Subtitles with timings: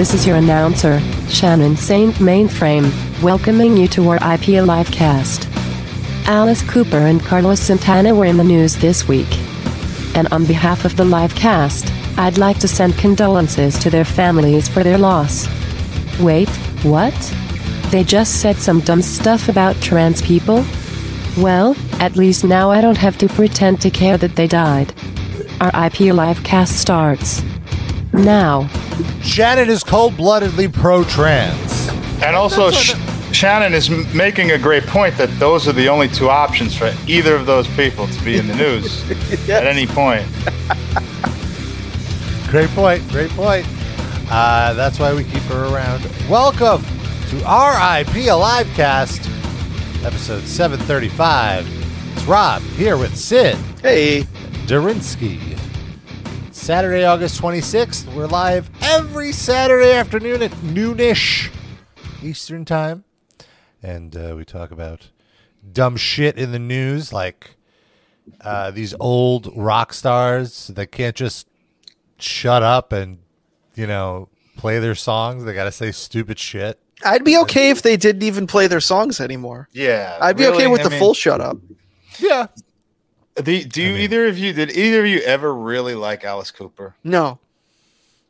[0.00, 0.98] This is your announcer,
[1.28, 2.90] Shannon Saint Mainframe,
[3.22, 5.46] welcoming you to RIP Livecast.
[6.26, 9.28] Alice Cooper and Carlos Santana were in the news this week.
[10.14, 14.82] And on behalf of the Livecast, I'd like to send condolences to their families for
[14.82, 15.46] their loss.
[16.18, 16.48] Wait,
[16.82, 17.14] what?
[17.90, 20.64] They just said some dumb stuff about trans people?
[21.36, 24.94] Well, at least now I don't have to pretend to care that they died.
[25.60, 27.42] Our IP Livecast starts.
[28.14, 28.70] Now.
[29.22, 31.88] Shannon is cold bloodedly pro trans.
[32.22, 32.94] And also, Sh-
[33.32, 36.92] Shannon is m- making a great point that those are the only two options for
[37.06, 39.02] either of those people to be in the news
[39.48, 40.26] at any point.
[42.48, 43.06] Great point.
[43.08, 43.66] Great point.
[44.30, 46.04] Uh, that's why we keep her around.
[46.28, 46.82] Welcome
[47.30, 49.26] to RIP a Livecast,
[50.04, 51.66] episode 735.
[52.16, 54.22] It's Rob here with Sid Hey,
[54.66, 55.56] Durinsky.
[56.70, 58.14] Saturday, August 26th.
[58.14, 61.52] We're live every Saturday afternoon at noonish
[62.22, 63.02] Eastern Time.
[63.82, 65.10] And uh, we talk about
[65.72, 67.56] dumb shit in the news, like
[68.42, 71.48] uh, these old rock stars that can't just
[72.20, 73.18] shut up and,
[73.74, 75.42] you know, play their songs.
[75.42, 76.78] They got to say stupid shit.
[77.04, 79.68] I'd be okay if they didn't even play their songs anymore.
[79.72, 80.16] Yeah.
[80.20, 81.56] I'd be really, okay with I the mean, full shut up.
[82.20, 82.46] Yeah.
[83.36, 86.50] The, do you, mean- either of you, did either of you ever really like Alice
[86.50, 86.94] Cooper?
[87.04, 87.38] No,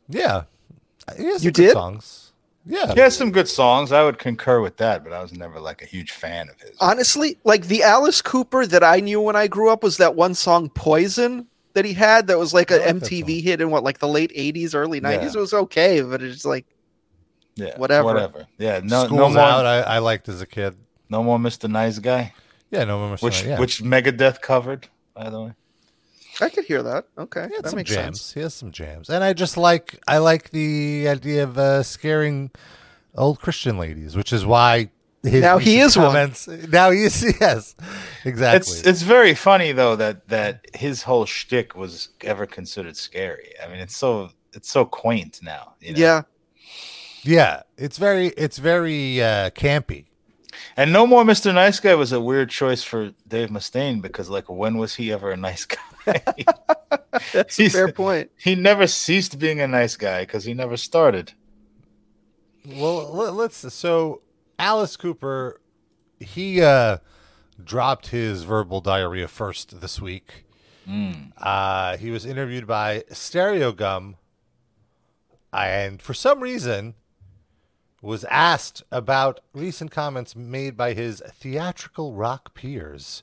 [0.09, 0.43] Yeah.
[1.09, 1.73] Uh, he has some You good did?
[1.73, 2.33] songs.
[2.67, 2.93] Yeah.
[2.93, 3.91] He has some good songs.
[3.91, 6.77] I would concur with that, but I was never like a huge fan of his.
[6.81, 10.35] honestly, like the Alice Cooper that I knew when I grew up was that one
[10.35, 12.27] song "Poison" that he had.
[12.27, 15.01] That was like I a like MTV hit in what, like the late '80s, early
[15.01, 15.23] '90s.
[15.23, 15.29] Yeah.
[15.29, 16.67] It was okay, but it's like
[17.57, 18.05] yeah, whatever.
[18.05, 18.47] Whatever.
[18.59, 18.81] Yeah.
[18.85, 19.39] No, School's no more.
[19.41, 19.65] out.
[19.67, 20.77] I, I liked as a kid.
[21.09, 21.69] no more Mr.
[21.69, 22.35] Nice Guy,
[22.71, 23.17] Yeah, no more.
[23.19, 23.59] which yeah.
[23.59, 25.53] which Megadeth covered, by the way.
[26.41, 27.07] I could hear that.
[27.19, 28.21] Okay, He had that some makes jams.
[28.21, 28.33] sense.
[28.35, 32.51] He has some jams, and I just like I like the idea of uh, scaring
[33.17, 34.91] old Christian ladies, which is why
[35.23, 36.07] his Now he recent is one.
[36.07, 36.49] comments.
[36.49, 37.75] Now he is yes,
[38.25, 38.59] exactly.
[38.59, 43.53] It's it's very funny though that that his whole shtick was ever considered scary.
[43.63, 45.75] I mean, it's so it's so quaint now.
[45.81, 45.99] You know?
[45.99, 46.23] Yeah,
[47.23, 50.07] yeah, it's very it's very uh, campy.
[50.77, 51.55] And no more Mr.
[51.55, 55.31] Nice Guy was a weird choice for Dave Mustaine because like when was he ever
[55.31, 55.65] a nice
[56.05, 56.23] guy?
[57.33, 58.31] that's a fair point.
[58.37, 61.33] he never ceased being a nice guy because he never started.
[62.67, 64.23] Well, let, let's so
[64.59, 65.61] Alice Cooper,
[66.19, 66.99] he uh,
[67.63, 70.45] dropped his verbal diarrhea first this week.
[71.39, 74.17] Uh, he was interviewed by Stereogum,
[75.53, 76.95] and for some reason
[78.03, 83.23] was asked about recent comments made by his theatrical rock peers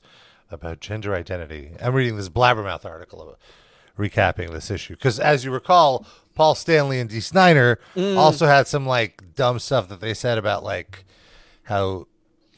[0.50, 1.72] about gender identity.
[1.80, 3.36] I'm reading this Blabbermouth article of
[3.98, 8.16] recapping this issue because, as you recall, Paul Stanley and Dee Snider mm.
[8.16, 11.04] also had some like dumb stuff that they said about like
[11.64, 12.06] how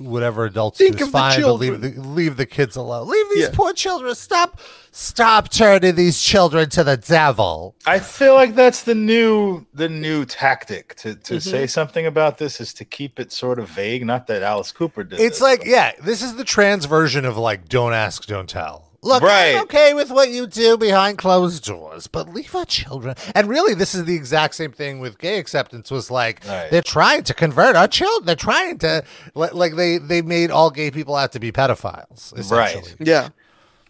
[0.00, 3.09] whatever adults Think do is fine, but leave the, leave the kids alone.
[3.09, 3.50] Leave these Yeah.
[3.53, 4.15] poor children.
[4.15, 7.75] Stop, stop turning these children to the devil.
[7.87, 11.50] I feel like that's the new the new tactic to to Mm-hmm.
[11.50, 14.05] say something about this is to keep it sort of vague.
[14.05, 15.21] Not that Alice Cooper did.
[15.21, 18.49] It's this, like, but- yeah, this is the trans version of like, don't ask, don't
[18.49, 18.89] tell.
[19.03, 19.55] Look, Right.
[19.56, 23.15] I'm okay with what you do behind closed doors, but leave our children.
[23.34, 25.91] And really, this is the exact same thing with gay acceptance.
[25.91, 26.71] Was like Right.
[26.71, 28.27] they're trying to convert our children.
[28.27, 29.03] They're trying to
[29.34, 32.37] like they they made all gay people out to be pedophiles.
[32.38, 32.93] Essentially.
[32.99, 33.28] Yeah,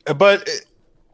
[0.04, 0.52] but uh,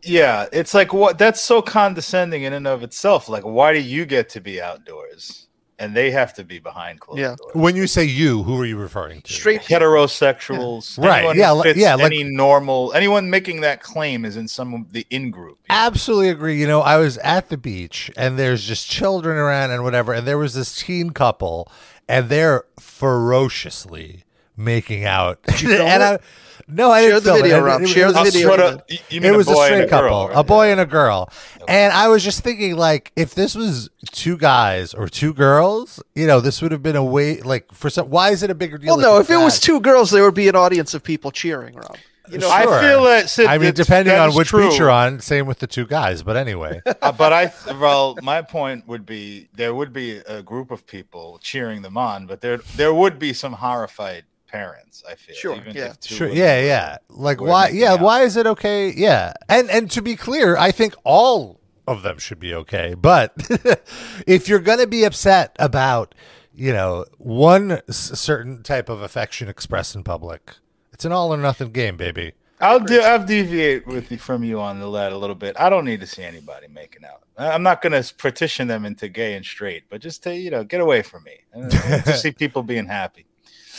[0.02, 3.28] yeah, it's like what that's so condescending in and of itself.
[3.30, 5.45] Like, why do you get to be outdoors
[5.78, 7.34] and they have to be behind closed Yeah.
[7.36, 7.54] doors?
[7.54, 9.32] When you say you, who are you referring to?
[9.32, 9.62] straight.
[9.62, 14.48] Heterosexuals, Right, yeah, who fits yeah, like- any normal, anyone making that claim is in
[14.48, 15.58] some of the in group.
[15.68, 15.80] you know?
[15.80, 16.58] Absolutely agree.
[16.60, 20.26] You know, I was at the beach and there's just children around and whatever, and
[20.26, 21.70] there was this teen couple,
[22.08, 24.24] and they're ferociously
[24.56, 25.38] making out.
[25.58, 26.20] you film and I, it?
[26.68, 27.60] No, I Share didn't the film video, it.
[27.62, 27.80] Rob.
[27.80, 28.48] It- it Share was- the video.
[28.48, 30.36] Sorta, you mean it was a, boy and straight girl, couple, right?
[30.38, 30.72] a boy Yeah.
[30.72, 31.30] and a girl.
[31.68, 36.26] And I was just thinking, like, if this was two guys or two girls, you
[36.26, 38.08] know, this would have been a way, like, for some.
[38.10, 38.96] Why is it a bigger deal?
[38.96, 41.30] Well, no, if it's it was two girls, there would be an audience of people
[41.30, 41.96] cheering, Rob.
[42.28, 44.68] You know, I feel that Sid, I mean, depending on which true.
[44.68, 46.24] beach you're on, same with the two guys.
[46.24, 50.72] But anyway, Uh, but I, well, my point would be there would be a group
[50.72, 54.24] of people cheering them on, but there there would be some horrified
[54.56, 55.02] parents.
[55.08, 55.90] I feel Sure, even yeah.
[55.90, 56.28] if two Sure.
[56.28, 56.96] Yeah, were- yeah.
[57.10, 57.68] Like why?
[57.68, 57.92] Yeah.
[57.94, 58.00] out.
[58.00, 58.92] Why is it okay?
[58.96, 59.32] Yeah.
[59.48, 62.94] And and to be clear, I think all of them should be okay.
[62.94, 63.32] But
[64.26, 66.14] if you're gonna be upset about,
[66.54, 70.52] you know, one s- certain type of affection expressed in public,
[70.92, 72.32] it's an all or nothing game, baby.
[72.58, 73.00] I'll do.
[73.02, 75.60] I'll deviate with you from you on the lead a little bit.
[75.60, 77.22] I don't need to see anybody making out.
[77.36, 80.50] I- I'm not going to partition them into gay and straight, but just to you
[80.50, 81.36] know, get away from me.
[81.54, 81.70] I want
[82.06, 83.25] to see people being happy.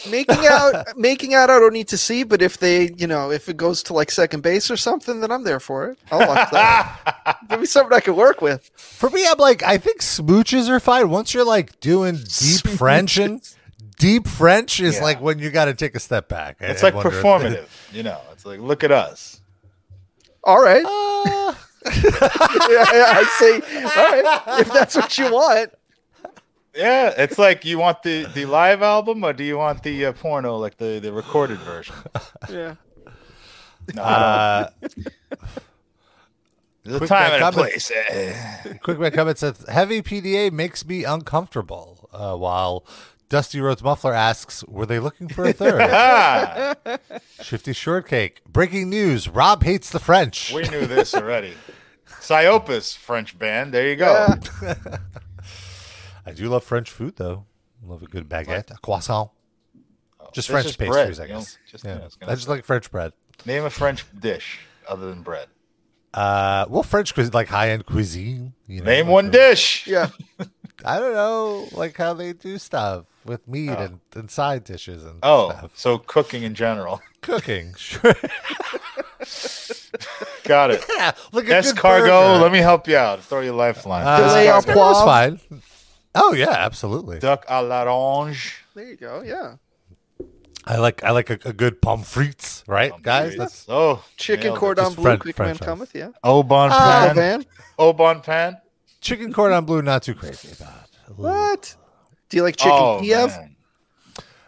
[0.10, 2.24] Making out, making out, I don't need to see.
[2.24, 5.32] But if they, you know, if it goes to like second base or something, then
[5.32, 5.98] I'm there for it.
[6.12, 7.38] I'll watch that.
[7.50, 8.70] Give me something I can work with.
[8.76, 11.10] For me, I'm like, I think smooches are fine.
[11.10, 13.42] Once you're like doing deep French and
[13.98, 15.04] deep French is Yeah.
[15.04, 16.58] like when you got to take a step back.
[16.60, 18.20] It's and like wonder if- performative, you know.
[18.34, 19.42] It's like look at us.
[20.44, 21.54] All right, Uh,
[21.86, 23.54] I say,
[23.84, 25.72] all right, if that's what you want.
[26.77, 30.12] Yeah, it's like you want the the live album or do you want the uh,
[30.13, 31.95] porno, like the the recorded version?
[32.50, 32.75] Yeah.
[33.95, 34.69] No, uh,
[36.83, 37.91] there's a quick time and a place.
[37.91, 38.74] Eh.
[38.83, 42.09] quick man comment says heavy PDA makes me uncomfortable.
[42.13, 42.85] Uh, while
[43.29, 45.81] Dusty Rhodes Muffler asks, were they looking for a third?
[45.91, 46.75] Ah,
[47.41, 48.41] Shifty Shortcake.
[48.45, 50.53] Breaking news: Rob hates the French.
[50.53, 51.53] we knew this already.
[52.21, 53.74] Psyopus French band.
[53.74, 54.33] There you go.
[56.27, 57.45] I do love French food though.
[57.83, 59.29] Love a good baguette, a croissant.
[60.33, 61.57] Just French pastries, bread, I you know, guess.
[61.71, 61.95] just- yeah.
[61.95, 63.13] yeah, I was I just like French bread.
[63.45, 65.47] Name a French dish other than bread.
[66.13, 68.53] Uh, well, French cuisine, like high end cuisine.
[68.68, 69.88] You know, Name like one the- dish.
[69.88, 70.09] Yeah.
[70.85, 75.19] I don't know, like how they do stuff with meat and, and side dishes and
[75.24, 75.71] Oh, stuff.
[75.77, 77.01] so cooking in general.
[77.21, 78.13] Cooking, sure.
[80.44, 80.85] Got it.
[80.95, 83.21] yeah, look at Escargot, let me help you out.
[83.24, 84.06] Throw your lifeline.
[84.18, 85.39] Filet Uh, au fine.
[86.19, 87.19] Oh yeah, absolutely.
[87.19, 88.64] Duck à l'orange.
[88.75, 89.22] There you go.
[89.25, 89.56] Yeah.
[90.66, 93.38] I like I like a, a good pommes frites, right, guys?
[93.38, 95.96] That's oh, Chicken nailed cordon bleu, French- quick French man cometh.
[95.96, 96.10] Yeah.
[96.24, 97.16] Au bon Oh pan.
[97.16, 97.46] man.
[97.80, 98.58] Au Bon Pain.
[99.00, 99.81] chicken cordon bleu.
[99.81, 100.90] Not too crazy about.
[101.16, 101.75] What?
[102.30, 103.30] Do you like chicken oh, Kiev?
[103.30, 103.56] man.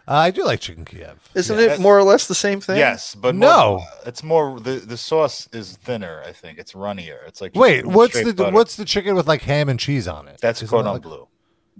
[0.06, 1.16] Uh, I do like chicken Kiev.
[1.34, 2.76] Isn't Yeah, it more or less the same thing?
[2.76, 3.78] Yes, but No.
[3.78, 6.22] more, it's more the the sauce is thinner.
[6.26, 7.20] I think it's runnier.
[7.28, 8.52] It's like Wait, what's the butter.
[8.52, 10.38] what's the chicken with like ham and cheese on it?
[10.42, 11.28] that's Isn't cordon that like- bleu.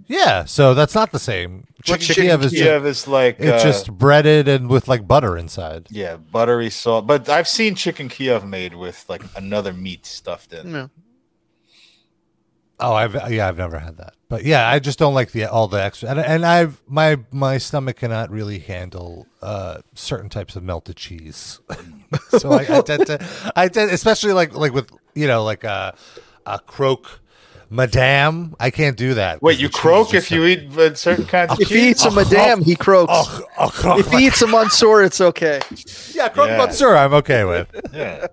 [0.07, 1.65] Yeah, so that's not the same.
[1.83, 5.07] Chicken, Chicken Kiev is Kiev just, is like it's uh, just breaded and with like
[5.07, 5.87] butter inside.
[5.89, 7.07] yeah buttery salt.
[7.07, 10.71] But I've seen chicken Kiev made with like another meat stuffed in.
[10.71, 10.87] Yeah.
[12.81, 14.15] Oh, I've yeah, I've never had that.
[14.27, 16.09] But yeah, I just don't like the all the extra.
[16.09, 21.59] And, and I've my my stomach cannot really handle uh certain types of melted cheese.
[22.39, 25.95] so I, I tend to I tend especially like like with you know like a
[26.47, 27.20] a croque
[27.71, 28.55] madame.
[28.59, 29.41] I can't do that.
[29.41, 32.75] Wait, you croak if you eat certain kinds of If he eats a madame, he
[32.75, 33.39] croaks.
[33.57, 35.61] Croque if he eats a monsieur, it's okay.
[36.13, 36.57] yeah, croque Yeah.
[36.65, 37.67] monsieur, I'm okay with.
[37.93, 38.27] Yeah,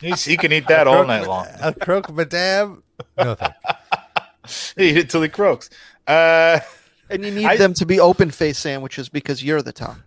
[0.00, 1.46] He's, he can eat that all night long.
[1.60, 2.82] A croque madame.
[3.16, 3.54] No thank
[4.76, 5.70] He eat it till he croaks.
[6.06, 6.58] Uh,
[7.10, 9.98] And you need I- them to be open face sandwiches because you're the top.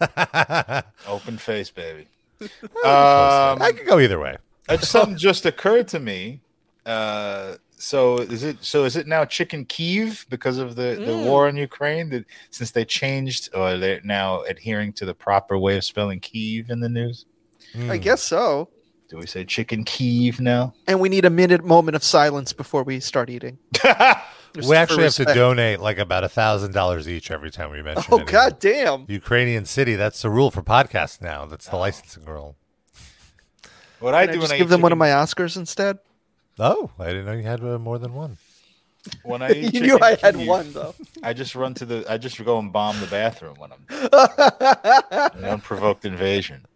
[1.06, 2.08] open face, baby.
[2.40, 2.48] Um,
[3.62, 4.36] I could go either way.
[4.68, 6.40] Uh, something just occurred to me.
[6.84, 7.54] Uh,
[7.84, 11.24] so is it so is it now chicken Kiev because of the, the Mm.
[11.24, 12.08] war in Ukraine?
[12.10, 16.70] That since they changed or they're now adhering to the proper way of spelling Kiev
[16.70, 17.26] in the news?
[17.94, 18.68] I guess so.
[19.08, 20.74] Do we say chicken Kiev now?
[20.86, 23.58] And we need a minute moment of silence before we start eating.
[24.56, 28.04] We actually have to donate like about a thousand dollars each every time we mention.
[28.04, 28.12] It.
[28.12, 29.04] Oh any god damn!
[29.08, 29.96] Ukrainian city.
[29.96, 31.44] That's the rule for podcasts now.
[31.44, 32.54] That's the licensing rule.
[33.98, 35.56] what I Can I do just when I give eat them one of my Oscars
[35.56, 35.98] instead.
[36.58, 38.36] Oh, I didn't know you had uh, more than one.
[39.22, 40.94] when I eat you knew I had Kiev, one though.
[41.22, 43.84] I just run to the I just go and bomb the bathroom when I'm
[45.38, 46.66] an unprovoked invasion.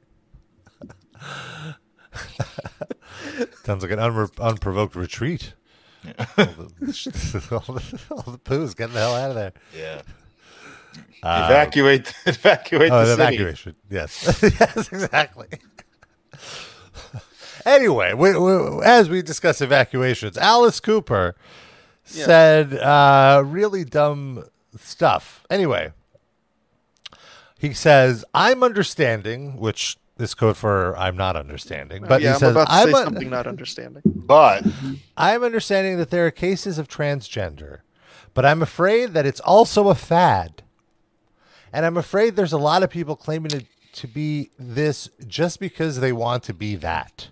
[3.64, 5.54] Sounds like an unre- unprovoked retreat.
[6.06, 9.52] all, the, all, the, all the poos, get the hell out of there.
[9.76, 10.02] Yeah.
[11.22, 13.36] Uh, evacuate evacuate Oh, the the city.
[13.36, 13.74] evacuation.
[13.90, 15.48] Yes, yes, exactly.
[17.68, 21.36] Anyway, we, we, as we discuss evacuations, Alice Cooper
[22.12, 22.24] Yeah.
[22.26, 24.44] said uh, really dumb
[24.78, 25.44] stuff.
[25.50, 25.92] Anyway,
[27.58, 32.56] he says, "I'm understanding," which is code for "I'm not understanding." But yeah, he says,
[32.56, 34.02] I'm about to "I'm say un- something not understanding.
[34.06, 34.64] But
[35.16, 37.78] I'm understanding that there are cases of transgender,
[38.34, 40.62] but I'm afraid that it's also a fad.
[41.72, 46.00] And I'm afraid there's a lot of people claiming to, to be this just because
[46.00, 47.28] they want to be that.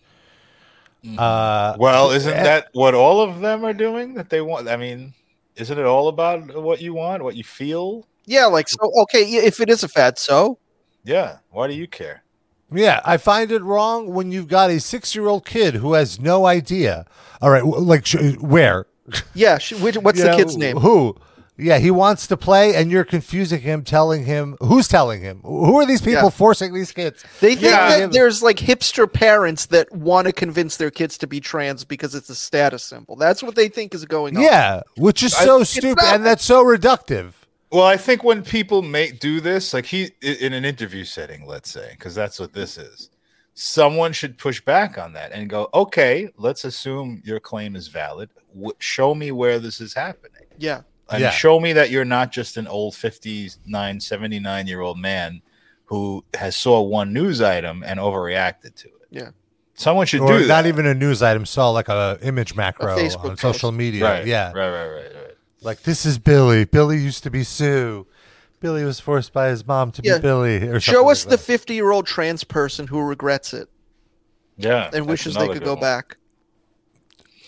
[1.18, 4.14] Uh, Well, isn't that what all of them are doing?
[4.14, 4.68] That they want.
[4.68, 5.14] I mean,
[5.56, 8.06] isn't it all about what you want, what you feel?
[8.24, 8.78] Yeah, like so.
[9.02, 10.58] Okay, if it is a fad, so
[11.04, 11.38] Yeah.
[11.50, 12.22] Why do you care?
[12.72, 16.18] yeah, I find it wrong when you've got a six year old kid who has
[16.18, 17.06] no idea.
[17.40, 18.04] All right, like
[18.40, 18.86] where?
[19.34, 19.58] yeah.
[19.58, 20.76] Sh- which, what's You the know, kid's name?
[20.78, 21.16] Who?
[21.58, 25.40] Yeah, he wants to play, and you're confusing him, telling him who's telling him.
[25.42, 26.28] Who are these people Yeah.
[26.30, 27.24] forcing these kids?
[27.40, 27.98] They think Yeah.
[28.00, 32.14] that there's like hipster parents that want to convince their kids to be trans because
[32.14, 33.16] it's a status symbol.
[33.16, 34.42] That's what they think is going on.
[34.42, 37.32] Yeah, which is so it's stupid, not- and that's so reductive.
[37.72, 41.70] Well, I think when people make do this, like he in an interview setting, let's
[41.70, 43.08] say, because that's what this is,
[43.54, 48.28] someone should push back on that and go, okay, let's assume your claim is valid.
[48.54, 50.82] W- show me where this is happening, Yeah.
[51.10, 51.30] And Yeah.
[51.30, 55.42] show me that you're not just an old 59, 79 year old man
[55.86, 58.92] who has saw one news item and overreacted to it.
[59.10, 59.30] Yeah.
[59.78, 60.66] someone should Or do not that.
[60.66, 63.40] even a news item, saw like a image macro Facebook on post.
[63.42, 64.04] social media.
[64.04, 65.36] right, Yeah, right, right, right, right.
[65.60, 66.64] like this is Billy.
[66.64, 68.06] Billy used to be Sue.
[68.58, 70.16] Billy was forced by his mom to Yeah.
[70.16, 70.66] be Billy.
[70.68, 73.68] Or Show us like the 50 year old trans person who regrets it
[74.56, 75.80] Yeah, and wishes they could go one.
[75.82, 76.16] back.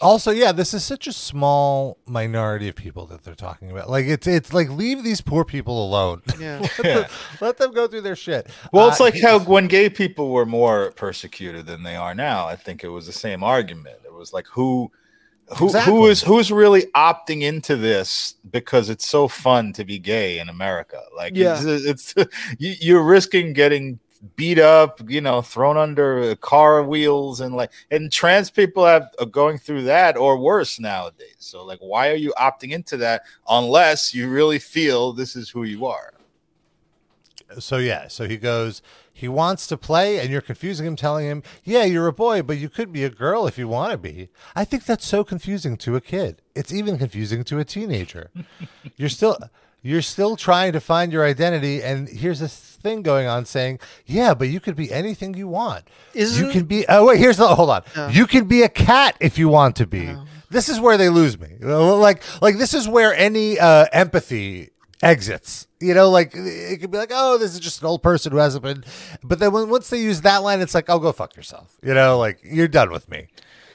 [0.00, 3.90] Also, yeah, this is such a small minority of people that they're talking about.
[3.90, 6.22] Like it's it's like leave these poor people alone.
[6.38, 6.60] Yeah.
[6.78, 7.04] let, them,
[7.40, 8.48] let them go through their shit.
[8.72, 12.46] Well, it's Uh, like how when gay people were more persecuted than they are now.
[12.46, 13.96] I think it was the same argument.
[14.04, 14.90] It was like who,
[15.56, 15.92] who, Exactly.
[15.92, 20.48] who is who's really opting into this because it's so fun to be gay in
[20.48, 21.00] America.
[21.16, 21.58] Like, Yeah.
[21.60, 22.28] it's, it's
[22.58, 23.98] you, you're risking getting
[24.36, 29.26] beat up, you know, thrown under car wheels, and like, and trans people have are
[29.26, 31.36] going through that or worse nowadays.
[31.38, 35.64] So, like, why are you opting into that unless you really feel this is who
[35.64, 36.14] you are?
[37.58, 38.82] so yeah, so he goes.
[39.12, 42.58] He wants to play, and you're confusing him, telling him, "Yeah, you're a boy, but
[42.58, 45.76] you could be a girl if you want to be." I think that's so confusing
[45.78, 46.42] to a kid.
[46.54, 48.30] It's even confusing to a teenager.
[48.96, 49.36] you're still,
[49.82, 54.34] you're still trying to find your identity, and here's this thing going on saying, "Yeah,
[54.34, 55.88] but you could be anything you want.
[56.14, 57.48] you Isn't- can be." Oh wait, here's the.
[57.48, 57.82] Hold on.
[57.96, 58.08] Oh.
[58.08, 60.14] You can be a cat if you want to be.
[60.50, 61.48] This is where they lose me.
[61.60, 64.70] Like, like this is where any uh, empathy
[65.02, 65.66] exits.
[65.80, 68.38] You know, like it could be like, oh, this is just an old person who
[68.38, 68.84] hasn't been.
[69.22, 71.76] But then when, once they use that line, it's like, oh, go fuck yourself.
[71.82, 73.28] You know, like you're done with me.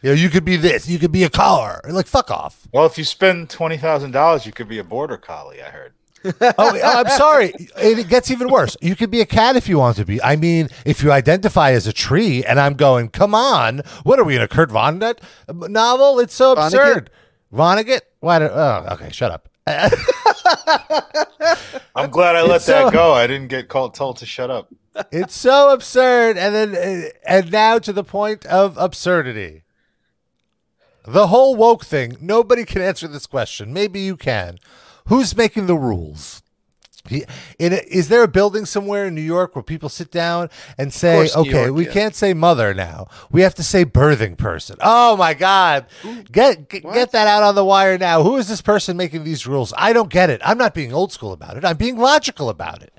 [0.04, 0.88] You know, you could be this.
[0.88, 1.82] You could be a car.
[1.90, 2.68] Like fuck off.
[2.74, 5.62] Well, if you spend twenty thousand dollars, you could be a border collie.
[5.62, 5.94] I heard.
[6.26, 7.54] oh, oh, I'm sorry.
[7.78, 8.78] It, it gets even worse.
[8.82, 10.22] You could be a cat if you want to be.
[10.22, 14.24] I mean, if you identify as a tree, and I'm going, come on, what are
[14.24, 15.20] we in a Kurt Vonnegut
[15.50, 16.20] novel?
[16.20, 17.10] It's so absurd.
[17.54, 18.02] Vonnegut?
[18.22, 18.40] Why?
[18.40, 19.50] Do, oh, okay, shut up.
[21.96, 23.14] I'm glad I let It's so- that go.
[23.14, 24.74] I didn't get called told to shut up.
[25.12, 29.63] it's so absurd, and then uh, and now to the point of absurdity.
[31.06, 32.16] The whole woke thing.
[32.22, 33.74] Nobody can answer this question.
[33.74, 34.58] Maybe you can.
[35.08, 36.43] Who's making the rules?
[37.10, 37.26] He,
[37.60, 40.94] in a, is there a building somewhere in New York where people sit down and
[40.94, 41.92] say, "Okay, York, we yeah.
[41.92, 43.08] can't say mother now.
[43.30, 45.86] We have to say birthing person." Oh my God!
[46.32, 48.24] Get get, get that out on the wire now.
[48.24, 49.74] Who is this person making these rules?
[49.78, 50.40] I don't get it.
[50.46, 51.66] I'm not being old school about it.
[51.66, 52.94] I'm being logical about it.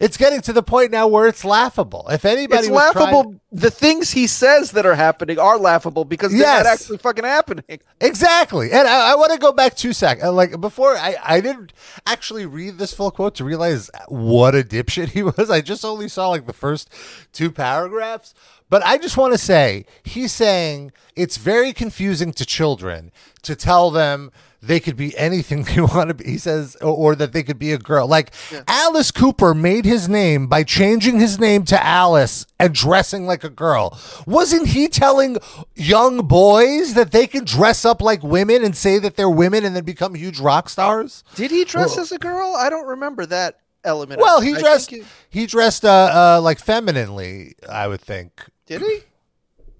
[0.00, 2.06] It's getting to the point now where it's laughable.
[2.10, 3.34] If anybody It's was trying- laughable.
[3.52, 6.64] the things he says that are happening are laughable because they're Yes.
[6.64, 7.80] not actually fucking happening.
[8.00, 8.72] Exactly.
[8.72, 10.24] And I, I want to go back two seconds.
[10.24, 11.74] Uh, like before, I, I didn't
[12.06, 15.50] actually read this full quote to realize what a dipshit he was.
[15.50, 16.88] I just only saw like the first
[17.32, 18.34] two paragraphs.
[18.70, 23.10] But I just want to say he's saying it's very confusing to children
[23.42, 24.30] to tell them
[24.62, 26.24] they could be anything they want to be.
[26.24, 28.06] He says, or, or that they could be a girl.
[28.06, 28.32] Like
[28.68, 33.50] Alice Cooper made his name by changing his name to Alice and dressing like a
[33.50, 33.98] girl.
[34.26, 35.38] Wasn't he telling
[35.74, 39.74] young boys that they can dress up like women and say that they're women and
[39.74, 41.24] then become huge rock stars?
[41.34, 42.54] Did he dress Well- as a girl?
[42.56, 44.20] I don't remember that element.
[44.20, 48.44] Well, he dressed think he dressed uh, uh like femininely, I would think.
[48.78, 48.90] He- did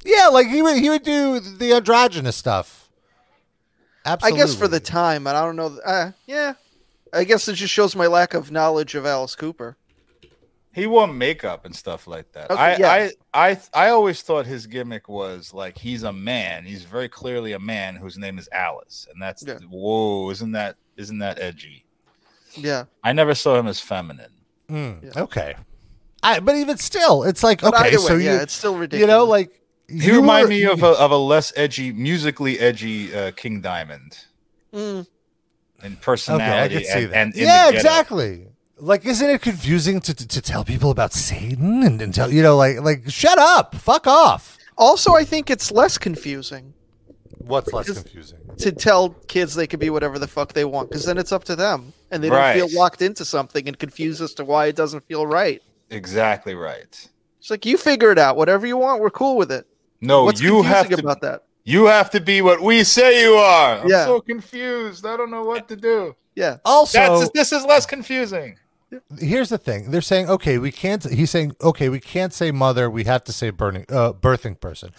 [0.03, 0.13] he?
[0.17, 2.89] Yeah, like he would he would do the androgynous stuff.
[4.07, 4.41] Absolutely.
[4.41, 5.79] I guess for the time, and I don't know.
[5.85, 6.55] Uh, yeah,
[7.13, 9.77] I guess it just shows my lack of knowledge of Alice Cooper.
[10.73, 12.51] He wore makeup and stuff like that.
[12.51, 13.11] Okay, I, yeah.
[13.35, 16.65] I, I, I always thought his gimmick was like he's a man.
[16.65, 19.59] He's very clearly a man whose name is Alice, and that's Yeah.
[19.69, 21.85] whoa, isn't that isn't that edgy?
[22.55, 24.33] Yeah, I never saw him as feminine.
[24.71, 25.23] Mm, Yeah.
[25.25, 25.57] Okay.
[26.23, 28.77] I but even still, it's like but okay, either so way, you yeah, it's still
[28.77, 29.01] ridiculous.
[29.01, 29.51] you know like
[29.89, 33.61] He you remind were- me of a of a less edgy, musically edgy uh, King
[33.61, 34.19] Diamond
[34.73, 35.07] Mm, in
[35.83, 37.17] Okay, I personality can see and, that.
[37.17, 38.47] and in yeah, exactly.
[38.83, 42.43] Like, isn't it confusing to, to, to tell people about Satan and, and tell you
[42.43, 44.57] know like like shut up, fuck off.
[44.79, 46.73] also, I think it's less confusing
[47.39, 48.39] What's less confusing?
[48.59, 51.45] to tell kids they can be whatever the fuck they want, because then it's up
[51.45, 52.55] to them, and they don't Right.
[52.55, 55.61] feel locked into something and confused as to why it doesn't feel right.
[55.91, 57.09] Exactly right.
[57.39, 58.37] It's like you figure it out.
[58.37, 59.67] Whatever you want, we're cool with it.
[60.01, 61.45] No, What's you have to about that?
[61.65, 63.81] You have to be what we say you are.
[63.81, 64.07] I'm Yeah.
[64.07, 65.05] so confused.
[65.05, 66.17] I don't know what to do.
[66.35, 66.57] Yeah.
[66.65, 68.57] Also, That's this is less confusing.
[69.21, 72.91] here's the thing they're saying okay we can't he's saying okay we can't say mother
[72.91, 74.91] we have to say burning uh, birthing person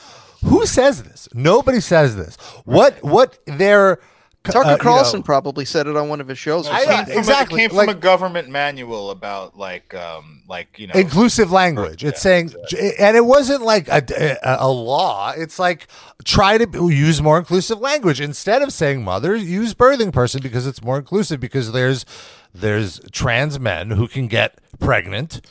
[0.45, 3.99] who says this nobody says this what what their
[4.43, 6.67] Tucker uh, you know- Carlson probably said it on one of his shows.
[6.67, 10.41] or I- It from, exactly, It came from like- a government manual about like um
[10.47, 10.93] like you know.
[10.95, 12.03] Inclusive language.
[12.03, 12.53] It's Yeah, saying
[12.99, 14.03] and it wasn't like a,
[14.43, 15.31] a, a law.
[15.37, 15.87] It's like
[16.23, 18.19] try to use more inclusive language.
[18.19, 22.05] Instead of saying mother use birthing person because it's more inclusive because there's
[22.53, 25.41] there's trans men who can get pregnant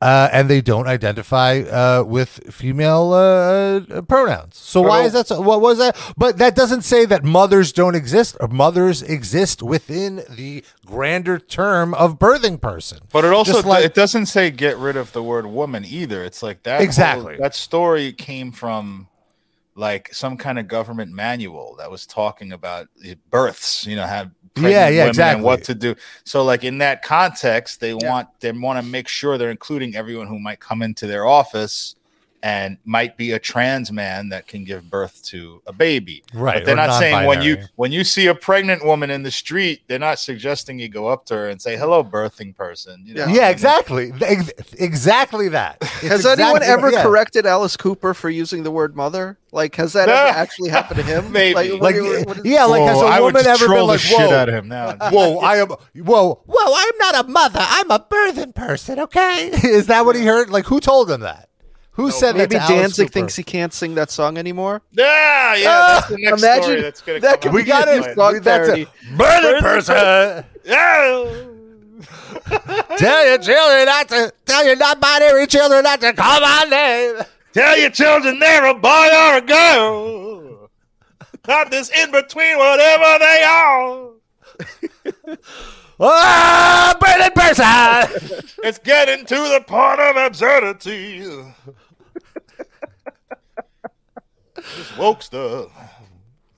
[0.00, 4.56] uh, and they don't identify uh, with female uh, uh, pronouns.
[4.56, 5.26] So why is that?
[5.26, 5.96] So, what was that?
[6.16, 8.36] But that doesn't say that mothers don't exist.
[8.40, 12.98] Or mothers exist within the grander term of birthing person.
[13.12, 16.22] But it also like- it doesn't say get rid of the word woman either.
[16.22, 17.36] It's like that whole- Exactly.
[17.38, 19.08] that story came from
[19.74, 22.88] like some kind of government manual that was talking about
[23.30, 25.44] births, you know, pregnant Yeah, yeah, exactly.
[25.44, 25.94] what to do.
[26.24, 30.26] So like in that context, they want they want to make sure they're including everyone
[30.26, 31.96] who might come into their office
[32.42, 36.22] and might be a trans man that can give birth to a baby.
[36.32, 39.22] Right, But they're or not saying when you when you see a pregnant woman in
[39.22, 43.02] the street, they're not suggesting you go up to her and say, "Hello, birthing person."
[43.04, 43.26] You know?
[43.26, 44.12] Yeah, exactly.
[44.20, 45.78] Ex- exactly that.
[46.00, 47.02] It's Has anyone ever yeah.
[47.02, 49.36] corrected Alice Cooper for using the word mother?
[49.50, 51.32] Like, has that ever actually happened to him?
[51.32, 51.54] Maybe.
[51.54, 53.62] Like, Like, do you- what is- yeah, like has Whoa, a I would woman just
[53.62, 54.92] ever been troll the like, shit "Whoa, out of him now.
[55.10, 57.58] whoa, I am, whoa, whoa, I'm not a mother.
[57.60, 60.50] I'm a birthing person." Okay, is that what he heard?
[60.50, 61.47] Like, who told him that?
[61.98, 62.68] Who said Maybe that?
[62.68, 63.12] to Danzig Cooper?
[63.12, 64.82] thinks he can't sing that song anymore.
[64.92, 65.66] Yeah, yeah.
[65.68, 67.64] Ah, that's the next imagine story that's gonna that come could We out.
[67.64, 68.14] be got a it.
[68.14, 68.88] song That's a parody.
[69.16, 70.44] birthing person.
[70.64, 71.44] Yeah.
[72.98, 74.32] Tell your children not to.
[74.46, 77.16] Tell your non-binary children not to call my name.
[77.52, 80.70] Tell your children they're a boy or a girl.
[81.48, 84.10] Not this in between, whatever they are.
[86.00, 88.44] Oh, birthing person.
[88.62, 91.24] It's getting to the point of absurdity.
[94.76, 95.70] This woke stuff.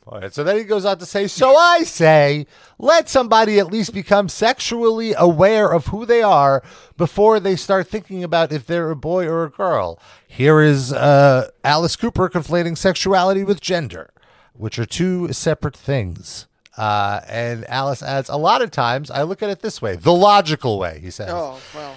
[0.06, 2.46] All right, so then he goes on to say, So I say,
[2.78, 6.64] let somebody at least become sexually aware of who they are
[6.96, 10.00] before they start thinking about if they're a boy or a girl.
[10.26, 14.10] Here is uh, Alice Cooper conflating sexuality with gender,
[14.54, 16.48] which are two separate things.
[16.76, 20.14] Uh, and Alice adds, A lot of times I look at it this way, the
[20.14, 21.30] logical way, he says.
[21.30, 21.94] Oh, well.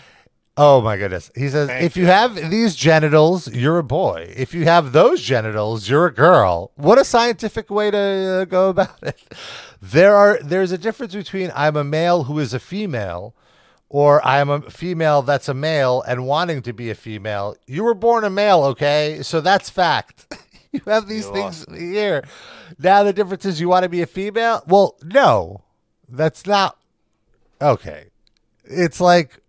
[0.55, 1.31] Oh my goodness.
[1.35, 2.09] He says, Thank if you you.
[2.09, 4.31] have these genitals, you're a boy.
[4.35, 6.71] If you have those genitals, you're a girl.
[6.75, 9.19] What a scientific way to uh, go about it.
[9.81, 13.35] There are there's a difference between I'm a male who is a female
[13.89, 17.55] or I'm a female that's a male and wanting to be a female.
[17.67, 19.19] You were born a male, okay?
[19.23, 20.33] So that's fact.
[20.71, 22.23] you have these You things here.
[22.79, 24.63] Now the difference is you want to be a female?
[24.67, 25.63] Well, no.
[26.07, 26.77] That's not
[27.61, 28.05] okay.
[28.65, 29.42] It's like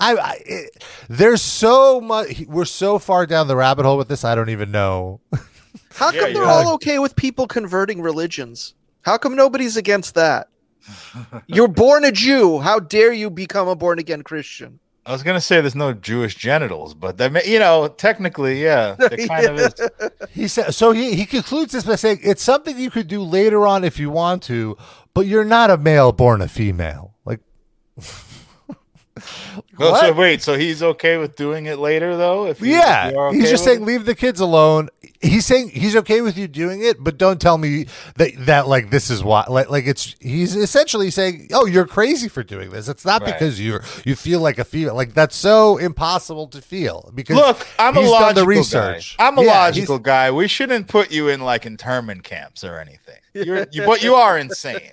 [0.00, 2.42] I, I it, there's so much.
[2.46, 4.24] We're so far down the rabbit hole with this.
[4.24, 5.20] I don't even know.
[5.94, 8.74] How Yeah, come they're you're okay with people converting religions?
[9.02, 10.48] How come nobody's against that?
[11.46, 12.60] You're born a Jew.
[12.60, 14.80] How dare you become a born again Christian?
[15.04, 18.94] I was gonna say there's no Jewish genitals, but that may, you know technically, yeah,
[18.98, 19.74] there kind of is.
[20.30, 20.92] He said so.
[20.92, 24.10] He he concludes this by saying it's something you could do later on if you
[24.10, 24.76] want to,
[25.14, 27.14] but you're not a male born a female.
[27.24, 27.40] Like
[29.80, 32.46] Oh, so wait, so he's okay with doing it later though?
[32.46, 33.84] If if Yeah, you're he's just saying it?
[33.84, 34.88] leave the kids alone.
[35.20, 38.90] He's saying he's okay with you doing it, but don't tell me that that like
[38.90, 39.44] this is why.
[39.48, 42.88] Like like it's he's essentially saying, oh, you're crazy for doing this.
[42.88, 43.32] It's not Right.
[43.32, 44.94] because you're you feel like a female.
[44.94, 49.16] Like that's so impossible to feel because Look, I'm a logical the research.
[49.16, 49.26] guy.
[49.26, 50.30] I'm a Yeah, logical guy.
[50.30, 53.18] We shouldn't put you in like internment camps or anything.
[53.34, 54.92] You're, you, but you are insane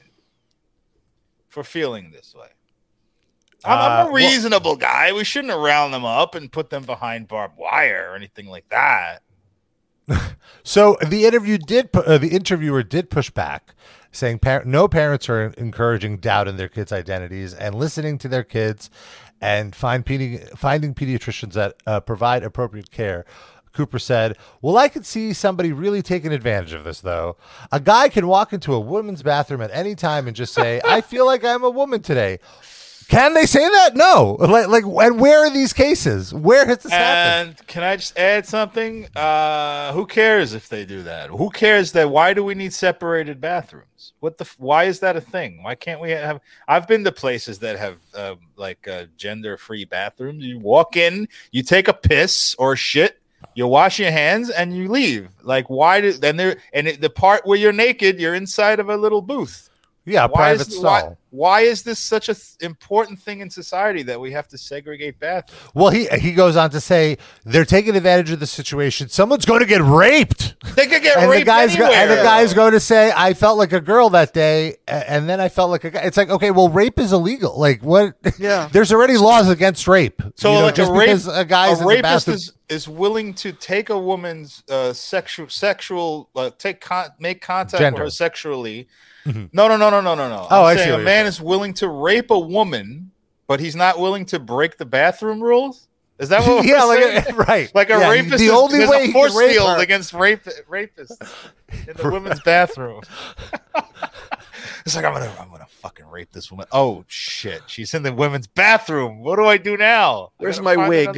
[1.48, 2.48] for feeling this way.
[3.66, 5.12] I'm, I'm Uh, a well- reasonable guy.
[5.14, 9.22] We shouldn't round them up and put them behind barbed wire or anything like that.
[10.64, 13.76] So the interview did uh, the interviewer did push back,
[14.12, 18.44] saying par- no parents are encouraging doubt in their kids' identities and listening to their
[18.44, 18.90] kids,
[19.40, 23.26] and find pedi- finding pediatricians that uh, provide appropriate care.
[23.74, 27.38] Cooper said, "Well, I could see somebody really taking advantage of this, though.
[27.72, 31.02] A guy can walk into a woman's bathroom at any time and just say, "I
[31.02, 32.40] feel like I'm a woman today."
[33.08, 33.92] Can they say that?
[33.96, 34.38] No.
[34.40, 36.34] Like, like, and where are these cases?
[36.34, 37.58] Where has this happened?
[37.60, 39.08] And can I just add something?
[39.16, 41.30] Uh, who cares if they do that?
[41.30, 42.10] Who cares that?
[42.10, 44.14] Why do we need separated bathrooms?
[44.20, 44.50] What the?
[44.58, 45.62] Why is that a thing?
[45.64, 46.42] Why can't we have?
[46.68, 50.44] I've been to places that have um, like uh, gender-free bathrooms.
[50.44, 53.20] You walk in, you take a piss or shit,
[53.54, 55.30] You wash your hands and you leave.
[55.44, 58.90] Like why did then there and it, the part where you're naked, you're inside of
[58.90, 59.70] a little booth.
[60.08, 61.18] Yeah, Why private is why, stall.
[61.32, 65.20] why is this such a th- important thing in society that we have to segregate
[65.20, 65.60] bathrooms?
[65.74, 69.10] Well, he he goes on to say they're taking advantage of the situation.
[69.10, 70.56] Someone's going to get raped.
[70.76, 72.02] They could get and the raped guy's go, anywhere.
[72.02, 75.42] and the guy's going to say, "I felt like a girl that day, and then
[75.42, 77.60] I felt like a guy." It's like, okay, well, rape is illegal.
[77.60, 78.14] Like, what?
[78.38, 78.70] Yeah.
[78.72, 80.22] There's already laws against rape.
[80.36, 82.36] So You know, like just a rape, because a guy's a in the rapist bathroom-
[82.36, 87.82] is, is willing to take a woman's uh, sexual sexual uh, take con- make contact
[87.82, 88.04] Gender.
[88.04, 88.88] with her sexually.
[89.26, 90.48] No, no, no, no, no, no, no.
[90.52, 91.26] Oh, I'm I see saying a man saying.
[91.28, 93.12] is willing to rape a woman,
[93.48, 95.88] but he's not willing to break the bathroom rules.
[96.20, 96.66] Is that what?
[96.66, 97.36] yeah, we're like saying?
[97.36, 99.40] a, right, Like a Yeah, rapist, The is, only there's way a he force can
[99.42, 101.18] rape field her- against rape rapists
[101.88, 103.02] in the women's bathroom.
[104.86, 106.68] it's like I'm gonna, I'm gonna fucking rape this woman.
[106.72, 109.20] Oh shit, she's in the women's bathroom.
[109.20, 110.32] What do I do now?
[110.40, 111.10] I my wig?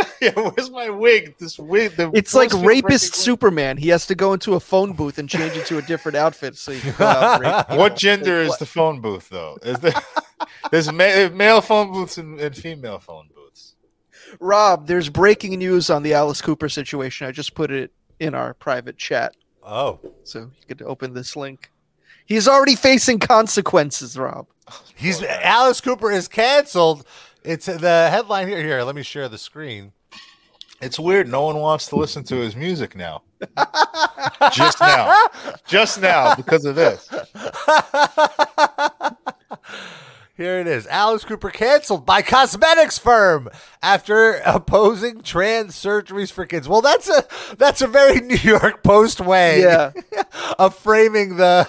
[0.00, 0.44] Another woman.
[0.46, 1.36] yeah, where's my wig?
[1.38, 1.96] This wig.
[1.96, 3.14] The It's like force field breaking rapist wig.
[3.14, 3.76] Superman.
[3.76, 6.72] He has to go into a phone booth and change into a different outfit so
[6.72, 7.78] you can go out and rape people.
[7.78, 9.58] What gender is the phone booth though?
[9.62, 9.92] Is there
[10.70, 13.74] there's ma- uh, male phone booths and, and female phone booths?
[14.38, 17.26] Rob, there's breaking news on the Alice Cooper situation.
[17.26, 21.70] I just put it in our private chat, Oh, so you could open this link.
[22.26, 24.46] He's already facing consequences, Rob.
[24.94, 27.04] he's Alice Cooper is canceled.
[27.44, 28.62] It's uh, the headline here.
[28.62, 29.92] Here, let me share the screen.
[30.80, 31.28] It's weird.
[31.28, 33.22] No one wants to listen to his music now.
[34.52, 35.14] Just now.
[35.66, 37.08] Just now because of this.
[40.36, 40.86] Here it is.
[40.86, 43.50] Alice Cooper canceled by cosmetics firm
[43.82, 46.66] after opposing trans surgeries for kids.
[46.66, 47.26] Well, that's a
[47.58, 49.92] that's a very New York Post way Yeah.
[50.58, 51.68] of framing the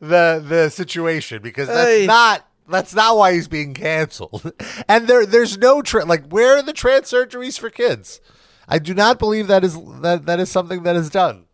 [0.00, 2.06] the the situation because that's Hey.
[2.06, 4.52] not that's not why he's being canceled.
[4.88, 8.20] And there there's no tra- like where are the trans surgeries for kids?
[8.68, 11.46] I do not believe that is that that is something that is done.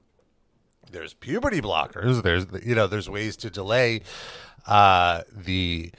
[0.91, 2.23] There's puberty blockers.
[2.23, 4.03] There's you know there's ways to delay
[4.67, 5.93] uh, the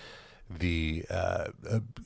[0.50, 1.48] the uh,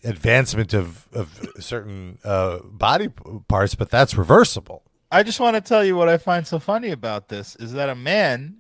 [0.04, 3.10] advancement of of certain uh, body
[3.48, 4.84] parts, but that's reversible.
[5.12, 7.90] I just want to tell you what I find so funny about this is that
[7.90, 8.58] a man,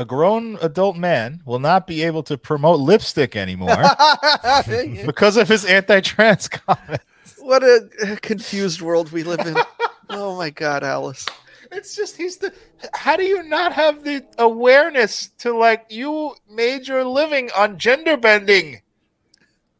[0.00, 3.82] a grown adult man, will not be able to promote lipstick anymore
[5.06, 7.02] because of his anti-trans comment.
[7.38, 9.56] what a confused world we live in.
[10.12, 11.24] Oh my God, Alice.
[11.70, 12.52] It's just he's the.
[12.94, 18.16] How do you not have the awareness to like you made your living on gender
[18.16, 18.82] bending?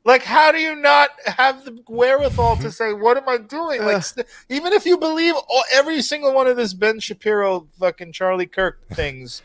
[0.04, 4.04] Like, how do you not have the wherewithal to say, "What am I doing?" Like,
[4.04, 8.46] st- even if you believe all, every single one of this Ben Shapiro, fucking Charlie
[8.46, 9.44] Kirk things, d-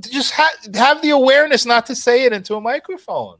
[0.00, 3.38] just ha- have the awareness not to say it into a microphone.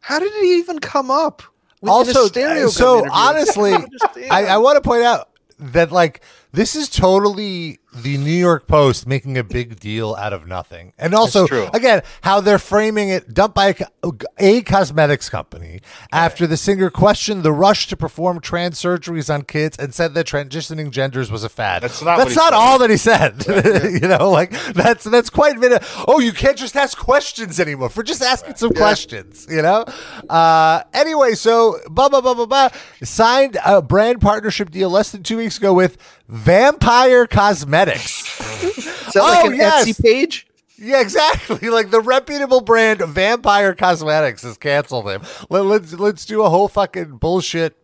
[0.00, 1.42] How did it even come up?
[1.80, 4.32] We did a Also, stereo so honestly, I don't understand.
[4.32, 9.06] I, I want to point out that like this is totally the New York Post
[9.06, 13.54] making a big deal out of nothing, and also again how they're framing it dumped
[13.54, 15.80] by a, a cosmetics company
[16.12, 20.26] after the singer questioned the rush to perform trans surgeries on kids and said that
[20.26, 21.82] transitioning genders was a fad.
[21.82, 23.44] That's not That's not all that he said.
[24.02, 27.88] you know, like that's that's quite mid- Oh, you can't just ask questions anymore.
[27.88, 29.84] For just asking some questions, you know.
[30.28, 32.68] Uh, anyway, so blah blah blah blah blah.
[33.02, 35.96] Signed a brand partnership deal less than two weeks ago with
[36.28, 37.85] Vampire Cosmetics.
[37.94, 39.86] Is that like Oh, an yes.
[39.88, 40.46] Etsy page?
[40.78, 41.68] yeah, exactly.
[41.70, 45.22] Like the reputable brand Vampire Cosmetics has canceled him.
[45.50, 47.76] Let, let's let's do a whole fucking bullshit.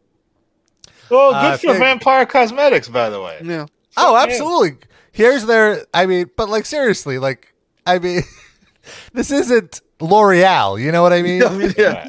[1.10, 3.38] Well, good Uh, for thing- Vampire Cosmetics, by the way.
[3.44, 3.66] Yeah.
[3.96, 4.78] Oh, absolutely.
[5.12, 5.84] Here's their.
[5.92, 7.52] I mean, but like seriously, like
[7.86, 8.22] I mean,
[9.12, 10.80] this isn't L'Oreal.
[10.80, 11.42] You know what I mean?
[11.76, 12.06] Yeah,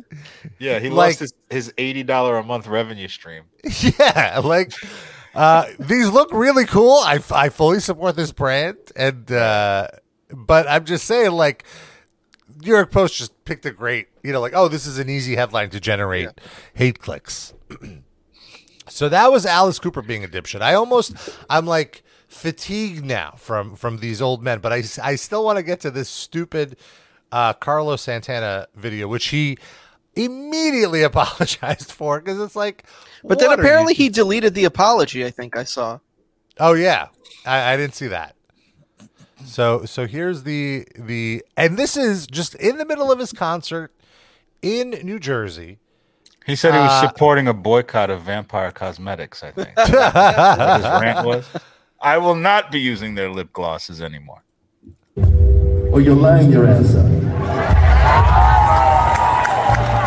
[0.60, 0.80] yeah.
[0.80, 3.44] He Like- lost his, his eighty dollar a month revenue stream.
[4.00, 4.72] yeah, like
[5.36, 6.94] uh, these look really cool.
[7.04, 9.88] I, I fully support this brand, and uh,
[10.30, 11.66] but I'm just saying, like
[12.62, 15.36] New York Post just picked a great, you know, like oh, this is an easy
[15.36, 16.30] headline to generate
[16.74, 17.54] hate clicks.
[18.88, 20.62] so that was Alice Cooper being a dipshit.
[20.62, 21.14] I almost,
[21.50, 25.64] I'm like fatigued now from from these old men, but I I still want to
[25.64, 26.78] get to this stupid
[27.32, 29.58] uh, Carlos Santana video, which he
[30.16, 32.84] immediately apologized for because it's like
[33.24, 36.00] But then apparently he deleted the apology, I think I saw.
[36.60, 37.08] Oh yeah,
[37.46, 38.36] I, I didn't see that.
[39.46, 43.92] So so here's the the and this is just in the middle of his concert
[44.62, 45.80] in New Jersey.
[46.46, 49.44] He said he was Uh, supporting a boycott of Vampire Cosmetics.
[49.44, 51.46] I think what his rant was.
[52.02, 54.44] I will not be using their lip glosses anymore.
[55.16, 57.23] or you're lying your ass up.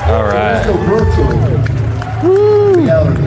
[0.08, 0.62] All right.
[0.64, 1.32] So virtual
[2.76, 3.22] reality.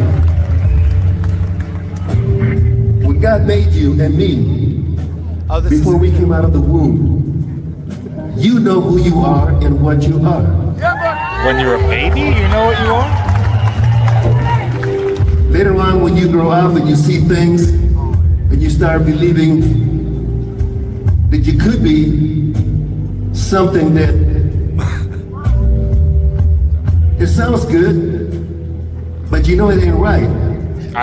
[3.06, 4.96] When God made you and me,
[5.50, 9.50] Oh, this before is we came out of the womb, you know who you are
[9.64, 10.44] and what you are.
[11.46, 13.10] When you're a baby, you know what you are.
[15.52, 19.60] Later on, when you grow up and you see things, and you start believing
[21.30, 22.54] that you could be
[23.34, 24.29] something that
[27.22, 30.30] it sounds good, but you know it ain't right.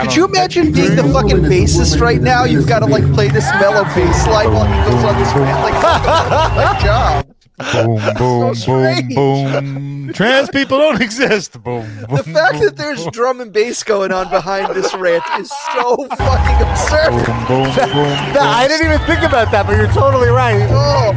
[0.03, 2.45] Could you imagine being the fucking bassist right now?
[2.45, 5.63] You've got to like play this mellow bass line while he goes on this rant.
[5.63, 5.75] Like,
[6.57, 7.27] good job.
[7.73, 9.96] Boom, boom, So boom, strange.
[10.07, 10.15] Boom.
[10.15, 11.63] Trans people don't exist.
[11.63, 12.17] Boom, boom.
[12.17, 15.51] The fact boom, that there's boom, drum and bass going on behind this rant is
[15.75, 17.11] so fucking absurd.
[17.11, 18.33] boom, boom, boom.
[18.35, 20.67] No, I didn't even think about that, but you're totally right.
[20.71, 21.13] Oh,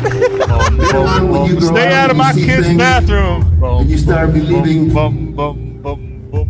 [0.78, 3.60] Later on, when you Stay out of my kid's things bathroom.
[3.60, 4.92] Boom, and you start boom, believing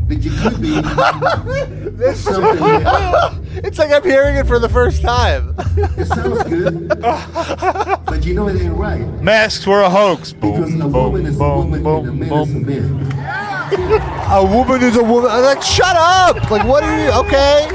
[0.10, 0.22] Boom, boom, boom, boom.
[0.22, 5.54] that you could be something that It's like I'm hearing it for the first time.
[5.78, 9.02] it sounds good, but you know it ain't right.
[9.22, 10.34] Masks were a hoax.
[10.34, 12.82] Because Boom, a woman is boom, a boom, woman and a boom, man is a
[12.82, 13.10] boom.
[13.10, 14.32] man.
[14.32, 15.30] A woman is a woman.
[15.32, 16.50] I'm like, shut up!
[16.50, 17.12] Like, what are you?
[17.28, 17.68] Okay,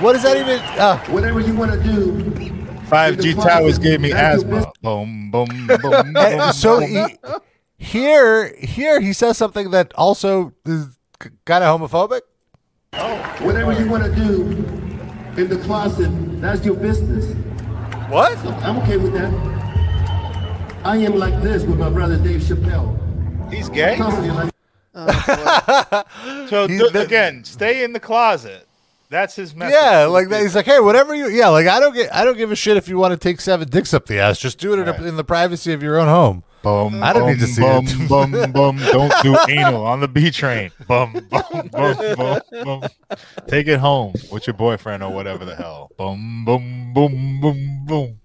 [0.00, 0.60] what does that even?
[0.78, 2.12] Uh, Whatever you want to do,
[2.88, 4.72] 5G towers gave me asthma.
[4.82, 6.16] Boom, boom, boom, boom.
[6.16, 7.04] and so he,
[7.78, 10.95] here, here he says something that also is
[11.44, 12.22] kind of homophobic.
[12.94, 14.42] Oh, whatever you want to do
[15.40, 17.34] in the closet, that's your business.
[18.10, 18.36] What?
[18.64, 19.32] I'm okay with that.
[20.84, 22.94] I am like this with my brother Dave Chappelle.
[23.52, 23.96] He's gay.
[23.96, 24.52] Totally like
[24.94, 26.04] oh,
[26.48, 28.65] So He's th- the- again, stay in the closet.
[29.08, 29.76] That's his message.
[29.80, 30.42] Yeah, like that.
[30.42, 31.28] He's like, hey, whatever you.
[31.28, 32.12] Yeah, like I don't get.
[32.14, 34.38] I don't give a shit if you want to take seven dicks up the ass.
[34.38, 34.98] Just do it in, Right.
[35.00, 36.42] a, in the privacy of your own home.
[36.62, 38.08] Bum, I don't bum, need to see bum, it.
[38.08, 40.72] Bum, bum, Don't do anal on the B train.
[40.88, 42.82] Bum, bum, bum, bum, bum.
[43.46, 45.92] Take it home with your boyfriend or whatever the hell.
[45.96, 48.20] Bum, bum, boom, boom, boom.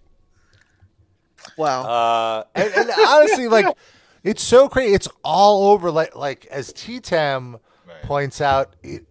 [1.58, 1.84] wow.
[1.84, 3.68] Uh, and, and honestly, like,
[4.24, 4.96] it's so crazy.
[4.96, 5.92] It's all over.
[5.92, 8.02] Like, like as T Tam Right.
[8.04, 9.08] points out, it, it-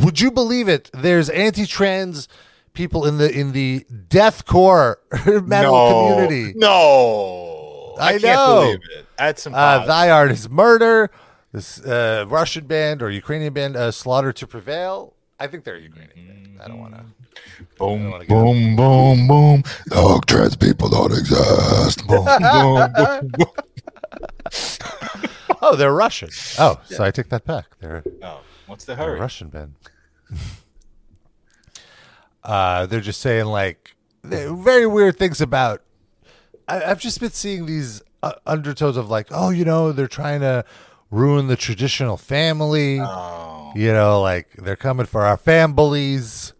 [0.00, 0.90] would you believe it?
[0.92, 2.28] There's anti-trans
[2.72, 4.96] people in the in the deathcore
[5.46, 6.52] metal no, community.
[6.56, 8.60] No, I, I can't know.
[8.62, 9.06] believe it.
[9.18, 9.86] That's Uh, impossible.
[9.88, 11.10] Thy Art is Murder.
[11.52, 15.14] This uh, Russian band or Ukrainian band, uh, Slaughter to Prevail.
[15.40, 16.60] I think they're Ukrainian band.
[16.62, 17.04] I don't want to.
[17.78, 19.62] boom, boom, boom, boom.
[19.90, 22.06] No, trans people don't exist.
[22.06, 23.46] Boom, boom, boom, boom.
[25.62, 26.28] Oh, they're Russian.
[26.58, 27.64] Oh, so I take that back.
[27.80, 29.18] They're Oh, what's the a hurry?
[29.20, 29.74] Russian band.
[32.44, 35.82] uh, they're just saying like very weird things about.
[36.68, 40.40] I, I've just been seeing these uh, undertones of like, oh, you know, they're trying
[40.40, 40.64] to
[41.10, 42.98] ruin the traditional family.
[43.00, 46.52] Oh, You know, like they're coming for our families,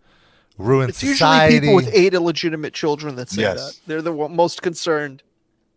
[0.59, 3.79] ruin It's usually people with eight illegitimate children that say Yes.
[3.79, 3.87] that.
[3.87, 5.23] They're the most concerned.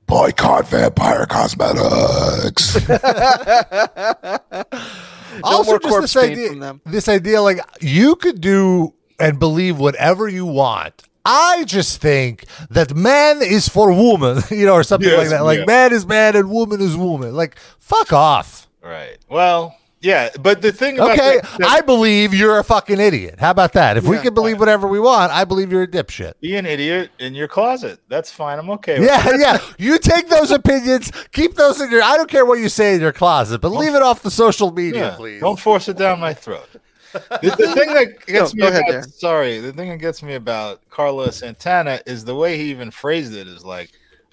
[0.05, 2.75] boycott vampire cosmetics.
[5.43, 11.03] also just this idea, this idea like you could do and believe whatever you want.
[11.25, 15.43] I just think that man is for woman, you know, or something Yes, like that.
[15.43, 15.65] Like yeah.
[15.65, 17.35] man is man and woman is woman.
[17.35, 18.67] Like fuck off.
[18.81, 19.17] right.
[19.29, 23.35] Well, yeah, but the thing about Okay, that- that- I believe you're a fucking idiot.
[23.39, 23.97] How about that?
[23.97, 26.33] If we can believe whatever we want, I believe you're a dipshit.
[26.41, 27.99] be an idiot in your closet.
[28.07, 28.59] That's fine.
[28.59, 28.99] I'm okay.
[28.99, 29.57] With Yeah, yeah.
[29.77, 32.01] You take those opinions, keep those in your.
[32.03, 34.71] I don't care what you say in your closet, but leave it off the social
[34.71, 35.41] media, Yeah, please.
[35.41, 36.67] Don't force it down my throat.
[37.11, 40.21] The, the thing that gets Go- me go ahead, about, sorry, the thing that gets
[40.21, 43.89] me about Carlos Santana is the way he even phrased it is like,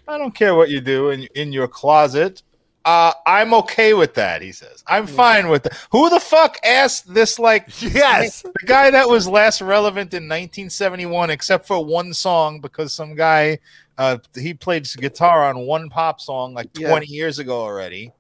[0.07, 2.43] I don't care what you do in in your closet.
[2.87, 4.85] Uh, I'm okay with that, he says.
[4.87, 5.77] I'm fine with that.
[5.91, 8.43] Who the fuck asked this like Yes.
[8.43, 13.59] the guy that was last relevant in 1971 except for one song because some guy
[13.99, 16.89] uh he played guitar on one pop song like Yeah.
[16.91, 18.13] 20 years ago already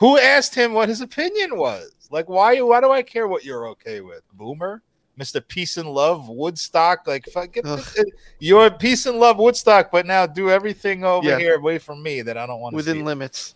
[0.00, 3.68] who asked him what his opinion was like why why do i care what you're
[3.68, 4.82] okay with boomer
[5.20, 8.10] mr peace and love woodstock like fuck, get the,
[8.40, 11.38] you're peace and love woodstock but now do everything over Yeah.
[11.38, 13.54] here away from me that i don't want to within limits.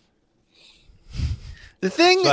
[1.81, 2.23] The thing,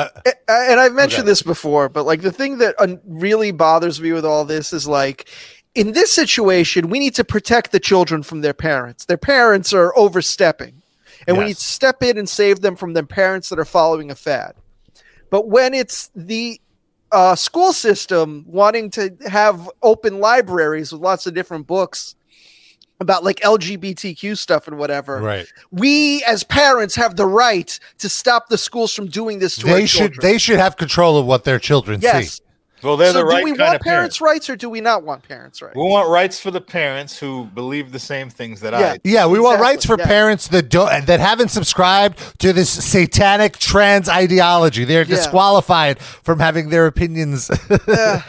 [0.49, 1.31] and I've mentioned Okay.
[1.31, 4.89] this before, but like the thing that un- really bothers me with all this is
[4.89, 5.29] like,
[5.75, 9.05] in this situation, we need to protect the children from their parents.
[9.05, 10.81] Their parents are overstepping,
[11.27, 14.11] and we need to step in and save them from their parents that are following
[14.11, 14.55] a fad.
[15.31, 16.61] But when it's the
[17.13, 22.15] uh, school system wanting to have open libraries with lots of different books
[23.01, 25.47] about like LGBTQ stuff and whatever, Right.
[25.71, 29.75] we as parents have the right to stop the schools from doing this to our
[29.75, 30.19] They should children.
[30.33, 32.37] they should have control of what their children yes.
[32.37, 32.41] see.
[32.85, 34.21] Well, they're so the right do we kind want of parents' parents.
[34.21, 35.75] rights or do we not want parents' rights?
[35.77, 38.79] We want rights for the parents who believe the same things that Yeah.
[38.93, 38.99] I.
[39.05, 40.07] Yeah, we want rights for yeah.
[40.07, 44.85] parents that don't that haven't subscribed to this satanic trans ideology.
[44.85, 45.17] They're Yeah.
[45.17, 48.21] disqualified from having their opinions uh,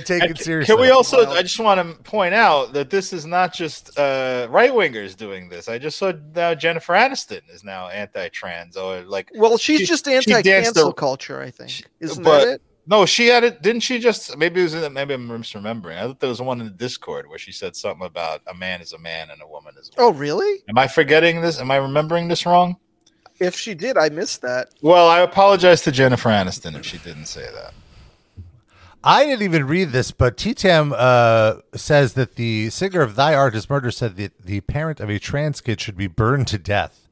[0.00, 0.74] taken And seriously.
[0.74, 1.26] Can we also?
[1.30, 5.48] I just want to point out that this is not just uh, right wingers doing
[5.48, 5.68] this.
[5.68, 10.06] I just saw now Jennifer Aniston is now anti-trans, or like Well, she's She- just
[10.08, 11.84] anti-cancel the- culture, I think.
[12.00, 12.62] Isn't but- that it?
[12.86, 13.62] No, she had it.
[13.62, 14.36] Didn't she just?
[14.36, 14.74] Maybe it was.
[14.74, 15.96] In, maybe I'm misremembering.
[15.96, 18.80] I thought there was one in the Discord where she said something about a man
[18.80, 19.90] is a man and a woman is.
[19.96, 20.14] A woman.
[20.14, 20.62] Oh, really?
[20.68, 21.60] Am I forgetting this?
[21.60, 22.76] Am I remembering this wrong?
[23.40, 24.68] If she did, I missed that.
[24.80, 27.74] Well, I apologize to Jennifer Aniston if she didn't say that.
[29.02, 33.54] I didn't even read this, but T-Tam uh, says that the singer of Thy Art
[33.54, 37.03] Is Murder said that the parent of a trans kid should be burned to death.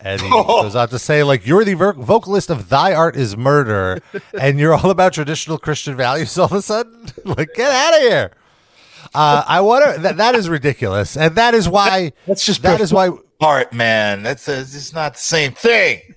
[0.00, 3.36] And he goes on to say, like, you're the vo- vocalist of Thy Art Is
[3.36, 4.00] Murder,
[4.40, 7.06] and you're all about traditional Christian values all of a sudden?
[7.24, 8.32] like, get out of here.
[9.14, 11.16] Uh, I wonder, that, that is ridiculous.
[11.16, 14.22] And that is why, That's just that is why, art, man.
[14.22, 16.14] That's a, it's not the same thing.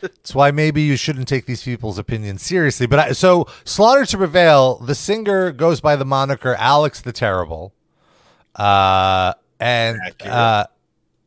[0.00, 2.86] That's why maybe you shouldn't take these people's opinions seriously.
[2.86, 7.74] But I, so, Slaughter to Prevail, the singer goes by the moniker Alex the Terrible,
[8.56, 10.64] uh, and uh,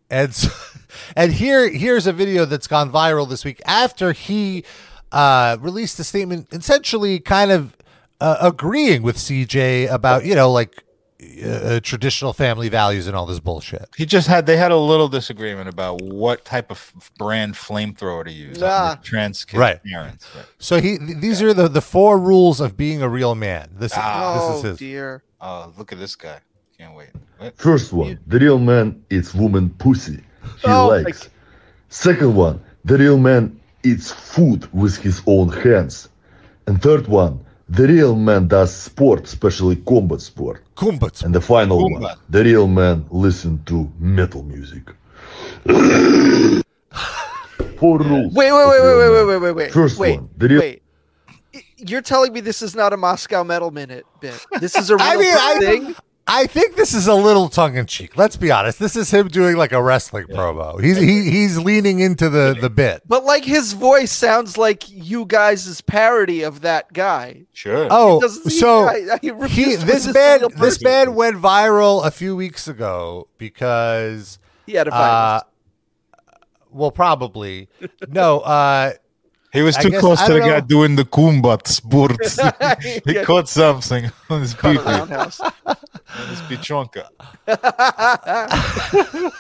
[0.10, 0.50] and so,
[1.16, 4.64] and here here's a video that's gone viral this week after he
[5.12, 7.76] uh, released a statement, essentially kind of
[8.20, 10.84] uh, agreeing with CJ about you know like
[11.44, 13.88] uh, traditional family values and all this bullshit.
[13.98, 18.24] He just had they had a little disagreement about what type of f- brand flamethrower
[18.26, 18.96] to use on Nah.
[18.96, 19.84] trans kid Right.
[19.84, 20.28] parents.
[20.36, 20.46] Right.
[20.60, 23.70] So he th- these are the the four rules of being a real man.
[23.80, 24.34] This, Ah.
[24.34, 24.78] this oh is his.
[24.78, 25.24] dear.
[25.42, 26.40] Oh, look at this guy!
[26.78, 27.10] Can't wait.
[27.38, 27.58] What?
[27.58, 30.22] First one, the real man eats woman pussy.
[30.64, 31.30] He Oh, likes.
[31.90, 36.10] Second one, the real man eats food with his own hands.
[36.68, 40.64] And third one, the real man does sport, especially combat sport.
[40.76, 41.24] Kumbats.
[41.24, 42.02] And the final Combat.
[42.02, 44.84] one, the real man listen to metal music.
[47.78, 48.34] Four rules.
[48.34, 49.72] Wait, wait, wait, real wait, wait, wait, wait, wait.
[49.72, 50.82] First wait, one, the real wait.
[51.78, 54.44] You're telling me this is not a Moscow Metal Minute bit.
[54.60, 55.96] This is a real I mean, thing.
[56.30, 58.18] I think this is a little tongue in cheek.
[58.18, 58.80] Let's be honest.
[58.80, 60.82] This is him doing like a wrestling promo.
[60.84, 63.02] He's he, he's leaning into the the bit.
[63.08, 67.46] But like his voice sounds like you guys' parody of that guy.
[67.54, 67.88] Sure.
[67.90, 68.58] Oh, Doesn't he?
[68.60, 70.84] so I- I he this believe band this person.
[70.84, 75.40] band went viral a few weeks ago because He had a uh,
[76.72, 77.70] well probably
[78.10, 78.92] no uh
[79.58, 82.40] he was too guess- close to the don't guy doing the kumbat sports.
[83.06, 83.24] he Yeah.
[83.24, 85.40] caught something on his Cut roundhouse.
[85.66, 87.08] on his pichonka.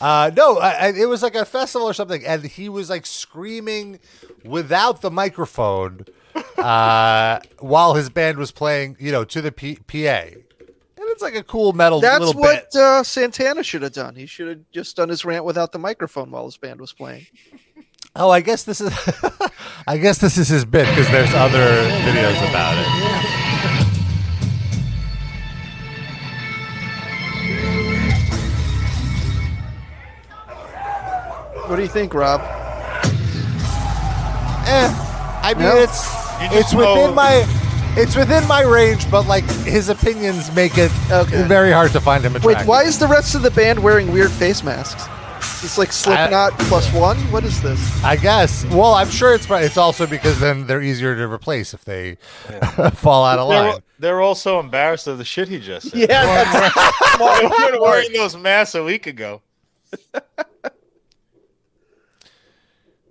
[0.00, 3.04] Uh, no, I, I, it was like a festival or something, and he was like
[3.04, 4.00] screaming
[4.46, 6.06] without the microphone
[6.56, 9.96] uh, while his band was playing, you know, to the P- PA.
[10.22, 10.42] And
[11.10, 12.80] it's like a cool metal That's little what bit.
[12.80, 14.14] uh, Santana should have done.
[14.16, 17.26] He should have just done his rant without the microphone while his band was playing.
[18.16, 18.92] Oh, I guess this is,
[19.86, 21.58] I guess this is his bit because there's other
[22.02, 24.00] videos about it.
[31.66, 32.40] What do you think, Rob?
[34.66, 34.88] Eh,
[35.42, 35.76] I mean, No?
[35.76, 36.04] it's
[36.42, 37.56] You just it's within know- my.
[37.96, 41.42] It's within my range, but like his opinions make it Okay.
[41.42, 42.60] very hard to find him attractive.
[42.60, 45.08] Wait, why is the rest of the band wearing weird face masks?
[45.62, 47.16] It's like Slipknot plus one.
[47.30, 48.02] What is this?
[48.02, 48.64] I guess.
[48.66, 52.14] Well, I'm sure it's it's also because then they're easier to replace if they
[52.94, 53.82] fall out of They're, line.
[53.98, 55.98] they're all so embarrassed of the shit he just said.
[56.08, 59.42] Yeah, that's they weren't wearing those masks a week ago.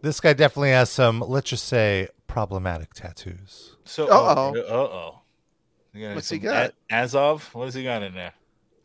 [0.02, 3.76] This guy definitely has some, let's just say, problematic tattoos.
[3.84, 4.56] So, Uh-oh.
[4.58, 5.16] Uh oh.
[6.14, 6.74] What's he got?
[6.90, 7.54] Azov?
[7.54, 8.34] What has he got in there?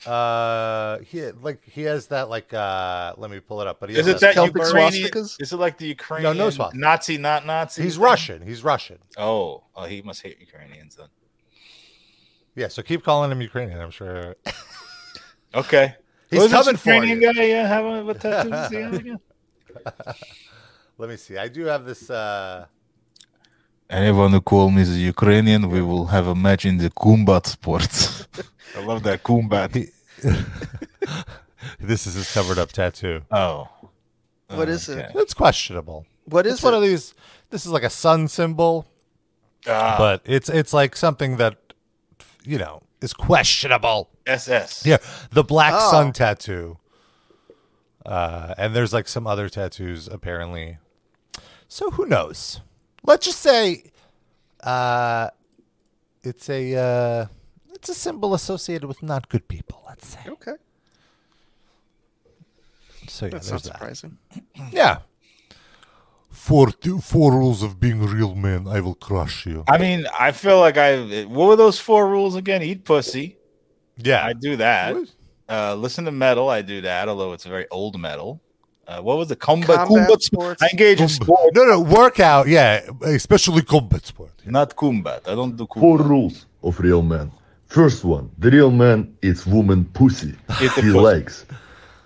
[0.06, 3.80] Uh, he like he has that like uh, let me pull it up.
[3.80, 5.10] But he Is it that Celtic Ukrainian?
[5.10, 5.40] swastikas?
[5.40, 6.78] Is it like the Ukrainian no no swastika.
[6.78, 7.82] Nazi, not Nazi?
[7.82, 8.02] He's thing?
[8.02, 8.42] Russian.
[8.42, 8.98] He's Russian.
[9.16, 11.08] Oh, oh, he must hate Ukrainians then.
[12.54, 12.68] Yeah.
[12.68, 13.80] So keep calling him Ukrainian.
[13.80, 14.36] I'm sure.
[15.56, 15.94] Okay.
[16.30, 17.32] He's was this coming for Ukrainian you.
[17.32, 19.20] guy yeah, have a, what tattoo does he have again?
[20.98, 21.38] Let me see.
[21.38, 22.10] I do have this.
[22.10, 22.66] uh
[23.94, 28.26] Anyone who call me the Ukrainian, we will have a match in the combat sports.
[28.76, 29.70] I love that combat.
[31.80, 33.22] This is his covered up tattoo.
[33.30, 33.68] Oh.
[34.48, 35.12] What is it?
[35.14, 36.06] It's questionable.
[36.24, 37.14] What is It's one of these.
[37.50, 38.86] This is like a sun symbol.
[39.66, 41.56] Ah, but it's it's like something that
[42.44, 44.10] you know is questionable.
[44.26, 44.84] SS.
[44.84, 44.98] Yeah,
[45.30, 45.90] the black Oh.
[45.90, 46.78] sun tattoo.
[48.04, 50.78] Uh, and there's like some other tattoos apparently.
[51.68, 52.60] So who knows?
[53.06, 53.84] Let's just say
[54.64, 55.28] Uh,
[56.22, 57.26] it's a uh,
[57.74, 59.82] it's a symbol associated with not good people.
[59.86, 60.20] Let's say.
[60.26, 60.54] Okay.
[63.08, 63.78] So yeah, That's there's not that.
[63.78, 64.18] surprising.
[64.72, 64.98] Yeah.
[66.30, 68.66] Four, two, four rules of being a real man.
[68.66, 69.62] I will crush you.
[69.68, 71.22] I mean, I feel like I.
[71.24, 72.62] What were those four rules again?
[72.62, 73.38] Eat pussy.
[73.96, 74.26] Yeah.
[74.26, 74.96] I do that.
[75.48, 76.48] Uh, listen to metal.
[76.48, 78.42] I do that, although it's very old metal.
[78.86, 79.38] Uh, what was it?
[79.40, 80.62] Combat, Combat combat sports.
[80.62, 82.48] I engage in sport, No, no, workout.
[82.48, 84.32] Yeah, especially combat sport.
[84.46, 85.22] not combat.
[85.26, 85.80] I don't do combat.
[85.80, 87.30] Four rules of real man.
[87.66, 90.34] First one, the real man eats woman pussy.
[90.62, 91.08] Eat the he pussy.
[91.10, 91.46] likes.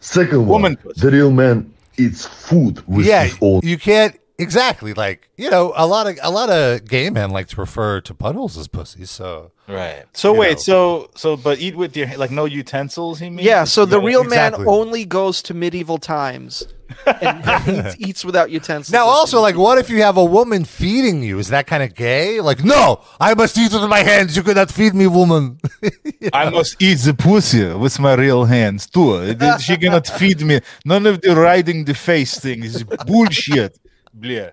[0.01, 1.01] Second Woman one, pussy.
[1.01, 5.73] the real man eats food with yeah, his own you can't exactly like you know
[5.77, 9.11] a lot of a lot of gay men like to refer to buttholes as pussies.
[9.11, 10.05] So Right.
[10.15, 10.53] So wait.
[10.53, 10.57] know.
[10.59, 13.19] So so but eat with your like no utensils.
[13.19, 13.43] He means.
[13.43, 14.65] Yeah, so the Yeah, real exactly.
[14.65, 16.67] man only goes to medieval times
[17.07, 18.91] and eats, eats without utensils.
[18.93, 21.39] now, also like, what if you have a woman feeding you?
[21.39, 22.41] Is that kind of gay?
[22.41, 24.35] Like, no, I must eat with my hands.
[24.35, 25.59] You cannot feed me, woman.
[26.33, 29.37] I must eat the pussy with my real hands too.
[29.61, 30.61] She cannot feed me.
[30.87, 33.79] None of the riding the face thing is bullshit
[34.18, 34.52] Bля.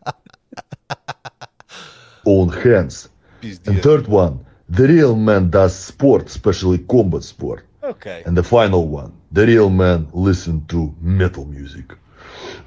[2.27, 3.09] own hands.
[3.43, 3.83] And Пиздец.
[3.83, 7.65] third one, the real man does sport, especially combat sport.
[7.83, 8.23] Okay.
[8.27, 11.97] And the final one, the real man listen to metal music.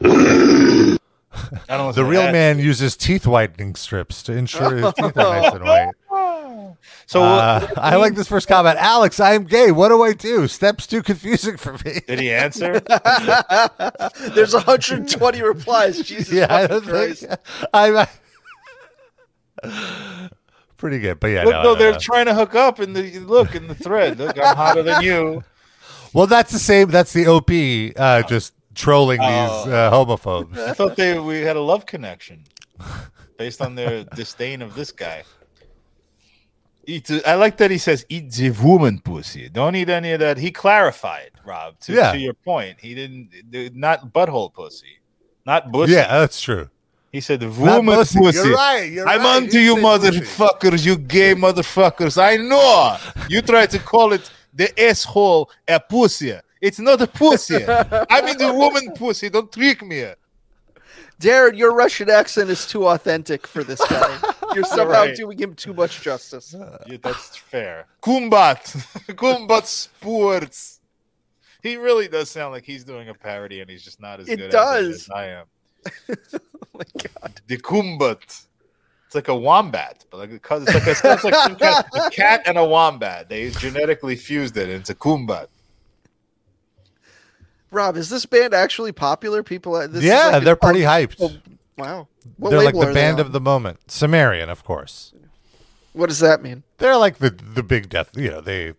[0.01, 5.53] I don't the real man uses teeth whitening strips to ensure his teeth are nice
[5.53, 5.91] and white.
[7.06, 8.76] So Uh, what- I like this first comment.
[8.78, 9.70] Alex, I am gay.
[9.70, 10.46] What do I do?
[10.48, 12.00] Steps too confusing for me.
[12.06, 12.80] did he answer?
[14.34, 16.00] There's 120 replies.
[16.02, 17.26] Jesus yeah, I don't Christ!
[17.26, 17.40] Think,
[17.74, 18.06] I'm
[20.76, 21.98] pretty good, but yeah, Look, no, no, no, they're no.
[21.98, 24.18] trying to hook up in the look in the thread.
[24.18, 25.44] Look, I'm hotter than you.
[26.12, 26.88] Well, that's the same.
[26.90, 27.50] That's the OP
[27.96, 29.70] uh, just trolling these Oh.
[29.70, 30.56] uh, homophobes.
[30.58, 32.44] I thought they we had a love connection
[33.36, 35.24] based on their disdain of this guy.
[36.88, 37.10] Eat.
[37.26, 39.48] I like that he says eat the woman pussy.
[39.50, 40.38] Don't eat any of that.
[40.38, 41.78] He clarified, Rob.
[41.80, 42.12] To, Yeah.
[42.12, 43.28] to your point, he didn't
[43.76, 44.94] not butthole pussy,
[45.44, 45.92] not pussy.
[45.92, 46.70] Yeah, that's true.
[47.12, 48.18] he said woman pussy.
[48.18, 48.38] pussy.
[48.48, 48.90] You're right.
[48.90, 49.52] You're I'm right.
[49.52, 50.20] you, said pussy.
[50.20, 52.16] motherfuckers, you gay motherfuckers.
[52.30, 52.96] I know
[53.28, 56.32] you try to call it the asshole a pussy.
[56.60, 57.64] It's not a pussy.
[57.66, 59.28] I mean the woman pussy.
[59.28, 60.06] Don't trick me.
[61.20, 64.18] Darren, your Russian accent is too authentic for this guy.
[64.54, 65.16] You're somehow right.
[65.16, 66.54] doing him too much justice.
[66.86, 67.86] Yeah, that's fair.
[68.02, 68.60] Kumbat,
[69.14, 70.80] Kumbat Sports.
[71.62, 74.38] He really does sound like he's doing a parody, and he's just not as It
[74.38, 75.46] good at it as I am.
[76.74, 77.40] Oh my god.
[77.48, 78.46] The Kumbat.
[79.06, 82.10] It's like a wombat, but like it's like a, it's like some kind of- a
[82.10, 83.28] cat and a wombat.
[83.28, 85.48] They genetically fused it into Kumbat.
[87.70, 89.42] Rob, is this band actually popular?
[89.42, 91.16] People, uh, this is yeah, like- they're pretty oh, hyped.
[91.20, 91.32] oh,
[91.76, 92.08] wow.
[92.36, 93.90] What they're like the band of the moment.
[93.90, 95.12] Sumerian, of course.
[95.92, 96.62] What does that mean?
[96.78, 98.10] They're like the the big death.
[98.16, 98.74] You know, they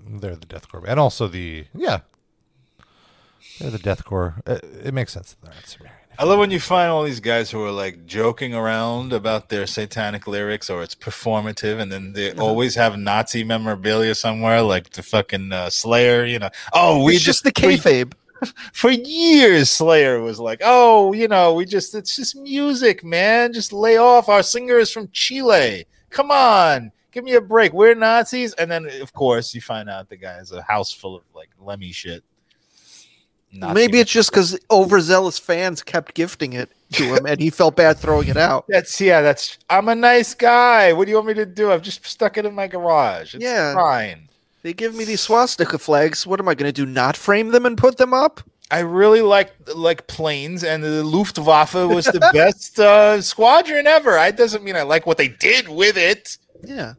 [0.00, 2.00] they're the deathcore, and also the yeah,
[3.58, 4.46] they're the deathcore.
[4.46, 5.96] It, it makes sense that they're at Sumerian.
[6.18, 9.66] I love when you find all these guys who are like joking around about their
[9.66, 15.02] satanic lyrics or it's performative, and then they always have Nazi memorabilia somewhere, like the
[15.02, 16.26] fucking uh, Slayer.
[16.26, 18.12] You know, oh, we it's just the we- kayfabe.
[18.72, 23.52] for years Slayer was like, "Oh, you know, we just it's just music, man.
[23.52, 24.28] Just lay off.
[24.28, 25.84] Our singer is from Chile.
[26.10, 27.72] Come on, give me a break.
[27.72, 31.16] We're Nazis." And then, of course, you find out the guy has a house full
[31.16, 32.22] of like Lemmy shit.
[33.52, 37.74] Nazi Maybe it's just because overzealous fans kept gifting it to him, and he felt
[37.74, 38.64] bad throwing it out.
[38.68, 39.22] That's yeah.
[39.22, 40.92] That's I'm a nice guy.
[40.92, 41.72] What do you want me to do?
[41.72, 43.34] I've just stuck it in my garage.
[43.34, 43.74] It's Yeah.
[43.74, 44.28] fine.
[44.62, 46.26] They give me these swastika flags.
[46.26, 46.84] What am I going to do?
[46.84, 48.42] Not frame them and put them up?
[48.70, 54.16] I really like like planes, and the Luftwaffe was the best uh, squadron ever.
[54.16, 56.38] I doesn't mean I like what they did with it.
[56.62, 56.94] Yeah.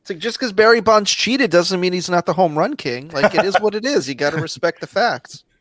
[0.00, 3.08] It's like just because Barry Bonds cheated doesn't mean he's not the home run king.
[3.08, 4.08] Like it is what it is.
[4.08, 5.44] You got to respect the facts.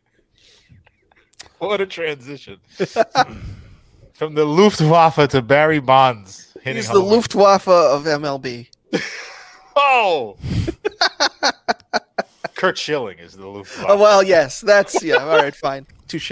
[1.59, 2.59] What a transition
[4.13, 6.57] from the Luftwaffe to Barry Bonds.
[6.61, 7.09] He's the home.
[7.09, 8.67] Luftwaffe of MLB.
[9.75, 10.37] Oh.
[12.55, 13.85] Curt Schilling is the Luftwaffe.
[13.89, 15.15] Oh well, yes, that's yeah.
[15.17, 16.31] All right, fine, touche.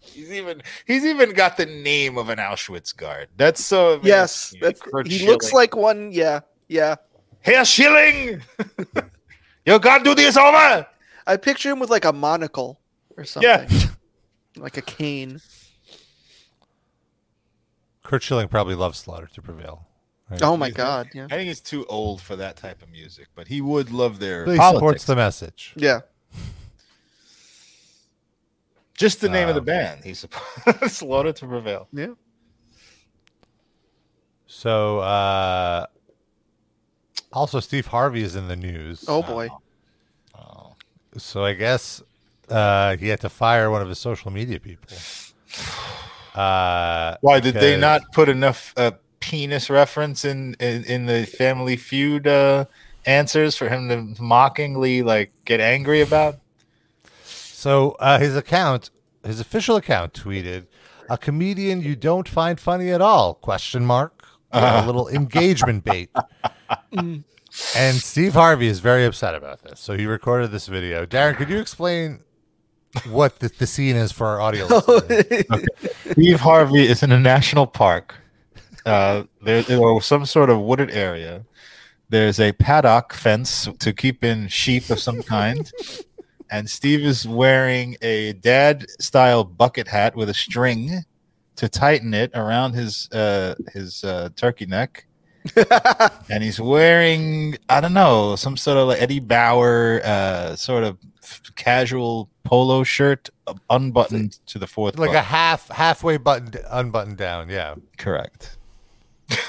[0.00, 3.28] He's even he's even got the name of an Auschwitz guard.
[3.36, 6.12] That's so Yes, that's Kurt he looks like one.
[6.12, 6.96] Yeah, yeah.
[7.40, 8.42] Herr Schilling.
[9.64, 10.86] Your God duty is over.
[11.26, 12.80] I picture him with like a monocle
[13.16, 13.48] or something.
[13.48, 13.86] Yeah.
[14.56, 15.40] like a cane.
[18.02, 19.86] Curt Schilling probably loves Slaughter to Prevail.
[20.30, 20.42] Right?
[20.42, 23.28] Oh my He's- god, yeah, I think he's too old for that type of music,
[23.34, 24.78] but he would love their But he politics.
[24.78, 25.72] supports the message.
[25.76, 26.00] yeah.
[28.96, 30.04] Just the name of the Um, band.
[30.04, 31.88] He supports Slaughter to Prevail.
[31.92, 32.08] Yeah.
[34.46, 35.86] So, uh,
[37.32, 39.04] also Steve Harvey is in the news.
[39.08, 39.48] Oh boy.
[41.16, 42.00] So I guess
[42.48, 44.96] uh, he had to fire one of his social media people.
[46.34, 51.76] Uh, Why did they not put enough uh, penis reference in, in in the Family
[51.76, 52.64] Feud uh,
[53.06, 56.38] answers for him to mockingly like get angry about?
[57.24, 58.90] So uh, his account,
[59.24, 60.66] his official account, tweeted,
[61.08, 64.24] "A comedian you don't find funny at all?" Question mark.
[64.52, 66.10] A little engagement bait.
[66.92, 71.06] and Steve Harvey is very upset about this, so he recorded this video.
[71.06, 72.18] Darren, could you explain
[73.08, 74.66] what the, the scene is for our audio?
[74.88, 75.66] listeners?
[76.10, 78.16] Steve Harvey is in a national park.
[78.90, 81.44] Uh, there or some sort of wooded area.
[82.08, 85.70] There's a paddock fence to keep in sheep of some kind.
[86.50, 91.04] and Steve is wearing a dad style bucket hat with a string
[91.54, 95.06] to tighten it around his uh, his uh, turkey neck.
[96.28, 100.98] and he's wearing I don't know some sort of like Eddie Bauer uh, sort of
[101.54, 103.30] casual polo shirt
[103.70, 107.48] unbuttoned to the fourth like a half halfway buttoned unbuttoned down.
[107.48, 107.76] Yeah.
[107.96, 108.58] Correct.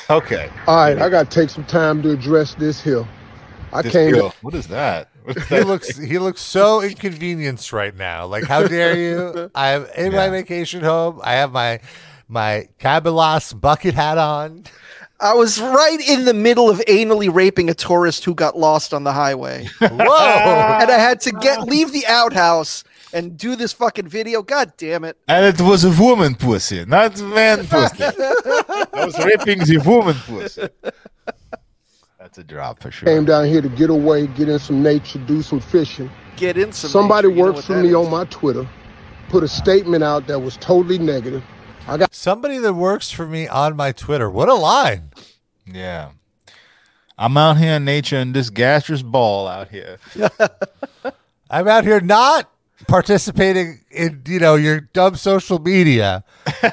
[0.10, 0.50] Okay.
[0.68, 3.08] All right, I got to take some time to address this here.
[3.74, 4.14] I This came.
[4.14, 5.10] girl- what is that?
[5.24, 8.26] What is He looks he looks so inconvenienced right now.
[8.26, 9.52] Like, how dare you?
[9.56, 11.22] I'm in my vacation home.
[11.24, 11.80] I have my
[12.28, 14.64] my Cabelas bucket hat on.
[15.20, 19.04] I was right in the middle of anally raping a tourist who got lost on
[19.04, 19.68] the highway.
[19.80, 19.88] Whoa!
[19.90, 22.84] and I had to get leave the outhouse
[23.14, 24.42] and do this fucking video.
[24.42, 25.18] God damn it.
[25.28, 28.04] and it was a woman pussy, not man pussy.
[28.04, 30.68] I was raping the woman pussy.
[32.20, 33.08] That's a drop for sure.
[33.08, 36.10] Came down here to get away, get in some nature, do some fishing.
[36.38, 37.96] Get in some Somebody nature, you know works for me is.
[37.96, 38.68] on my Twitter,
[39.30, 41.44] put a statement out that was totally negative.
[41.88, 44.30] I got Somebody that works for me on my Twitter.
[44.30, 45.12] What a line!
[45.66, 46.12] Yeah.
[47.18, 49.98] I'm out here in nature and this gaseous ball out here.
[51.50, 52.51] I'm out here not
[52.88, 56.24] participating in you know your dumb social media,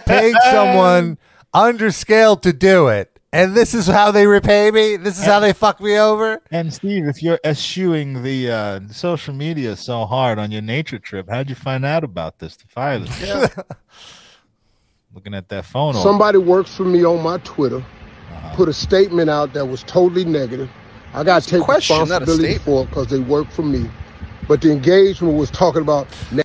[0.06, 1.18] paying someone
[1.54, 4.96] under scale to do it, and this is how they repay me.
[4.96, 6.40] This is how they fuck me over.
[6.50, 11.28] And Steve, if you're eschewing the uh, social media so hard on your nature trip,
[11.28, 13.54] how'd you find out about this to fire this?
[15.14, 15.96] Looking at that phone.
[15.96, 17.84] all- somebody works for me on my Twitter,
[18.54, 20.70] put a statement out that was totally negative.
[21.14, 23.88] I got to a take question, not responsibility for it because they work for me.
[24.48, 26.42] But the engagement was talking about na-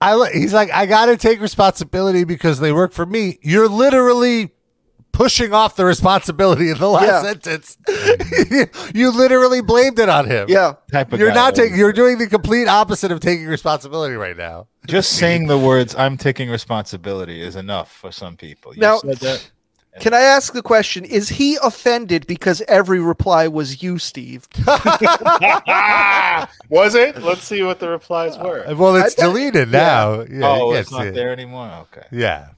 [0.00, 3.38] I he's like, I got to take responsibility because they work for me.
[3.40, 4.50] You're literally
[5.12, 7.22] pushing off the responsibility in the last Yeah.
[7.22, 7.78] sentence.
[8.94, 10.46] you literally blamed it on him.
[10.50, 10.74] Yeah.
[10.92, 11.78] type of You're guy, not taking.
[11.78, 14.66] You're doing the complete opposite of taking responsibility right now.
[14.86, 18.74] Just saying the words "I'm taking responsibility" is enough for some people.
[18.74, 19.50] You Now- said that.
[20.00, 21.04] Can I ask the question?
[21.04, 24.46] Is he offended because every reply was you, Steve?
[26.68, 27.22] Was it?
[27.22, 28.74] Let's see what the replies uh, were.
[28.74, 30.08] Well, it's I bet- deleted now.
[30.10, 31.14] Oh, yeah, oh, it's not it.
[31.14, 31.70] there anymore.
[31.92, 32.48] Okay, Yeah.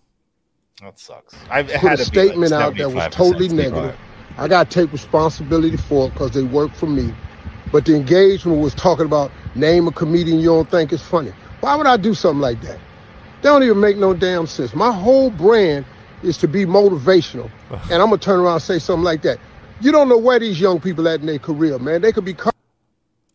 [0.83, 1.35] that sucks.
[1.51, 3.95] I've put had a to be, like, statement out that was totally negative.
[4.37, 7.13] I got to take responsibility for it because they work for me.
[7.71, 11.33] But the engagement was talking about name a comedian you don't think is funny.
[11.61, 12.79] Why would I do something like that?
[13.43, 14.75] That don't even make no damn sense.
[14.75, 15.85] My whole brand
[16.23, 17.51] is to be motivational.
[17.71, 19.39] and I'm going to turn around and say something like that.
[19.81, 22.01] You don't know where these young people at in their career, man.
[22.03, 22.51] They could be co-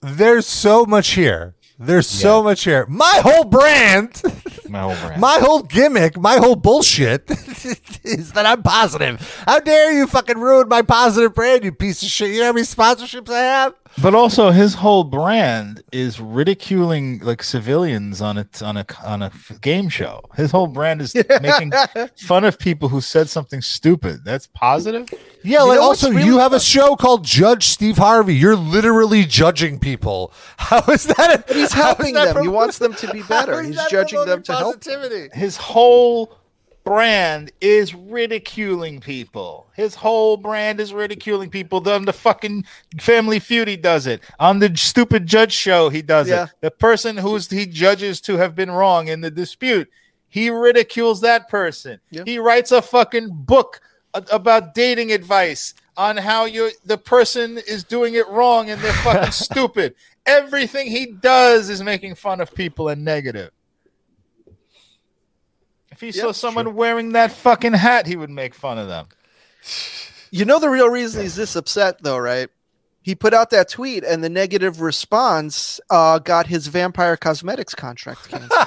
[0.01, 1.55] There's so much here.
[1.79, 2.85] There's so much here.
[2.87, 4.21] My whole brand,
[4.69, 5.19] My whole brand.
[5.21, 7.29] my whole gimmick, my whole bullshit
[8.03, 9.43] is that I'm positive.
[9.47, 12.29] How dare you fucking ruin my positive brand, you piece of shit?
[12.31, 13.73] You know how many sponsorships I have?
[14.01, 19.27] But also, his whole brand is ridiculing like civilians on a on a on a
[19.27, 20.21] f- game show.
[20.35, 21.71] His whole brand is making
[22.17, 24.25] fun of people who said something stupid.
[24.25, 25.07] That's positive.
[25.43, 28.35] Yeah, You like also really you have a show called Judge Steve Harvey.
[28.35, 30.33] You're literally judging people.
[30.57, 31.43] How is that?
[31.47, 32.43] But he's helping that them.
[32.43, 33.61] He wants them to be better.
[33.63, 35.33] He's judging them promoting to help.
[35.33, 36.35] His whole
[36.83, 39.67] brand is ridiculing people.
[39.75, 41.87] His whole brand is ridiculing people.
[41.89, 42.65] On the fucking
[42.99, 44.21] Family Feud, he does it.
[44.39, 46.45] On the stupid judge show, he does Yeah.
[46.45, 46.49] it.
[46.61, 49.89] The person who's he judges to have been wrong in the dispute,
[50.27, 51.99] he ridicules that person.
[52.09, 52.23] Yeah.
[52.25, 53.79] He writes a fucking book
[54.13, 59.31] about dating advice on how you the person is doing it wrong and they're fucking
[59.47, 59.95] stupid.
[60.25, 63.51] Everything he does is making fun of people and negative.
[66.09, 69.07] If he saw Yep, someone wearing that fucking hat, he would make fun of them.
[70.35, 72.49] You know the real reason he's this upset, though, right?
[73.03, 78.27] He put out that tweet, and the negative response uh, got his Vampire Cosmetics contract
[78.29, 78.49] canceled.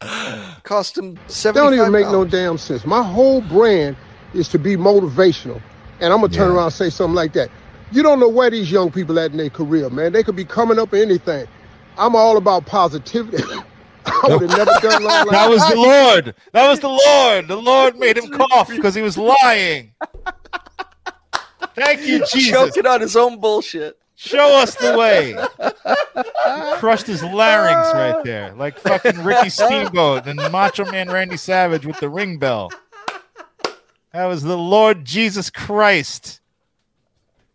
[0.64, 1.60] Cost him That seventy.
[1.60, 2.84] don't even make no damn sense.
[2.84, 3.94] My whole brand
[4.34, 5.62] is to be motivational.
[6.00, 6.56] And I'm gonna turn Yeah.
[6.56, 7.48] around and say something like that.
[7.92, 10.12] You don't know where these young people at in their career, man.
[10.12, 11.46] They could be coming up in anything.
[11.96, 13.44] I'm all about positivity.
[14.06, 16.34] I would have never done like That was the Lord.
[16.52, 17.48] That was the Lord.
[17.48, 19.94] The Lord made him cough because he was lying.
[21.74, 22.50] Thank you, Jesus.
[22.50, 23.98] Choking on his own bullshit.
[24.14, 25.34] Show us the way.
[26.78, 31.98] Crushed his larynx right there, like fucking Ricky Steamboat and Macho Man Randy Savage with
[31.98, 32.70] the ring bell.
[34.12, 36.40] That was the Lord Jesus Christ.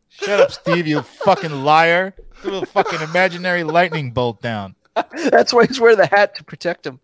[0.09, 2.15] Shut up, Steve, you fucking liar.
[2.41, 4.75] Threw a fucking imaginary lightning bolt down.
[5.31, 6.99] That's why he's wearing the hat to protect him.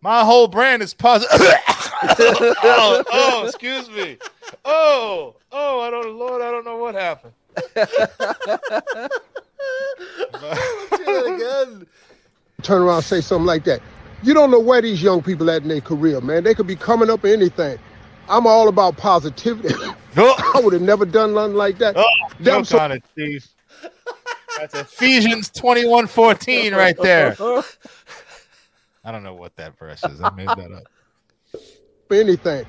[0.00, 1.30] My whole brand is positive.
[1.42, 4.16] oh, oh, excuse me.
[4.64, 7.32] Oh, oh, I don't, Lord, I don't know what happened.
[12.62, 13.80] turn around and say something like that.
[14.22, 16.44] You don't know where these young people at in their career, man.
[16.44, 17.78] They could be coming up in anything.
[18.28, 19.74] I'm all about positivity.
[20.16, 21.96] I would have never done nothing like that.
[21.96, 22.04] oh
[22.42, 23.46] Damn, joke so- on it, Steve.
[24.56, 27.36] That's Ephesians 21 14 right there.
[29.04, 30.20] I don't know what that verse is.
[30.20, 31.62] I made that up.
[32.08, 32.66] for anything.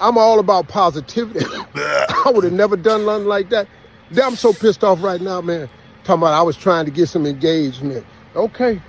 [0.00, 1.44] I'm all about positivity.
[1.74, 3.68] I would have never done nothing like that.
[4.12, 5.68] Damn, I'm so pissed off right now, man.
[6.04, 8.04] Talking about I was trying to get some engagement.
[8.34, 8.80] Okay,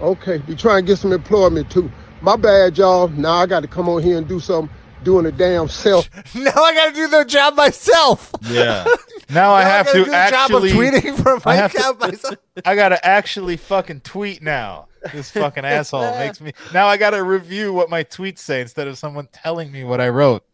[0.00, 0.38] okay.
[0.38, 1.90] Be trying to get some employment too.
[2.20, 3.08] My bad, y'all.
[3.08, 4.74] Now I got to come on here and do something.
[5.02, 6.10] Doing a damn self.
[6.34, 8.32] now I got to do the job myself.
[8.42, 8.84] Yeah.
[9.32, 10.70] Now I have gotta to do the job of actually.
[10.72, 12.36] tweeting for I my have to- myself.
[12.64, 14.88] I gotta actually fucking tweet now.
[15.12, 16.86] This fucking asshole makes me now.
[16.86, 20.44] I gotta review what my tweets say instead of someone telling me what I wrote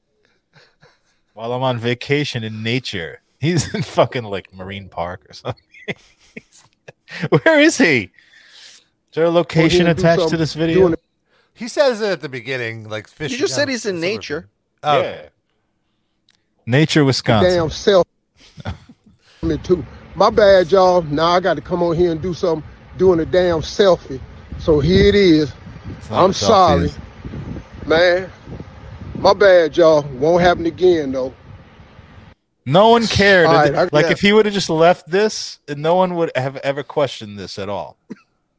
[1.34, 3.20] while I'm on vacation in nature.
[3.40, 5.62] He's in fucking like Marine Park or something.
[7.42, 8.10] Where is he?
[8.64, 10.80] Is there a location here and do attached to this video?
[10.88, 10.94] doing
[11.54, 13.36] He says it at the beginning, like fishing.
[13.36, 14.40] He just said he's in silver nature.
[14.42, 14.48] fin.
[14.82, 15.28] Oh, Yeah.
[16.66, 17.50] Nature, Wisconsin.
[17.52, 18.06] damn self.
[19.46, 19.84] Me too.
[20.14, 21.02] My bad, y'all.
[21.02, 22.68] Now I got to come on here and do something.
[22.96, 24.20] Doing a damn selfie.
[24.58, 25.52] So here it is.
[26.10, 26.90] I'm sorry,
[27.86, 28.30] man.
[29.16, 30.02] My bad, y'all.
[30.14, 31.34] Won't happen again, though.
[32.64, 33.46] No one cared.
[33.46, 34.12] All right, I- like yeah.
[34.12, 37.68] if he would have just left this, no one would have ever questioned this at
[37.68, 37.96] all.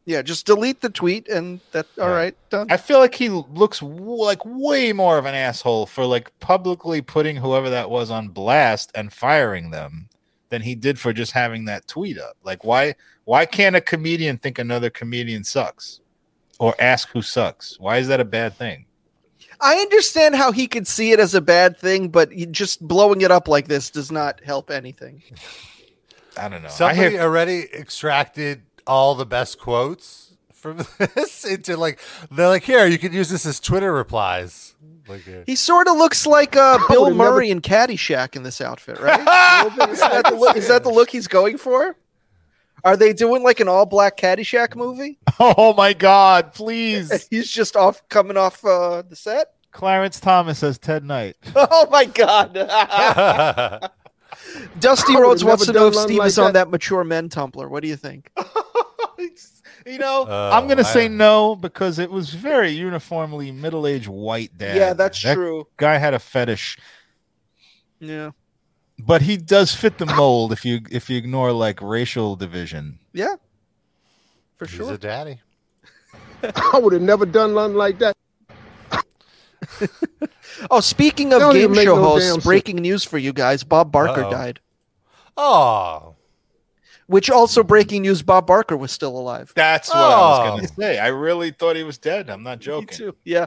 [0.09, 1.85] Yeah, just delete the tweet and that.
[1.99, 2.13] All Yeah.
[2.15, 2.67] right, done.
[2.69, 7.01] I feel like he looks w- like way more of an asshole for like publicly
[7.01, 10.07] putting whoever that was on blast and firing them
[10.49, 12.37] than he did for just having that tweet up.
[12.43, 12.95] Like why
[13.25, 15.99] why can't a comedian think another comedian sucks
[16.59, 17.79] or ask who sucks?
[17.79, 18.85] Why is that a bad thing?
[19.59, 23.31] I understand how he could see it as a bad thing, but just blowing it
[23.31, 25.23] up like this does not help anything.
[26.37, 26.67] I don't know.
[26.67, 30.77] I Somebody hear, already extracted all the best quotes from
[31.15, 31.99] this into like
[32.31, 34.75] they're like here you can use this as Twitter replies.
[35.07, 38.61] Like He sort of looks like uh, Bill would've never- Murray in Caddyshack in this
[38.61, 39.19] outfit, right?
[39.89, 41.95] is, that the look, is that the look he's going for?
[42.83, 45.17] Are they doing like an all black Caddyshack movie?
[45.39, 47.27] oh my god, please.
[47.31, 49.53] He's just off coming off uh, the set.
[49.71, 51.35] Clarence Thomas as Ted Knight.
[51.55, 53.91] Oh my god!
[54.79, 56.65] Dusty Rhodes wants to know if Steve like is on that.
[56.65, 57.69] that mature men Tumblr.
[57.69, 58.31] What do you think?
[59.87, 64.57] You know, Oh, I'm gonna I- say no because it was very uniformly middle-aged white
[64.57, 64.75] dad.
[64.75, 65.67] yeah, that's That true.
[65.77, 66.77] Guy had a fetish,
[67.99, 68.31] Yeah,
[68.99, 72.99] but he does fit the mold if you if you ignore like racial division.
[73.13, 73.35] yeah,
[74.57, 74.85] for He's sure.
[74.87, 75.41] He's a daddy.
[76.73, 78.15] I would have never done nothing like that.
[80.71, 82.43] Oh, speaking of They don't even game show no hosts, sense.
[82.43, 84.31] breaking news for you guys: Bob Barker Uh-oh.
[84.31, 84.59] died.
[85.35, 86.15] Oh,
[87.07, 89.51] Which also breaking news: Bob Barker was still alive.
[89.55, 90.55] That's what I was Oh.
[90.57, 90.99] gonna say.
[90.99, 92.29] I really thought he was dead.
[92.29, 93.11] I'm not joking.
[93.23, 93.45] Yeah.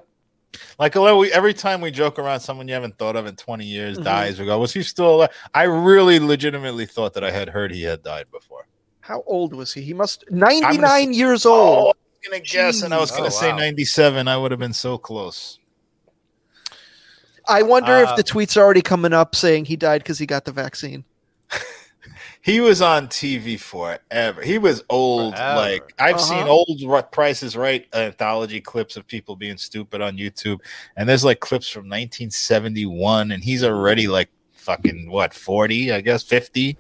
[0.79, 3.65] Like although we, every time we joke around someone you haven't thought of in 20
[3.65, 4.05] years Mhm.
[4.05, 5.31] dies, we go, was he still alive?
[5.55, 8.67] I really legitimately thought that I had heard he had died before.
[9.01, 9.83] How old was he?
[9.83, 11.79] He must 99 years old.
[11.79, 11.95] Oh, I was
[12.31, 13.59] gonna guess, and I was gonna Oh, say wow.
[13.59, 14.27] 97.
[14.27, 15.59] I would have been so close.
[17.47, 20.27] I wonder if Uh, the tweets are already coming up saying he died because he
[20.27, 21.05] got the vaccine.
[22.43, 24.41] He was on TV forever.
[24.43, 25.35] He was old.
[25.37, 25.57] Forever.
[25.61, 26.25] Like I've Uh-huh.
[26.25, 30.59] seen old Ru- Prices Right anthology clips of people being stupid on YouTube,
[30.97, 36.23] and there's like clips from 1971, and he's already like fucking what 40, I guess
[36.23, 36.77] 50.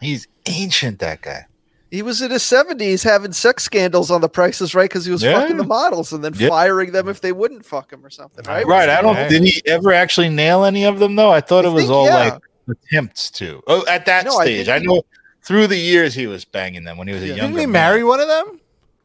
[0.00, 0.98] He's ancient.
[0.98, 1.46] That guy.
[1.90, 5.22] He was in his 70s having sex scandals on the prices right because he was
[5.24, 5.40] Yeah.
[5.40, 6.48] fucking the models and then Yeah.
[6.48, 8.64] firing them if they wouldn't fuck him or something, right?
[8.66, 8.88] Right.
[8.88, 9.28] I don't.
[9.28, 11.30] Did he ever actually nail any of them though?
[11.30, 12.14] I thought I it was think, all yeah.
[12.30, 13.62] like attempts to.
[13.66, 15.02] Oh, at that No, stage, think I, he- know
[15.42, 17.34] through the years he was banging them when he was a Yeah.
[17.34, 17.46] younger.
[17.48, 17.72] didn't he man.
[17.72, 18.60] marry one of them?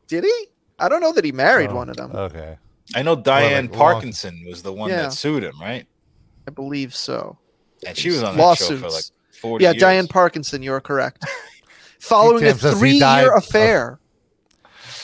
[0.08, 0.48] Did he?
[0.80, 2.12] I don't know that he married Oh, one of them.
[2.14, 2.58] Okay.
[2.94, 5.04] I know Diane like, Parkinson was the one Yeah.
[5.04, 5.88] that sued him, right?
[6.48, 7.38] I believe so.
[7.88, 9.12] And she was on that show for like Lawsuits.
[9.42, 9.82] 40 Yeah, years.
[9.82, 11.26] Diane Parkinson, you're correct.
[12.00, 14.00] Following a Tim says he three died year of- affair.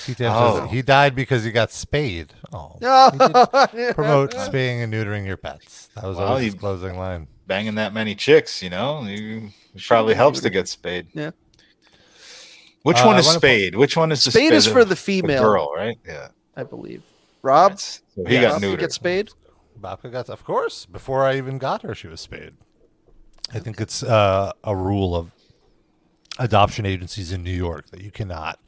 [0.06, 0.68] He, Oh.
[0.68, 2.34] he died because he got spayed.
[2.52, 4.34] Oh, He did promote Promote.
[4.34, 5.90] spaying and neutering your pets.
[5.96, 7.28] That was Well, always his closing line.
[7.48, 11.08] Banging that many chicks, you know, you, it probably helps to get spayed.
[11.14, 11.32] Yeah.
[12.84, 13.76] Which Uh, one is wanna po- spade?
[13.76, 15.42] Which one is the Spade is for the female.
[15.44, 15.98] girl, right?
[16.06, 16.30] Yeah.
[16.56, 17.04] I believe.
[17.44, 17.80] Rob?
[17.80, 18.80] So he Yeah, got Rob, you neutered.
[18.80, 19.30] get spayed?
[19.80, 22.54] Babka got, of course, before I even got her, she was spayed.
[23.54, 25.32] I think it's uh, a rule of
[26.40, 28.60] adoption agencies in New York that you cannot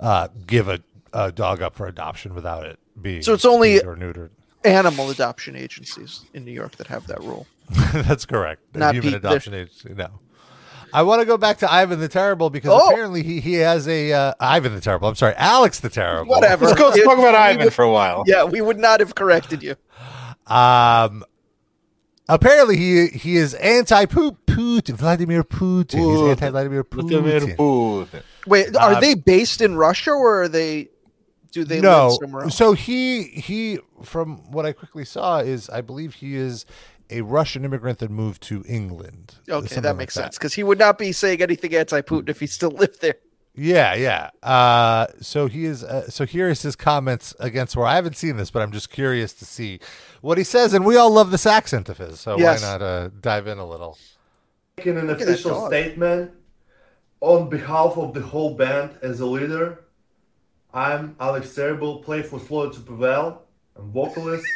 [0.00, 0.80] uh, give a,
[1.12, 4.30] a dog up for adoption without it being So it's only- or neutered.
[4.64, 7.48] Animal adoption agencies in New York that have that rule.
[7.92, 8.62] That's correct.
[8.72, 9.94] The Not human Pete- adoption agency.
[9.94, 10.08] No.
[10.94, 12.90] I want to go back to Ivan the Terrible because Oh!
[12.90, 15.08] apparently he, he has a uh, Ivan the Terrible.
[15.08, 16.30] I'm sorry, Alex the Terrible.
[16.30, 16.66] Whatever.
[16.66, 18.24] Let's go let's It- talk about we Ivan would- for a while.
[18.26, 19.76] Yeah, we would not have corrected you.
[20.46, 21.24] Um,
[22.28, 24.94] apparently he he is anti Putin.
[24.96, 25.92] Vladimir Putin.
[25.94, 26.30] He's Putin.
[26.30, 27.56] anti Vladimir Vladimir Putin.
[27.56, 28.22] Putin.
[28.46, 30.88] Wait, are Uh, they based in Russia or are they
[31.52, 32.56] do they no, live somewhere else?
[32.56, 36.66] so he he from what I quickly saw is I believe he is
[37.18, 39.34] a Russian immigrant that moved to England.
[39.48, 42.40] okay, Something that like makes sense because he would not be saying anything anti-Putin if
[42.40, 43.16] he still lived there.
[43.54, 44.30] Yeah, yeah.
[44.42, 45.84] Uh, so he is.
[45.84, 47.84] Uh, so here is his comments against war.
[47.86, 49.78] I haven't seen this, but I'm just curious to see
[50.22, 50.72] what he says.
[50.72, 52.62] And we all love this accent of his, so Yes.
[52.62, 53.98] why not uh, dive in a little?
[54.78, 56.30] making an official statement
[57.20, 59.84] on behalf of the whole band as a leader.
[60.72, 63.42] I'm Alex Terrible, play for Slow to Prevail.
[63.76, 64.46] I'm vocalist.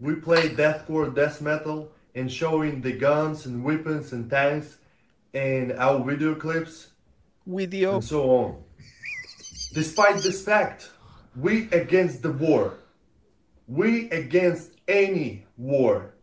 [0.00, 4.78] We play deathcore, death metal, and showing the guns and weapons and tanks
[5.32, 6.88] in our video clips
[7.46, 7.94] Video.
[7.94, 8.62] and so on.
[9.72, 10.90] Despite this fact,
[11.36, 12.74] we against the war.
[13.68, 16.14] We against any war.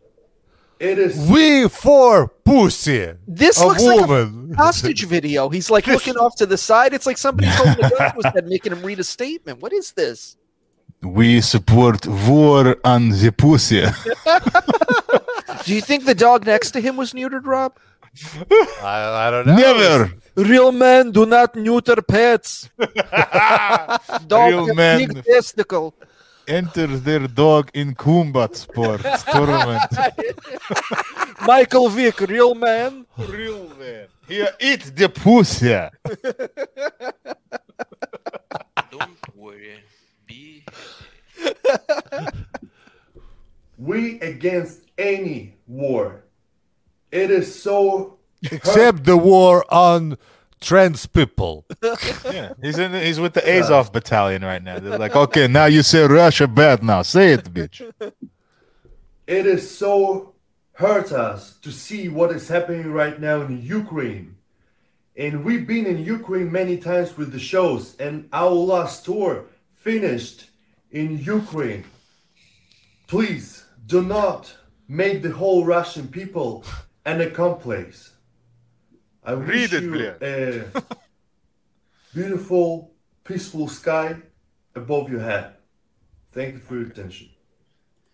[0.78, 3.14] It is We for pussy.
[3.26, 5.48] This a looks like a hostage video.
[5.48, 6.92] He's like looking off to the side.
[6.94, 9.60] It's like somebody's holding a gun to his head, making him read a statement.
[9.60, 10.36] What is this?
[11.02, 13.84] We support war on the pussy.
[15.68, 17.76] Do you think the dog next to him was neutered, Rob?
[18.82, 19.54] I, I don't know.
[19.54, 20.14] Never.
[20.34, 22.70] Real men do not neuter pets.
[24.26, 24.98] Dog Real men.
[24.98, 25.94] big testicle.
[26.46, 29.82] Enter their dog in combat sports tournament.
[31.42, 33.04] Michael Vick, real man.
[33.18, 34.06] Real man.
[34.26, 35.68] Here, eat the pussy.
[38.90, 39.80] Don't worry.
[40.26, 40.64] Be
[43.78, 46.24] we against any war.
[47.10, 50.18] It is so Except the war on
[50.60, 51.64] trans people.
[52.24, 52.92] Yeah, he's in.
[52.92, 54.78] He's with the Azov battalion right now.
[54.78, 56.82] They're like, okay, now you say Russia bad.
[56.82, 57.80] Now say it, bitch.
[59.26, 60.34] it is so
[60.72, 64.36] hurt us to see what is happening right now in Ukraine.
[65.16, 70.50] And we've been in Ukraine many times with the shows, and our last tour finished
[70.92, 71.84] in Ukraine.
[73.08, 74.54] Please do not
[74.86, 76.64] make the whole Russian people
[77.04, 78.12] an accomplice.
[79.24, 80.64] I Read wish it, you a
[82.14, 82.92] beautiful,
[83.24, 84.16] peaceful sky
[84.74, 85.54] above your head.
[86.32, 87.30] Thank you for your attention.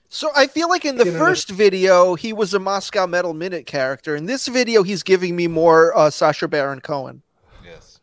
[0.08, 4.14] So I feel like in the first video he was a Moscow Metal Minute character.
[4.14, 7.22] In this video, he's giving me more uh, Sacha Baron Cohen.
[7.64, 7.98] Yes.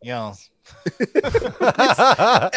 [0.00, 0.34] Yeah.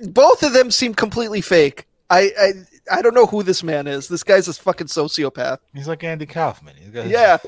[0.08, 1.88] both of them seem completely fake.
[2.08, 2.52] I, I
[2.90, 4.08] I don't know who this man is.
[4.08, 5.58] This guy's a fucking sociopath.
[5.72, 6.76] He's like Andy Kaufman.
[6.76, 7.38] He's got, Yeah.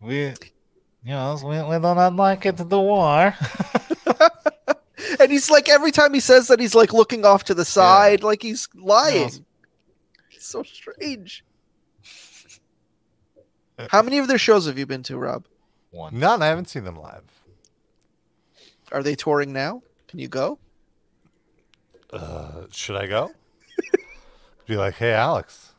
[0.00, 0.34] We, you
[1.04, 3.36] know, we, we do not like it, to the war.
[5.20, 8.24] and he's like every time he says that he's like looking off to the side
[8.24, 9.28] like he's lying.
[9.28, 9.44] No.
[10.32, 11.44] It's so strange.
[13.90, 15.46] How many of their shows have you been to, Rob?
[15.92, 16.18] One.
[16.18, 16.42] None.
[16.42, 17.22] I haven't seen them live.
[18.90, 19.82] Are they touring now?
[20.08, 20.58] Can you go?
[22.12, 23.30] Uh, should I go?
[24.66, 25.72] Be like, hey, Alex,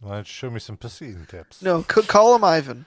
[0.00, 1.62] why don't you show me some pussy tips?
[1.62, 2.86] No, c- call him Ivan.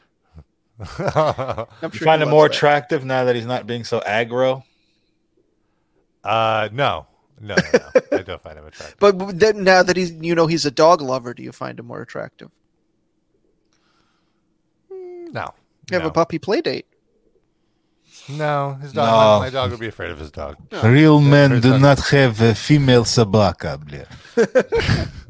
[0.79, 2.55] I'm You sure find him more that.
[2.55, 4.63] attractive now that he's not being so aggro.
[6.23, 7.05] Uh, no,
[7.39, 7.79] no, no,
[8.11, 8.17] no.
[8.17, 8.97] I don't find him attractive.
[8.99, 11.85] But then now that he's you know he's a dog lover, do you find him
[11.85, 12.49] more attractive?
[14.89, 15.53] No,
[15.89, 16.09] You have no.
[16.09, 16.87] a puppy play date.
[18.29, 19.05] No, his dog.
[19.07, 19.39] No.
[19.39, 20.55] My, my dog would be afraid of his dog.
[20.83, 21.81] Real men do funny.
[21.81, 24.05] not have a female sabaka, bля.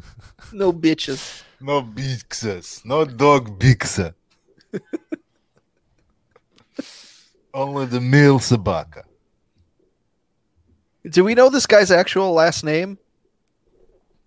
[0.56, 1.44] No bitches.
[1.60, 2.86] No bixas.
[2.86, 4.14] No dog bixa.
[7.54, 9.04] Only the male sabaka.
[11.10, 12.98] Do we know this guy's actual last name?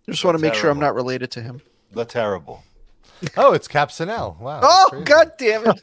[0.07, 1.63] I just want to make sure I'm not related to him.
[1.93, 2.63] The terrible.
[3.39, 4.39] Oh, it's Capsonel.
[4.39, 4.61] Wow.
[4.63, 5.81] Oh god damn it!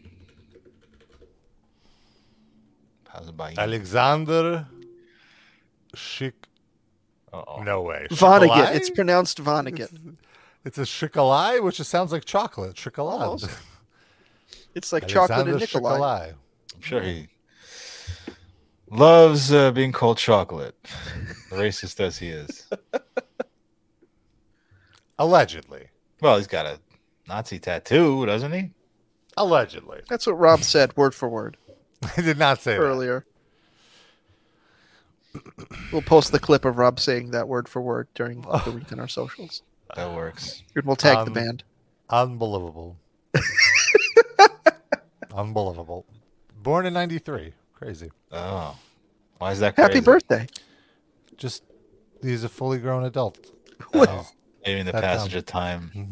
[3.08, 3.56] How's it by you?
[3.58, 4.66] Alexander
[5.96, 6.32] Schick.
[7.32, 7.62] Uh-oh.
[7.62, 8.06] No way.
[8.10, 8.74] Vonnegut.
[8.74, 10.16] It's pronounced Vonnegut.
[10.64, 12.76] It's a shikalai, which just sounds like chocolate.
[12.76, 13.20] Shikalai.
[13.20, 13.50] Almost.
[14.76, 16.32] It's like chocolate and Nikolai.
[16.74, 17.28] I'm sure he
[18.90, 20.76] loves uh, being called chocolate.
[21.50, 22.68] Racist as he is.
[25.18, 25.88] Allegedly.
[26.20, 26.78] Well, he's got a
[27.26, 28.70] Nazi tattoo, doesn't he?
[29.38, 30.02] Allegedly.
[30.10, 31.56] That's what Rob said, word for word,
[32.16, 32.80] I did not say that.
[32.80, 33.24] earlier.
[35.92, 39.00] We'll post the clip of Rob saying that word for word during the week on
[39.00, 39.62] our socials.
[39.94, 40.62] That works.
[40.74, 41.64] And we'll tag the Um, band.
[42.10, 42.96] Unbelievable.
[45.34, 46.06] Unbelievable.
[46.62, 47.52] Born in 93.
[47.74, 48.10] Crazy.
[48.32, 48.76] Oh.
[49.38, 49.88] Why is that Crazy?
[49.92, 50.46] Happy birthday.
[51.36, 51.62] Just,
[52.22, 53.52] he's a fully grown adult.
[53.94, 54.26] Oh,
[54.64, 55.38] maybe in the That passage dumb.
[55.38, 56.10] of time.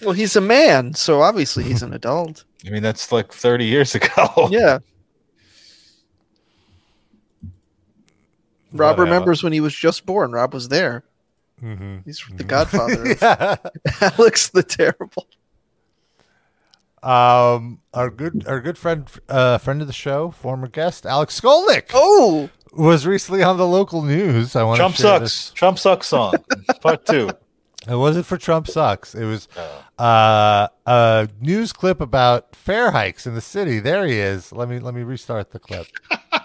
[0.00, 2.44] Well, he's a man, so obviously he's an adult.
[2.66, 4.48] I mean, that's like 30 years ago.
[4.50, 4.78] Yeah.
[8.74, 9.02] Rob Whatever.
[9.04, 10.32] remembers when he was just born.
[10.32, 11.04] Rob was there.
[11.62, 11.98] Mm-hmm.
[12.04, 13.56] He's the godfather of yeah.
[14.00, 15.26] Alex the Terrible.
[17.02, 21.90] Um, our good, our good friend, uh, friend of the show, former guest, Alex Skolnick,
[21.92, 24.56] Oh, was recently on the local news.
[24.56, 25.50] I want Trump to share sucks.
[25.50, 26.34] Trump sucks song.
[26.80, 27.30] Part two.
[27.86, 29.14] It wasn't for Trump sucks.
[29.14, 30.02] It was Oh.
[30.02, 33.78] uh, a news clip about fare hikes in the city.
[33.78, 34.52] There he is.
[34.52, 35.86] Let me let me restart the clip.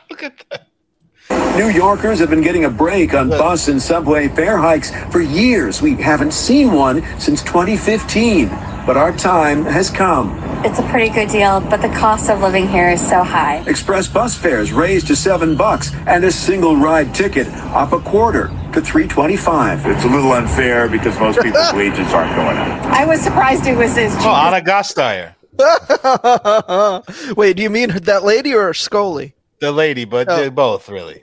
[1.50, 1.66] Look at that.
[1.66, 5.82] New Yorkers have been getting a break on bus and subway fare hikes for years.
[5.82, 8.48] We haven't seen one since 2015,
[8.86, 10.38] but our time has come.
[10.66, 13.64] It's a pretty good deal, but the cost of living here is so high.
[13.68, 18.48] Express bus fares raised to seven bucks, and a single ride ticket up a quarter
[18.74, 19.86] to 325.
[19.86, 22.86] It's a little unfair because most people's wages aren't going up.
[22.88, 24.28] I was surprised it was as oh, cheap.
[24.28, 25.36] Oh, Anna Gasteyer.
[27.38, 27.56] wait.
[27.58, 29.34] Do you mean that lady or Scully?
[29.60, 30.38] The lady, but Oh.
[30.38, 31.22] they both really.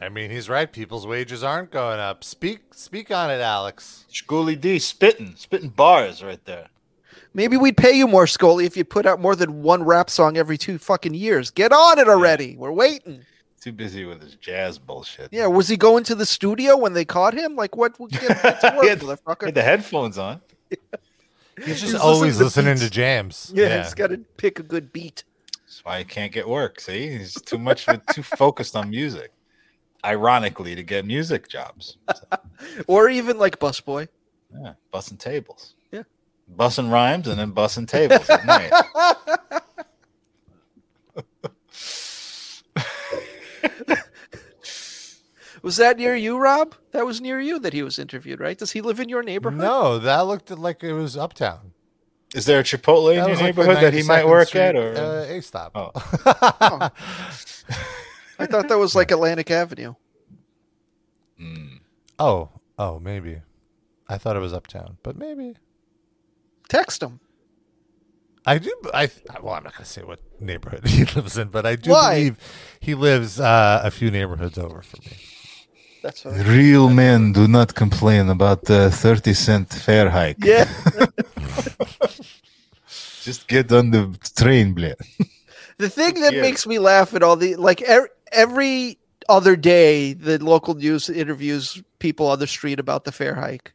[0.00, 0.70] I mean, he's right.
[0.70, 2.22] People's wages aren't going up.
[2.24, 4.04] Speak speak on it, Alex.
[4.08, 6.68] Schoolly D spitting, spitting bars right there.
[7.34, 10.36] Maybe we'd pay you more, Scully, if you put out more than one rap song
[10.36, 11.50] every two fucking years.
[11.50, 12.56] Get on it already.
[12.56, 13.20] We're waiting.
[13.60, 15.28] Too busy with his jazz bullshit.
[15.32, 17.54] Yeah, was he going to the studio when they caught him?
[17.56, 17.98] Like, what?
[18.00, 19.44] what get, get to work, He had- motherfucker.
[19.46, 20.40] Had the headphones on.
[21.58, 23.52] He's just He's always listening listening to to jams.
[23.54, 25.24] yeah, he's got to pick a good beat.
[25.66, 26.78] That's why he can't get work.
[26.80, 29.32] See, he's too much, too focused on music.
[30.04, 31.96] Ironically, to get music jobs,
[32.86, 34.08] Or even like Busboy.
[34.62, 35.74] yeah, bussing tables.
[35.90, 36.02] Yeah.
[36.56, 38.72] bussing rhymes and then bussing tables at night.
[45.62, 46.74] Was that near you, Rob?
[46.92, 48.56] That was near you that he was interviewed, right?
[48.56, 49.60] Does he live in your neighborhood?
[49.60, 51.72] No, that looked like it was uptown.
[52.34, 54.60] Is there a Chipotle in That your was like neighborhood that he might work Street,
[54.60, 55.72] at, or uh, A stop?
[55.74, 55.90] Oh.
[56.60, 56.90] Oh.
[58.38, 59.94] I thought that was like Atlantic Avenue.
[61.38, 61.76] Hmm.
[62.18, 63.42] oh, oh, maybe.
[64.08, 65.54] I thought it was uptown, but maybe.
[66.68, 67.20] Text him.
[68.46, 68.72] I do.
[68.94, 69.10] I
[69.42, 72.14] well, I'm not gonna say what neighborhood he lives in, but I do Why?
[72.14, 72.38] believe
[72.80, 75.16] he lives uh, a few neighborhoods over from me.
[76.02, 76.46] That's what.
[76.46, 80.42] real men do not complain about the thirty cent fare hike.
[80.42, 80.66] Yeah.
[83.22, 84.94] Just get on the train, bleh.
[85.78, 86.42] The thing that Yeah.
[86.42, 88.98] makes me laugh at all the like er, every
[89.28, 93.72] other day, the local news interviews people on the street about the fare hike.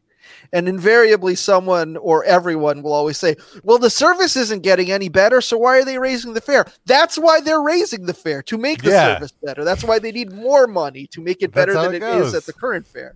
[0.51, 5.41] And invariably, someone or everyone will always say, Well, the service isn't getting any better,
[5.41, 6.65] so why are they raising the fare?
[6.85, 9.15] That's why they're raising the fare to make the Yeah.
[9.15, 9.63] service better.
[9.63, 12.45] That's why they need more money to make it better than it it is at
[12.45, 13.15] the current fare.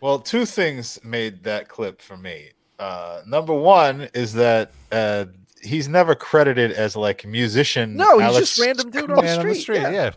[0.00, 2.50] Well, two things made that clip for me.
[2.78, 5.26] Uh, number one is that uh,
[5.66, 7.96] he's never credited as like musician.
[7.96, 9.38] No, he's Alex just random dude on the street.
[9.40, 9.90] on the street, yeah.
[9.90, 10.10] yeah.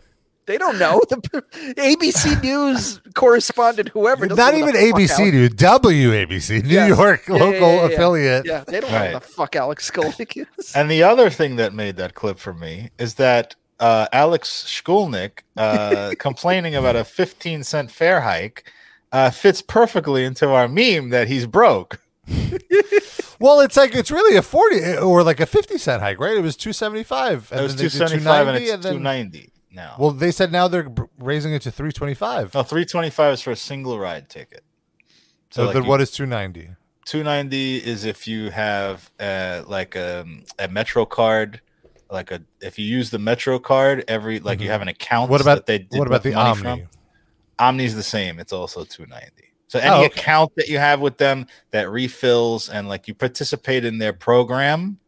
[0.46, 1.00] They don't know.
[1.08, 1.14] The
[1.76, 4.26] ABC News correspondent, whoever.
[4.26, 5.56] doesn't even ABC, Alex- dude.
[5.56, 6.88] WABC, New Yes.
[6.88, 7.86] York Yeah, yeah, local yeah, yeah.
[7.94, 8.46] affiliate.
[8.46, 9.12] Yeah, they don't know Right.
[9.14, 10.74] what the fuck Alex Skolnick is.
[10.74, 15.40] And the other thing that made that clip for me is that uh, Alex Shkulnik
[15.56, 18.64] uh, complaining about a 15 cent fare hike
[19.12, 22.00] uh, fits perfectly into our meme that he's broke.
[23.40, 26.36] Well, it's like it's really a forty or like a fifty cent hike, right?
[26.36, 27.50] It was two seventy five.
[27.52, 29.96] It was 275 and it's 290 now.
[29.98, 30.88] Well, they said now they're
[31.18, 32.54] raising it to three twenty five.
[32.54, 34.62] no, 325 is for a single ride ticket.
[35.50, 36.70] So like then, you- what is two ninety?
[37.06, 40.24] 290 is if you have uh, like a,
[40.58, 41.60] a Metro card,
[42.10, 45.24] like a if you use the Metro card every like you have an account.
[45.24, 45.32] Mm-hmm.
[45.32, 46.56] What about that they did what about the OMNY?
[46.60, 46.88] from.
[47.58, 48.38] OMNY's the same.
[48.38, 49.49] It's also two ninety.
[49.70, 50.06] So any Oh, okay.
[50.06, 54.98] account that you have with them that refills and like you participate in their program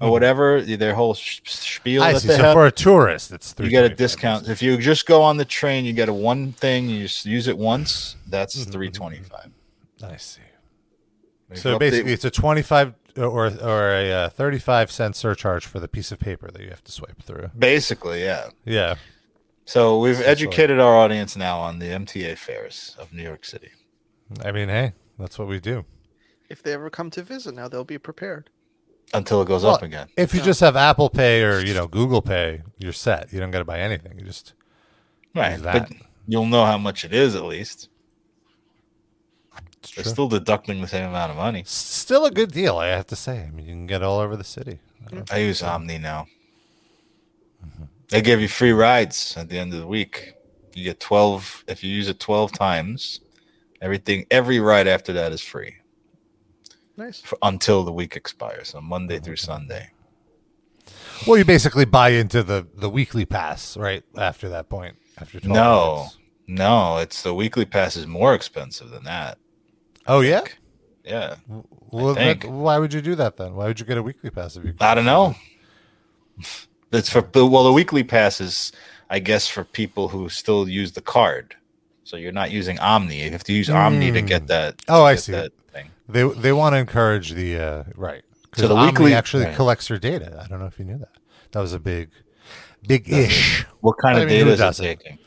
[0.00, 2.16] or whatever, their whole sh- spiel Mm-hmm.
[2.16, 2.28] I see.
[2.28, 4.48] So have, for a tourist, it's you get a discount.
[4.48, 6.88] If you just go on the train, you get a one thing.
[6.88, 8.16] You just use it once.
[8.26, 8.70] That's Mm-hmm.
[8.70, 9.50] three twenty five.
[10.02, 10.40] I see.
[11.54, 16.10] So basically, it's a twenty-five or or a uh, thirty-five cent surcharge for the piece
[16.10, 17.50] of paper that you have to swipe through.
[17.58, 18.48] basically yeah.
[18.64, 18.94] Yeah.
[19.66, 20.30] So we've Essentially.
[20.32, 23.70] educated our audience now on the MTA fares of New York City.
[24.44, 25.84] I mean, hey, that's what we do.
[26.48, 28.50] If they ever come to visit, now they'll be prepared.
[29.14, 30.08] Until it goes Well, up again.
[30.16, 33.32] If you just have Apple Pay or you know Google Pay, you're set.
[33.32, 34.18] You don't got to buy anything.
[34.18, 34.52] You just
[35.34, 35.60] Right.
[35.62, 35.88] that.
[35.88, 37.88] But you'll know how much it is at least.
[39.78, 40.12] It's They're true.
[40.12, 41.62] still deducting the same amount of money.
[41.66, 43.42] Still a good deal, I have to say.
[43.42, 44.80] I mean, you can get all over the city.
[45.04, 45.22] Mm-hmm.
[45.32, 46.26] I use OMNY now.
[48.08, 50.34] They give you free rides at the end of the week.
[50.74, 53.20] You get 12 if you use it 12 times.
[53.80, 55.76] Everything every ride after that is free
[56.96, 57.22] Nice.
[57.24, 59.52] f- until the week expires, so Monday through mm-hmm.
[59.52, 59.90] Sunday.
[61.26, 64.96] Well, you basically buy into the the weekly pass right after that point.
[65.18, 65.96] After 12 No.
[65.96, 66.18] months.
[66.48, 69.38] No, it's the weekly pass is more expensive than that.
[70.06, 70.44] Oh yeah.
[71.04, 71.36] Yeah.
[71.90, 72.42] Well, think.
[72.42, 73.54] that- why would you do that then?
[73.54, 74.74] Why would you get a weekly pass if you?
[74.80, 75.34] I don't know.
[76.92, 78.72] It's for well, the weekly pass is,
[79.10, 81.56] I guess, for people who still use the card.
[82.06, 83.24] So you're not using OMNY.
[83.24, 84.80] You have to use OMNY to get that.
[84.88, 85.32] Oh, I see.
[85.32, 85.90] That thing.
[86.08, 88.22] They they want to encourage the uh, right.
[88.56, 89.56] So the OMNY weekly- actually Right.
[89.56, 90.40] collects your data.
[90.42, 91.10] I don't know if you knew that.
[91.50, 92.10] That was a big,
[92.86, 93.64] big ish.
[93.80, 95.18] What kind I of mean, data is it taking?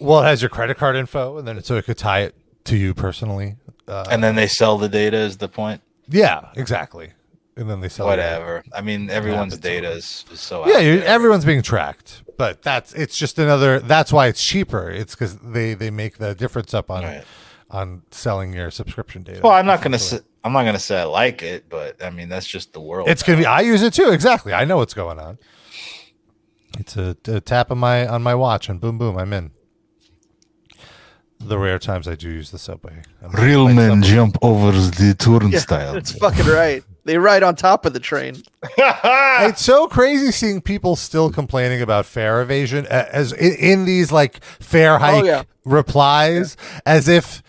[0.00, 2.34] Well, it has your credit card info, and then it, so it could tie it
[2.64, 3.56] to you personally.
[3.86, 5.16] Uh, And then they sell the data.
[5.16, 5.80] Is the point?
[6.08, 7.12] yeah, exactly.
[7.56, 8.10] And then they sell it.
[8.10, 8.62] Whatever.
[8.72, 10.66] I mean, everyone's it's data is, is so.
[10.68, 13.78] Yeah, everyone's being tracked, but that's it's just another.
[13.80, 14.88] That's why it's cheaper.
[14.90, 17.24] It's because they they make the difference up on Right.
[17.70, 19.40] on selling your subscription data.
[19.42, 22.30] Well, I'm not gonna say I'm not gonna say I like it, but I mean
[22.30, 23.08] that's just the world.
[23.10, 23.44] It's gonna be.
[23.46, 24.10] I use it too.
[24.10, 24.54] Exactly.
[24.54, 25.36] I know what's going on.
[26.78, 29.50] It's a, a tap on my on my watch, and boom, boom, I'm in.
[31.40, 34.08] The rare times I do use the subway, I'm Real men subway.
[34.08, 35.94] jump over the Yeah, turnstile.
[35.94, 36.82] that's fucking right.
[37.08, 38.42] They ride on top of the train.
[39.40, 44.42] It's so crazy seeing people still complaining about fare evasion as in, in these like
[44.44, 45.42] fare oh, hike Oh, yeah.
[45.64, 47.42] replies, as if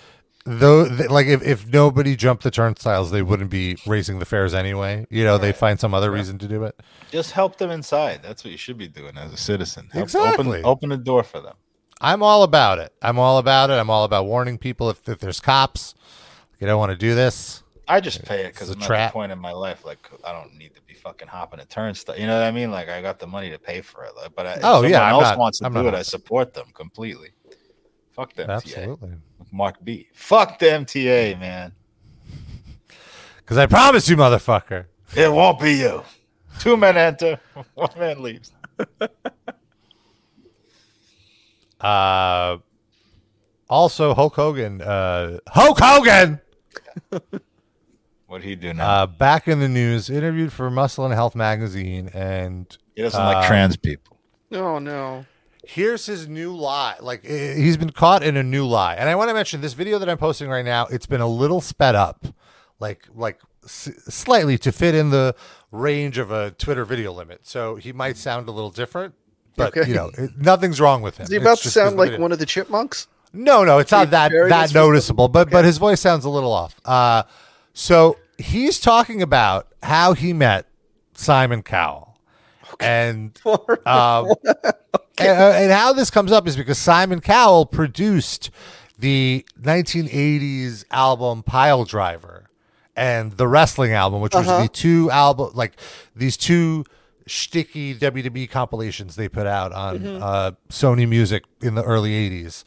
[0.46, 5.08] though like if, if nobody jumped the turnstiles, they wouldn't be raising the fares anyway.
[5.10, 6.80] You know, they'd find some other reason to do it.
[7.12, 8.22] Just help them inside.
[8.24, 9.90] That's what you should be doing as a citizen.
[9.92, 10.60] Help Exactly.
[10.60, 11.56] Open, open the door for them.
[12.00, 12.94] I'm all about it.
[13.02, 13.74] I'm all about it.
[13.74, 15.96] I'm all about warning people if, if there's cops.
[16.60, 17.64] You don't want to do this.
[17.90, 19.10] I just pay it because I'm at trap.
[19.12, 22.18] the point in my life like I don't need to be fucking hopping a turnstile.
[22.20, 22.70] You know what I mean?
[22.72, 24.12] Like I got the money to pay for it.
[24.16, 25.94] Like, but I, if Oh, someone yeah, I'm else not- wants to I'm do not
[25.96, 27.30] it, I support them completely.
[28.12, 28.50] Fuck the MTA.
[28.54, 29.12] Absolutely.
[29.52, 30.08] Mark B.
[30.14, 31.74] Fuck the MTA, man.
[33.38, 34.86] Because I promise you, motherfucker.
[35.18, 36.04] It won't be you.
[36.60, 37.40] Two men enter,
[37.74, 38.52] one man leaves.
[41.82, 42.58] Uh,
[43.70, 44.82] also, Hulk Hogan.
[44.82, 46.42] Uh, Hulk Hogan!
[48.30, 48.88] What'd he do now?
[48.90, 52.66] Uh, back in the news, interviewed for Muscle and Health magazine, and
[52.96, 54.18] he doesn't uh, like trans people.
[54.52, 55.26] Oh no.
[55.66, 56.96] here's his new lie.
[57.02, 59.98] Like he's been caught in a new lie, and I want to mention this video
[60.00, 60.86] that I'm posting right now.
[60.88, 62.24] It's been a little sped up,
[62.80, 65.36] like like s- slightly to fit in the
[65.72, 67.48] range of a Twitter video limit.
[67.48, 69.16] So he might sound a little different,
[69.56, 69.90] but Okay.
[69.90, 71.24] you know, it, nothing's wrong with him.
[71.24, 73.08] Is he It's about to just 'cause sound like video- one of the chipmunks?
[73.34, 76.76] No, no, it's not that that noticeable, but but his voice sounds a little off.
[76.86, 77.24] Uh,
[77.80, 80.66] so he's talking about how he met
[81.14, 82.18] Simon Cowell,
[82.80, 83.56] and um,
[85.18, 88.50] and, uh, and how this comes up is because Simon Cowell produced
[88.98, 92.50] the 1980s album Pile Driver
[92.98, 94.52] and the wrestling album, which Uh-huh.
[94.60, 95.74] was the two album like
[96.16, 96.84] these two
[97.28, 100.22] sticky WWE compilations they put out on Mhm.
[100.22, 102.64] uh, Sony Music in the early 80s.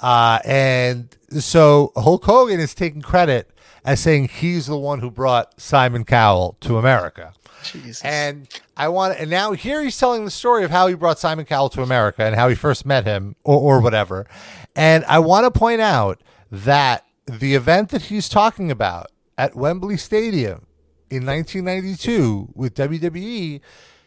[0.00, 3.50] Uh, and so Hulk Hogan is taking credit
[3.84, 7.32] as saying he's the one who brought Simon Cowell to America.
[7.64, 8.04] Jesus.
[8.04, 11.44] And I want, and now here he's telling the story of how he brought Simon
[11.44, 14.26] Cowell to America and how he first met him, or, or whatever.
[14.76, 16.20] And I want to point out
[16.50, 19.06] that the event that he's talking about
[19.38, 20.66] at Wembley Stadium
[21.10, 23.60] in 1992 with WWE,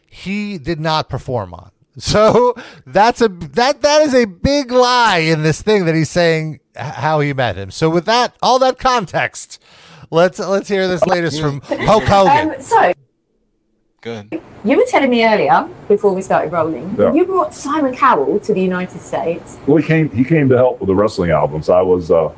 [0.06, 1.70] he did not perform on.
[1.98, 2.54] So
[2.86, 7.20] that's a that that is a big lie in this thing that he's saying how
[7.20, 7.70] he met him.
[7.70, 9.60] So with that, all that context,
[10.10, 12.54] let's let's hear this latest from Hulk Hogan.
[12.54, 12.92] Um, so,
[14.00, 14.40] good.
[14.64, 17.12] You were telling me earlier, before we started rolling, Yeah.
[17.12, 19.58] you brought Simon Cowell to the United States.
[19.66, 20.08] Well, he came.
[20.10, 21.68] He came to help with the wrestling albums.
[21.68, 22.10] I was.
[22.10, 22.30] Uh,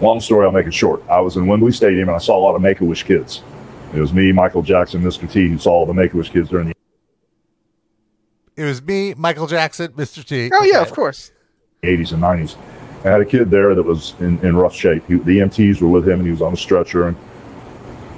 [0.00, 0.44] long story.
[0.44, 1.02] I'll make it short.
[1.08, 3.42] I was in Wembley Stadium and I saw a lot of Make a Wish kids.
[3.94, 5.30] It was me, Michael Jackson, Mr.
[5.30, 6.74] T, who saw all the Make a Wish kids during the
[8.56, 10.24] It was me, Michael Jackson, Mr.
[10.24, 10.50] T.
[10.52, 11.32] Oh yeah, of course.
[11.82, 12.56] 80s and 90s.
[13.04, 15.06] I had a kid there that was in, in rough shape.
[15.06, 17.08] He, the EMTs were with him, and he was on a stretcher.
[17.08, 17.16] And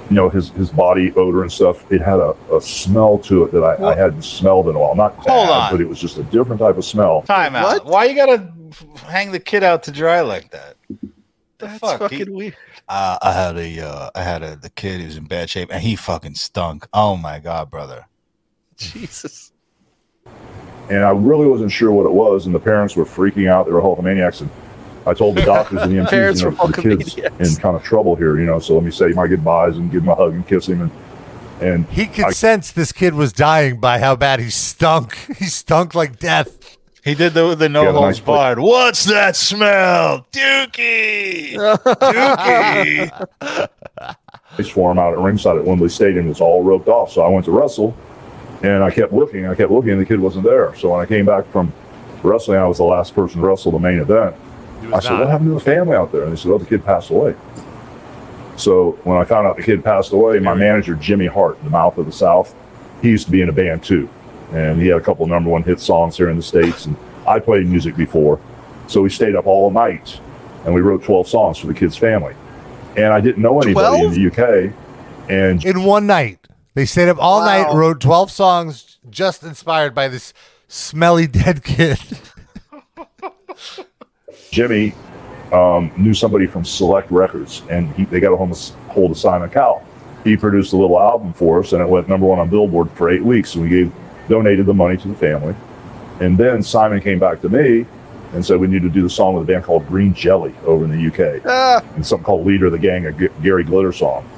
[0.09, 1.91] you know his his body odor and stuff.
[1.91, 4.95] It had a, a smell to it that I, I hadn't smelled in a while.
[4.95, 5.71] Not Hold bad, on.
[5.71, 7.23] but it was just a different type of smell.
[7.23, 7.85] Time out.
[7.85, 8.49] Why you gotta
[9.07, 10.75] hang the kid out to dry like that?
[10.89, 11.09] The
[11.65, 11.99] That's fuck?
[11.99, 12.55] fucking He- weird.
[12.87, 15.69] Uh, I had a, uh, I had a the kid who was in bad shape,
[15.73, 16.87] and he fucking stunk.
[16.93, 18.05] Oh my god, brother!
[18.77, 19.51] Jesus.
[20.89, 22.45] And I really wasn't sure what it was.
[22.45, 24.41] And the parents were freaking out; they were Hulkamaniacs.
[24.41, 24.49] And
[25.05, 27.75] I told the doctors and the EMTs, Parents you know, were the kid's in kind
[27.75, 28.59] of trouble here, you know.
[28.59, 30.81] So let me say my goodbyes and give him a hug and kiss him.
[30.81, 30.91] And
[31.59, 35.15] and He could I- sense this kid was dying by how bad he stunk.
[35.37, 36.77] He stunk like death.
[37.03, 38.59] He did the the no Yeah, holds nice barred.
[38.59, 41.55] What's that smell, Dookie?
[41.55, 43.27] Dookie.
[44.51, 46.29] place for him out at ringside at Wembley Stadium.
[46.29, 47.11] It's all roped off.
[47.11, 47.95] So I went to wrestle,
[48.63, 49.47] and I kept looking.
[49.47, 50.73] I kept looking, and the kid wasn't there.
[50.75, 51.71] So when I came back from
[52.23, 54.35] wrestling, I was the last person to wrestle the main event.
[54.93, 56.83] I said, "What happened to the family out there?" And they said, "Oh, the kid
[56.85, 57.35] passed away."
[58.55, 61.97] So when I found out the kid passed away, my manager Jimmy Hart, the Mouth
[61.97, 62.55] of the South,
[63.01, 64.09] he used to be in a band too,
[64.51, 66.85] and he had a couple of number one hit songs here in the states.
[66.85, 66.95] And
[67.27, 68.39] I played music before,
[68.87, 70.19] so we stayed up all night,
[70.65, 72.33] and we wrote twelve songs for the kid's family.
[72.95, 74.73] And I didn't know anybody in the UK,
[75.29, 76.46] and In one night,
[76.77, 80.31] they stayed up all night, wrote 12 songs just inspired by this
[80.67, 81.97] smelly dead kid.
[84.51, 84.93] Jimmy
[85.51, 88.59] um, knew somebody from Select Records, and he, they got a hold of,
[88.89, 89.83] hold of Simon Cowell.
[90.23, 93.09] He produced a little album for us, and it went number one on Billboard for
[93.09, 93.55] eight weeks.
[93.55, 93.91] And we gave
[94.29, 95.55] donated the money to the family.
[96.19, 97.87] And then Simon came back to me
[98.33, 100.85] and said we need to do the song with a band called Green Jelly over
[100.85, 103.91] in the UK, Ah, and something called Leader of the Gang, a G- Gary Glitter
[103.91, 104.29] song.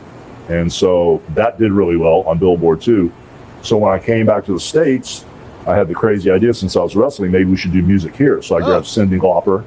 [0.50, 3.14] And so that did really well on Billboard too.
[3.62, 5.26] So when I came back to the States,
[5.68, 8.42] I had the crazy idea since I was wrestling, maybe we should do music here.
[8.42, 8.66] So I oh.
[8.66, 9.64] grabbed Cyndi Lauper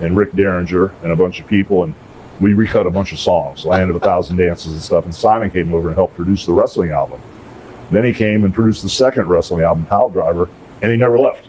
[0.00, 1.94] and Rick Derringer and a bunch of people, and
[2.40, 5.04] we recut a bunch of songs, Land of a Thousand Dances and stuff.
[5.04, 7.20] And Simon came over and helped produce the wrestling album.
[7.90, 10.48] Then he came and produced the second wrestling album, Pile Driver,
[10.80, 11.48] and he never left.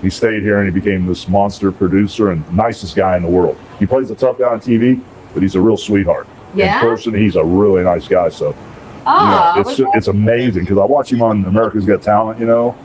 [0.00, 3.58] He stayed here and he became this monster producer and nicest guy in the world.
[3.78, 5.02] He plays a tough guy on TV,
[5.34, 6.26] but he's a real sweetheart.
[6.56, 6.80] Yeah?
[6.82, 8.28] In person, he's a really nice guy.
[8.30, 8.54] So,
[9.06, 12.40] Ah, you know, it's was- it's amazing because I watch him on America's Got Talent.
[12.40, 12.76] You know,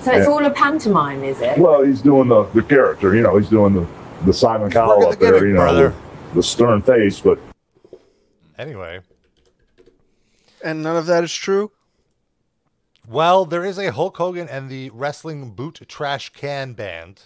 [0.00, 0.32] so it's yeah.
[0.32, 1.56] all a pantomime, is it?
[1.58, 3.14] well, he's doing the, the character.
[3.14, 3.86] You know, he's doing the
[4.26, 5.32] the Simon Cowell up the there.
[5.34, 5.94] gimmick, You know, brother.
[6.34, 7.38] the stern face, but
[8.58, 9.00] Anyway,
[10.62, 11.70] and none of that is true.
[13.08, 17.22] well, there is a Hulk Hogan and the Wrestling Boot Trash Can Band,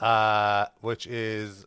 [0.00, 1.66] uh, which is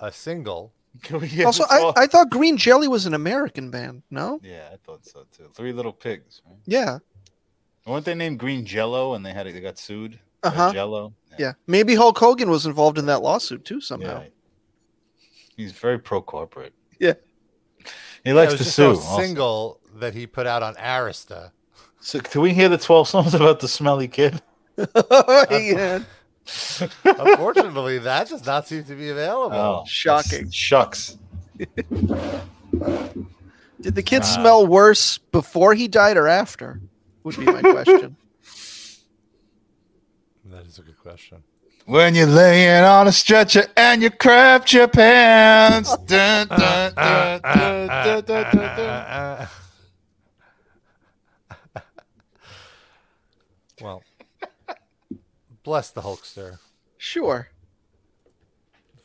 [0.00, 0.72] a single.
[1.02, 4.02] Can we get also, I, I thought Green Jelly was an American band.
[4.10, 4.40] No.
[4.42, 5.48] yeah, I thought so too.
[5.54, 6.42] Three Little Pigs.
[6.46, 6.56] Right?
[6.66, 6.98] Yeah.
[7.86, 10.18] Weren't they named Green Jello and they had they got sued?
[10.42, 10.72] Uh huh.
[10.72, 11.14] Jello.
[11.38, 11.52] Yeah.
[11.66, 14.22] Maybe Hulk Hogan was involved in that lawsuit too somehow.
[14.22, 14.28] Yeah.
[15.56, 16.74] He's very pro corporate.
[16.98, 17.14] Yeah.
[18.24, 18.90] He Yeah, likes it was to just sue.
[18.92, 21.52] a single that he put out on Arista.
[22.00, 24.40] So can we hear the twelve songs about the smelly kid?
[25.50, 26.00] yeah.
[27.04, 29.56] Unfortunately, that does not seem to be available.
[29.56, 30.50] Oh, Shocking.
[30.50, 31.16] Shucks.
[33.80, 34.26] Did the kid Wow.
[34.28, 36.80] smell worse before he died or after?
[37.24, 38.16] Would be my question.
[40.46, 41.44] That is a good question.
[41.86, 45.94] When you're laying on a stretcher and you crapped your pants.
[55.70, 56.58] Bless the Hulkster
[56.98, 57.48] Sure.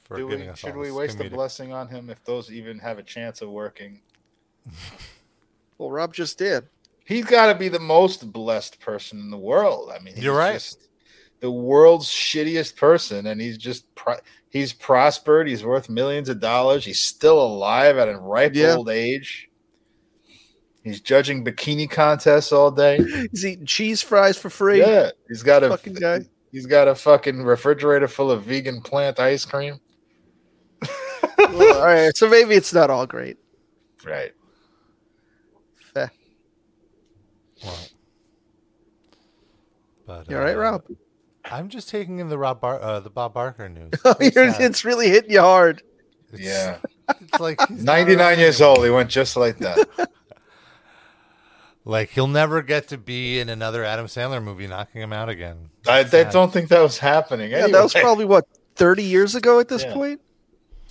[0.03, 2.79] for Do we, us should we this waste a blessing on him if those even
[2.79, 4.01] have a chance of working?
[5.77, 6.63] Well, Rob just did.
[7.05, 9.91] He's got to be the most blessed person in the world.
[9.93, 10.53] I mean, he's You're right.
[10.53, 10.87] just
[11.41, 15.49] the world's shittiest person, and he's just pro- he's prospered.
[15.49, 16.85] He's worth millions of dollars.
[16.85, 18.75] He's still alive at a ripe Yeah.
[18.77, 19.49] old age.
[20.81, 22.97] He's judging bikini contests all day.
[23.31, 24.79] He's eating cheese fries for free.
[24.79, 26.21] Yeah, he's got a Fucking guy.
[26.55, 29.77] He's got a fucking refrigerator full of vegan plant ice cream.
[31.37, 33.35] Well, all right, so maybe it's not all great.
[34.05, 34.31] Right.
[35.93, 36.09] Fair.
[40.07, 40.83] But, You all right, uh, Rob?
[41.43, 43.91] I'm just taking in the Rob Bar- uh, the Bob Barker news.
[44.21, 45.83] You're- it's really hitting you hard.
[46.33, 46.77] Yeah.
[47.19, 48.83] It's like 99 years old.
[48.83, 49.87] He went just like that.
[51.87, 55.69] Like he'll never get to be in another Adam Sandler movie, knocking him out again.
[55.87, 57.51] I, I don't think that was happening.
[57.51, 59.93] Yeah, that was probably what thirty years ago at this Yeah.
[59.93, 60.21] point.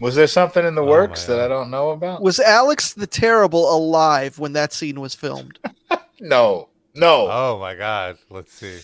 [0.00, 2.22] Was there something in the Oh, works my that I don't know about?
[2.22, 5.58] Was Alex the Terrible alive when that scene was filmed?
[6.20, 7.28] No, no.
[7.30, 8.16] Oh my God!
[8.30, 8.78] Let's see.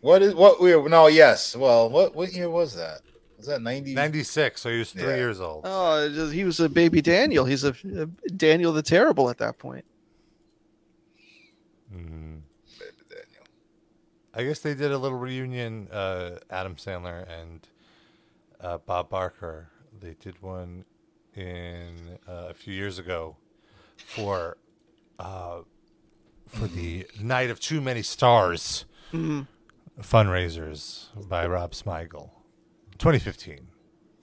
[0.00, 0.70] What is what we?
[0.88, 1.56] No, yes.
[1.56, 3.00] Well, what what year was that?
[3.36, 3.92] Was that ninety?
[3.92, 4.60] Ninety six.
[4.62, 5.16] So he was three Yeah.
[5.16, 5.62] years old.
[5.66, 7.44] Oh, he was a baby Daniel.
[7.44, 9.84] He's a, a Daniel the Terrible at that point.
[11.96, 12.40] Mhm.
[14.34, 15.88] I guess they did a little reunion.
[15.90, 17.66] Uh, Adam Sandler and
[18.60, 19.70] uh, Bob Barker.
[19.98, 20.84] They did one
[21.34, 23.36] in uh, a few years ago
[23.96, 24.58] for
[25.18, 25.60] uh,
[26.48, 29.46] for the Night of Too Many Stars Mhm.
[30.02, 32.30] fundraisers by Rob Smigel,
[32.98, 33.68] 2015.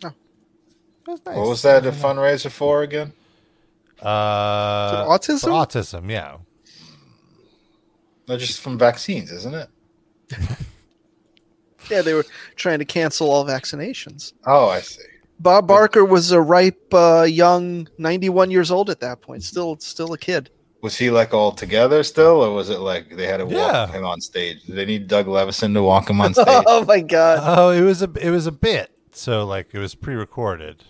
[0.03, 0.11] Oh.
[1.07, 1.35] Was nice.
[1.37, 3.13] What was that a fundraiser for again?
[3.99, 5.41] Uh, autism?
[5.41, 6.37] For autism, yeah.
[8.27, 9.69] No, just from vaccines, isn't it?
[11.89, 12.25] Yeah, they were
[12.55, 14.31] trying to cancel all vaccinations.
[14.45, 15.03] Oh, I see.
[15.39, 19.43] Bob Barker was a ripe, uh, young, ninety-one years old at that point.
[19.43, 20.49] Still, still a kid.
[20.81, 23.87] Was he like all together still, or was it like they had to walk Yeah.
[23.87, 24.63] him on stage?
[24.63, 26.45] Did they need Doug Levison to walk him on stage?
[26.47, 27.39] oh my god!
[27.41, 28.89] Oh, it was a it was a bit.
[29.11, 30.85] So like it was pre-recorded.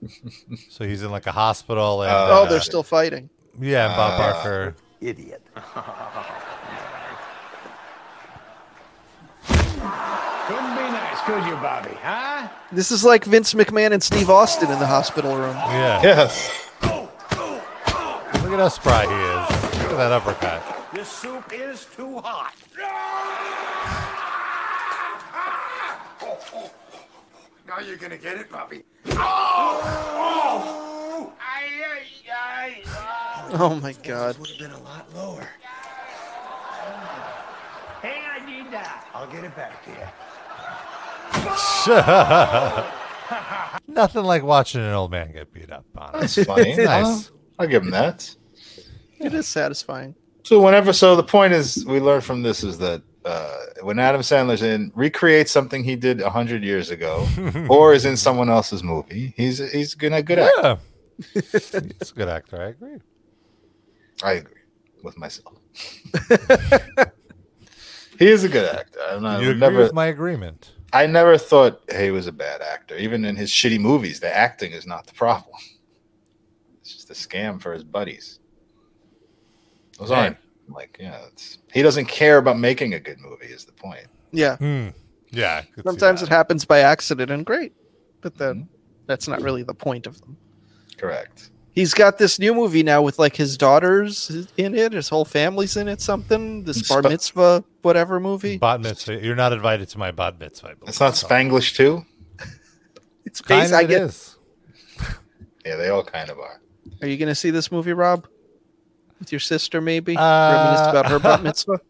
[0.70, 3.28] so he's in like a hospital and Uh, oh, uh, they're still fighting.
[3.60, 4.32] yeah, and Bob Ah.
[4.32, 4.76] Barker.
[5.00, 5.42] Idiot.
[10.46, 11.94] Couldn't be nice, could you, Bobby?
[12.02, 12.48] Huh?
[12.72, 15.56] This is like Vince McMahon and Steve Austin in the hospital room.
[15.56, 16.02] Yeah.
[16.02, 16.70] Yes.
[16.82, 19.82] Look at how spry he is.
[19.82, 20.62] Look at that uppercut.
[20.94, 22.54] This soup is too hot.
[27.66, 28.84] Now you're gonna get it, Bobby.
[29.10, 29.16] Oh!
[29.18, 30.85] Ah.
[33.52, 34.38] Oh my god!
[34.38, 35.48] Would have been a lot lower.
[38.02, 39.06] Hey, I need that.
[39.14, 39.96] I'll get it back to you.
[43.94, 45.84] Nothing like watching an old man get beat up.
[46.12, 46.76] That's funny.
[46.76, 47.28] Nice.
[47.28, 47.34] Huh?
[47.58, 48.34] I'll give him that.
[49.18, 50.14] It is satisfying.
[50.42, 54.20] So whenever, so the point is, we learned from this is that uh, when Adam
[54.20, 57.26] Sandler's in recreates something he did a hundred years ago,
[57.68, 60.60] or is in someone else's movie, he's he's good a good actor.
[60.62, 60.76] Yeah.
[61.32, 62.60] He's a good actor.
[62.60, 62.98] I agree.
[64.22, 64.52] I agree
[65.02, 65.56] with myself.
[68.18, 68.98] he is a good actor.
[69.08, 70.72] I'm not, You agree never, with my agreement?
[70.92, 72.96] I never thought he was a bad actor.
[72.96, 75.54] Even in his shitty movies, the acting is not the problem.
[76.80, 78.38] It's just a scam for his buddies.
[79.98, 80.14] Those Hey.
[80.14, 80.36] aren't
[80.68, 81.18] like yeah.
[81.32, 83.46] It's, he doesn't care about making a good movie.
[83.46, 84.06] Is the point?
[84.30, 84.56] Yeah.
[84.56, 84.90] Hmm.
[85.32, 85.56] Yeah.
[85.56, 87.72] I could see Sometimes it happens by accident and great,
[88.20, 88.68] but then
[89.06, 90.36] that's not really the point of them.
[90.96, 91.50] Correct.
[91.72, 95.76] He's got this new movie now with like his daughters in it, his whole family's
[95.76, 96.00] in it.
[96.00, 98.56] Something this bar Sp- mitzvah whatever movie.
[98.56, 99.22] Bat mitzvah.
[99.22, 100.68] You're not invited to my bat mitzvah.
[100.68, 100.88] I believe.
[100.88, 102.04] It's not Spanglish too.
[103.26, 103.72] It's Kind based.
[103.72, 104.02] of I it get.
[104.02, 104.36] is.
[105.66, 106.60] Yeah, they all kind of are.
[107.02, 108.26] Are you going to see this movie, Rob?
[109.18, 110.16] With your sister, maybe?
[110.16, 110.20] Uh,
[110.52, 111.80] Reminisce about her bat mitzvah.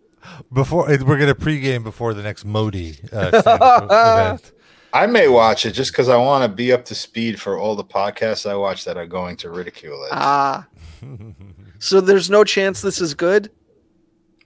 [0.52, 3.30] Before we're gonna pregame before the next Modi uh,
[4.32, 4.52] event.
[4.96, 7.76] I may watch it just because I want to be up to speed for all
[7.76, 10.08] the podcasts I watch that are going to ridicule it.
[10.12, 10.66] Ah.
[11.78, 13.50] so there's no chance this is good.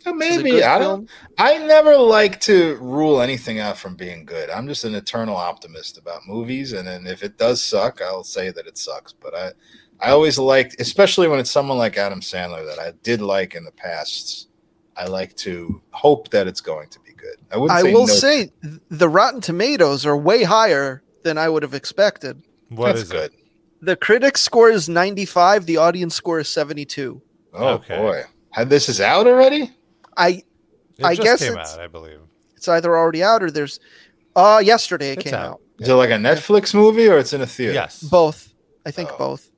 [0.05, 1.07] Uh, Maybe good I film?
[1.07, 1.11] don't.
[1.39, 4.51] I never like to rule anything out from being good.
[4.51, 8.51] I'm just an eternal optimist about movies, and then if it does suck, I'll say
[8.51, 9.13] that it sucks.
[9.13, 9.53] But I,
[10.01, 13.65] I always liked, especially when it's someone like Adam Sandler that I did like in
[13.65, 14.49] the past.
[14.97, 17.37] I like to hope that it's going to good.
[17.53, 17.79] I wouldn't.
[17.79, 21.63] I say will no- say th- the Rotten Tomatoes are way higher than I would
[21.63, 22.43] have expected.
[22.69, 23.33] What that's is good.
[23.33, 23.39] it?
[23.83, 27.21] The critics score is 95, the audience score is 72.
[27.55, 27.97] Oh Okay.
[27.97, 29.71] boy, had this is out already?
[30.17, 30.29] I
[30.99, 32.19] It I just guess came it's- out, I believe.
[32.57, 33.81] it's either already out or there's
[34.37, 35.47] uh yesterday it It's came out.
[35.53, 35.61] out.
[35.79, 37.73] Is it like a Netflix movie or it's in a theater?
[37.75, 38.03] Yes.
[38.03, 38.53] Both.
[38.87, 39.19] I think Oh.
[39.19, 39.51] both.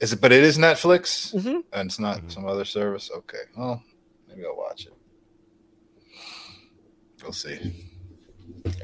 [0.00, 0.20] Is it?
[0.20, 1.62] But it is Netflix, Mhm.
[1.72, 2.30] and it's not Mhm.
[2.32, 3.10] some other service.
[3.16, 3.44] Okay.
[3.56, 3.82] Well,
[4.28, 4.92] maybe I'll watch it.
[7.26, 7.58] We'll see.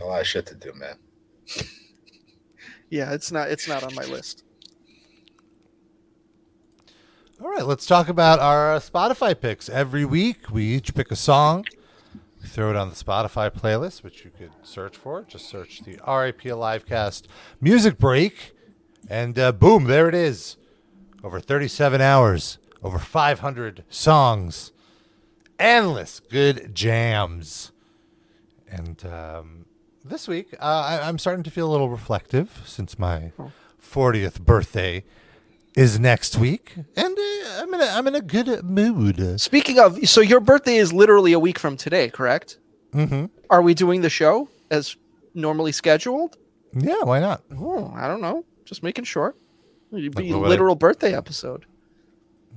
[0.00, 0.96] A lot of shit to do, man.
[2.90, 4.42] Yeah, it's not it's not on my list.
[7.40, 9.68] All right, let's talk about our uh, Spotify picks.
[9.68, 11.66] Every week, we each pick a song.
[12.42, 15.22] We throw it on the Spotify playlist, which you could search for.
[15.22, 17.26] Just search the RIP Livecast
[17.60, 18.56] music break,
[19.08, 20.56] and uh, boom, there it is.
[21.22, 24.72] Over 37 hours, over 500 songs,
[25.60, 27.70] endless good jams.
[28.72, 29.66] And um,
[30.04, 33.32] this week, uh, I, I'm starting to feel a little reflective since my
[33.80, 35.04] 40th birthday.
[35.76, 39.40] is next week, and uh, I'm in a, I'm in a good mood.
[39.40, 42.58] Speaking of, so your birthday is literally a week from today, correct?
[42.92, 43.26] Mm-hmm.
[43.48, 44.96] Are we doing the show as
[45.34, 46.36] normally scheduled?
[46.74, 47.42] Yeah, why not?
[47.58, 48.44] Oh, I don't know.
[48.64, 49.34] Just making sure.
[49.92, 51.64] It'd be a what I- literal birthday episode.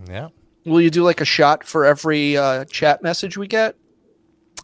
[0.09, 0.29] Yeah.
[0.65, 3.75] Will you do like a shot for every uh, chat message we get?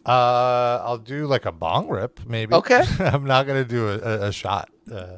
[0.06, 2.53] Uh, I'll do like a bong rip, maybe.
[2.56, 2.84] Okay.
[2.99, 4.69] I'm not gonna do a, a, a shot.
[4.91, 5.18] Uh,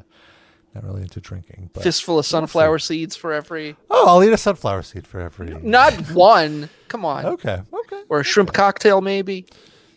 [0.74, 1.70] not really into drinking.
[1.72, 3.76] But Fistful of sunflower seeds for every.
[3.90, 5.54] oh, I'll eat a sunflower seed for every.
[5.62, 6.68] Not one.
[6.88, 7.24] Come on.
[7.26, 7.62] Okay.
[7.72, 8.02] Okay.
[8.08, 9.46] Or a shrimp cocktail, maybe.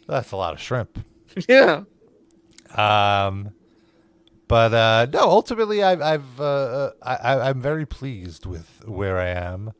[0.07, 0.99] That's a lot of shrimp.
[1.47, 1.84] Yeah.
[2.76, 3.51] Um,
[4.47, 9.27] but uh, no, ultimately, I've, I've uh, I, I- I'm very pleased with where I
[9.30, 9.73] am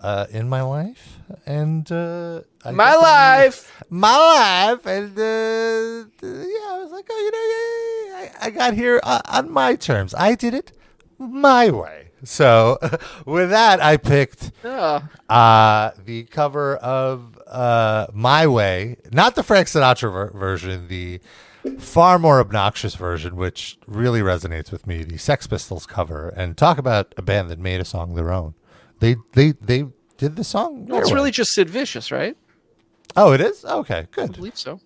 [0.00, 3.82] uh, in my life, and uh, My life.
[3.90, 8.74] my life, and uh, yeah, I was like, oh, you know, yeah, I, I got
[8.74, 10.14] here uh, on my terms.
[10.14, 10.72] I did it
[11.18, 12.10] my way.
[12.24, 12.78] So
[13.26, 20.10] with that, I picked uh, the cover of uh, My Way, not the Frank Sinatra
[20.12, 21.20] ver- version, the
[21.78, 26.28] far more obnoxious version, which really resonates with me, the Sex Pistols cover.
[26.30, 28.54] And talk about a band that made a song their own.
[29.00, 29.86] They they they
[30.16, 30.86] did the song.
[30.86, 31.14] No, it's way.
[31.14, 32.36] really just Sid Vicious, right?
[33.14, 33.64] Oh, it is.
[33.64, 34.30] Okay, good.
[34.30, 34.80] I believe so.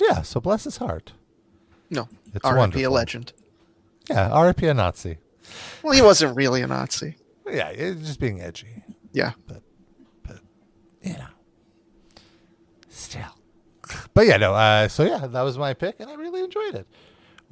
[0.00, 0.22] Yeah.
[0.22, 1.12] So bless his heart.
[1.90, 2.08] No.
[2.32, 2.82] It's R.I.P.
[2.82, 3.32] a legend.
[4.10, 4.66] Yeah, R.I.P.
[4.66, 5.18] a Nazi.
[5.82, 7.16] Well, he wasn't really a Nazi.
[7.46, 8.82] Yeah, just being edgy.
[9.12, 9.32] Yeah.
[9.46, 9.62] But
[10.26, 10.38] but
[11.02, 11.26] you know,
[12.88, 13.38] still.
[14.14, 14.54] But yeah, no.
[14.54, 16.86] Uh, so yeah, that was my pick, and I really enjoyed it.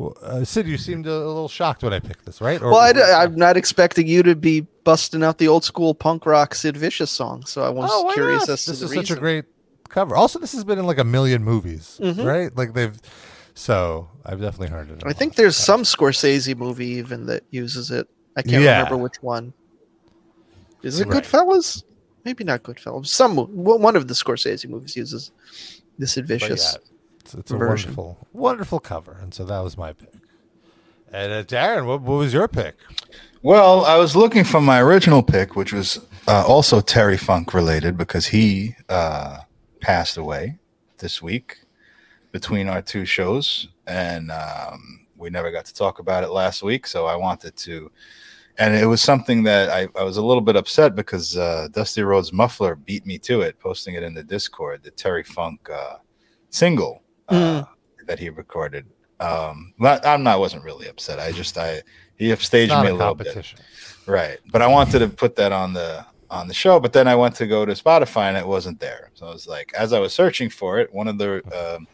[0.02, 2.60] Well, uh, Sid, you seemed a, little shocked when I picked this, right?
[2.60, 6.26] Or- well, I, am not expecting you to be busting out the old school punk
[6.26, 9.06] rock Sid Vicious song, so I was Oh, curious as to this is reason.
[9.06, 9.44] such a great
[9.88, 10.16] cover.
[10.16, 12.24] Also, this has been in like a million movies, Mhm.
[12.24, 12.56] right?
[12.56, 12.98] Like they've.
[13.54, 15.02] So I've definitely heard it.
[15.06, 18.08] I think there's some Scorsese movie even that uses it.
[18.36, 18.78] I can't Yeah.
[18.78, 19.52] remember which one.
[20.82, 21.22] Is it Right.
[21.22, 21.84] Goodfellas?
[22.24, 23.06] Maybe not Goodfellas.
[23.08, 25.30] Some one of the Scorsese movies uses
[25.98, 26.72] this Sid Vicious.
[26.80, 26.91] yeah,
[27.22, 27.90] it's, it's a version.
[27.90, 30.14] wonderful, wonderful cover, and so that was my pick.
[31.12, 32.74] And uh, Darren, what, what was your pick?
[33.42, 37.96] Well, I was looking for my original pick, which was uh, also Terry Funk related
[37.96, 39.38] because he uh,
[39.80, 40.58] passed away
[40.98, 41.58] this week
[42.32, 46.86] between our two shows, and um, we never got to talk about it last week.
[46.86, 47.90] So I wanted to,
[48.58, 52.02] and it was something that I, I was a little bit upset because uh, Dusty
[52.02, 55.96] Rhodes Muffler beat me to it, posting it in the Discord, the Terry Funk uh,
[56.50, 57.64] single uh,
[58.06, 58.86] that he recorded.
[59.20, 61.18] Um, not, I'm not wasn't really upset.
[61.20, 61.82] I just I
[62.16, 63.54] he upstaged me a a little bit,
[64.06, 64.38] right?
[64.50, 66.80] But I wanted to put that on the on the show.
[66.80, 69.10] But then I went to go to Spotify and it wasn't there.
[69.14, 71.42] So I was like, as I was searching for it, one of the
[71.76, 71.86] um,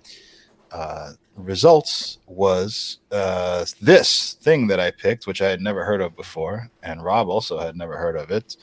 [0.70, 6.16] uh, results was uh, this thing that I picked, which I had never heard of
[6.16, 8.56] before, and Rob also had never heard of it,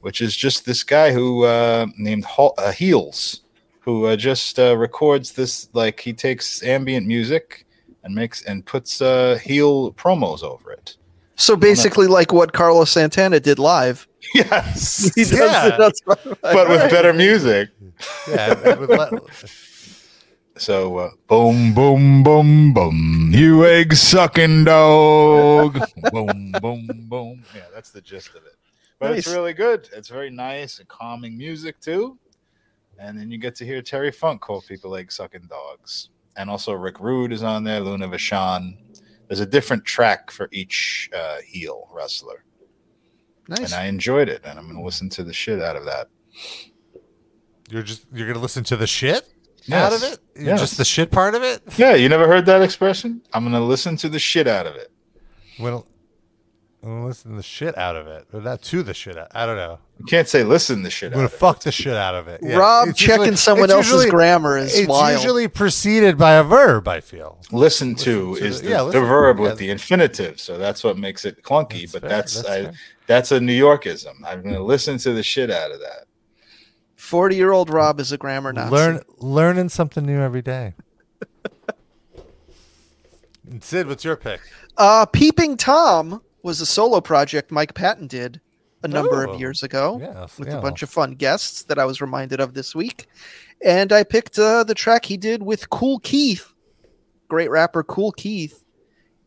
[0.00, 3.42] which is just this guy who uh, named Hall- uh, Heels,
[3.88, 7.64] who uh, just uh, records this like he takes ambient music
[8.04, 10.98] and makes and puts uh, heel promos over it.
[11.36, 14.06] So basically, like what Carlos Santana did live.
[14.34, 15.78] Yes, He does Yeah.
[16.04, 16.36] Spotify.
[16.42, 17.70] but with better music.
[18.28, 19.22] Yeah, and with le-
[20.58, 23.30] So uh, boom, boom, boom, boom.
[23.32, 25.80] You egg sucking dog.
[26.12, 27.42] boom, boom, boom.
[27.54, 28.56] Yeah, that's the gist of it.
[28.98, 29.88] But it's really good.
[29.96, 32.18] It's very nice and calming music too.
[32.98, 36.10] And then you get to hear Terry Funk call people like sucking dogs.
[36.36, 38.76] And also Rick Rude is on there, Luna Vachon.
[39.28, 42.44] There's a different track for each uh, heel wrestler.
[43.48, 43.60] Nice.
[43.60, 46.08] And I enjoyed it, and I'm gonna listen to the shit out of that.
[47.70, 49.26] You're just you're gonna listen to the shit
[49.72, 50.18] out of it.
[50.34, 50.60] You're Yes.
[50.60, 51.62] Just the shit part of it.
[51.76, 53.22] Yeah, you never heard that expression?
[53.32, 54.90] I'm gonna listen to the shit out of it.
[55.58, 55.86] Well,
[56.82, 59.18] I'm listen the shit out of it, or not to the shit.
[59.18, 59.28] Out.
[59.34, 59.80] I don't know.
[59.98, 61.38] You can't say listen the shit I'm out gonna of it.
[61.38, 62.40] fuck the shit out of it.
[62.42, 62.56] Yeah.
[62.56, 65.20] Rob It's checking usually- someone else's usually- grammar is It's wild.
[65.20, 66.86] usually preceded by a verb.
[66.86, 67.38] I feel.
[67.50, 69.42] Listen to Listen to is the- the, yeah, the listen- verb yeah.
[69.42, 71.80] with the infinitive, so that's what makes it clunky.
[71.80, 72.72] That's but fair, that's that's I,
[73.08, 74.14] that's a New Yorkism.
[74.24, 76.04] I'm gonna listen to the shit out of that.
[76.96, 78.70] Forty-year-old Rob is a grammar Nazi.
[78.72, 80.74] Learn learning something new every day.
[83.60, 84.40] Sid, what's your pick?
[84.76, 88.40] Uh, Peeping Tom was a solo project Mike Patton did
[88.82, 89.32] a number Oh.
[89.32, 90.58] of years ago Yes, with yeah.
[90.58, 93.08] a bunch of fun guests that I was reminded of this week.
[93.64, 96.52] And I picked uh, the track he did with Kool Keith,
[97.26, 98.64] great rapper Kool Keith.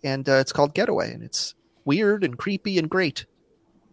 [0.04, 1.54] And uh, it's called Getaway, and it's
[1.86, 3.26] weird and creepy and great.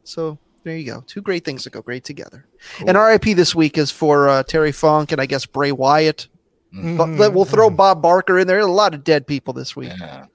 [0.05, 1.03] So there you go.
[1.07, 2.47] Two great things that go great together.
[2.87, 6.29] And RIP this week is for uh, Terry Funk and I guess Bray Wyatt.
[6.73, 8.59] But we'll throw Bob Barker in there.
[8.61, 9.93] A lot of dead people this week.
[9.99, 10.27] Yeah.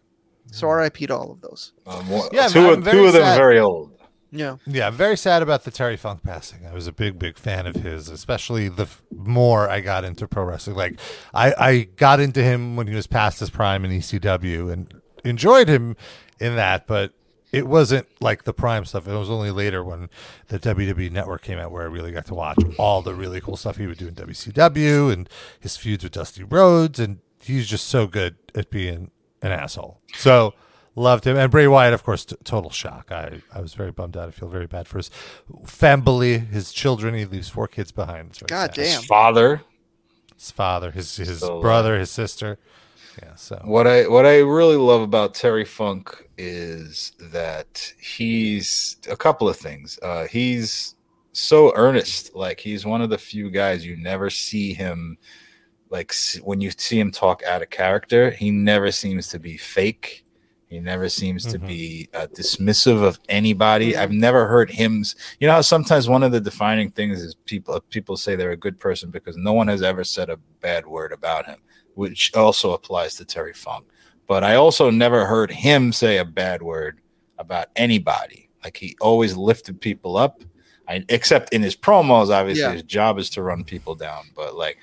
[0.54, 1.74] So RIP to all of those.
[1.88, 3.38] Um, one- Yeah, two, I'm of- very two of them sad.
[3.38, 3.92] very old.
[4.32, 4.58] Yeah.
[4.66, 6.66] Yeah, I'm very sad about the Terry Funk passing.
[6.66, 10.28] I was a big, big fan of his, especially the f- more I got into
[10.28, 10.76] pro wrestling.
[10.76, 11.00] Like,
[11.36, 14.92] I, I got into him when he was past his prime in ECW and
[15.24, 15.96] enjoyed him
[16.40, 17.14] in that, but
[17.52, 19.08] it wasn't like the prime stuff.
[19.08, 20.10] It was only later when
[20.48, 23.56] the WWE network came out where I really got to watch all the really cool
[23.56, 27.00] stuff he would do in WCW and his feuds with Dusty Rhodes.
[27.00, 29.12] And he's just so good at being
[29.44, 30.00] an asshole.
[30.16, 30.56] So
[30.96, 31.38] loved him.
[31.38, 33.12] And Bray Wyatt, of course, t- total shock.
[33.12, 34.28] I, I was very bummed out.
[34.28, 35.12] I feel very bad for his
[35.66, 37.14] family, his children.
[37.14, 38.30] He leaves four kids behind.
[38.30, 38.84] It's very God sad.
[38.84, 39.02] damn.
[39.04, 39.62] Father.
[40.36, 42.58] His father, his his So, uh, brother, his sister.
[43.22, 43.36] Yeah.
[43.36, 49.48] So What I what I really love about Terry Funk is that he's a couple
[49.48, 50.00] of things.
[50.02, 50.96] Uh, he's
[51.32, 52.36] so earnest.
[52.36, 55.18] Like he's one of the few guys you never see him
[55.94, 56.12] like
[56.42, 58.32] when you see him talk out of character.
[58.32, 60.26] He never seems to be fake.
[60.68, 61.68] He never seems to Mhm.
[61.68, 63.96] be uh, dismissive of anybody.
[63.96, 65.06] I've never heard him.
[65.40, 68.80] You know, sometimes one of the defining things is people people say they're a good
[68.80, 71.60] person because no one has ever said a bad word about him,
[71.94, 73.86] which also applies to Terry Funk.
[74.26, 77.02] But I also never heard him say a bad word
[77.38, 78.50] about anybody.
[78.64, 80.42] Like he always lifted people up.
[80.88, 82.74] I, except in his promos, obviously Yeah.
[82.74, 84.24] his job is to run people down.
[84.36, 84.78] But like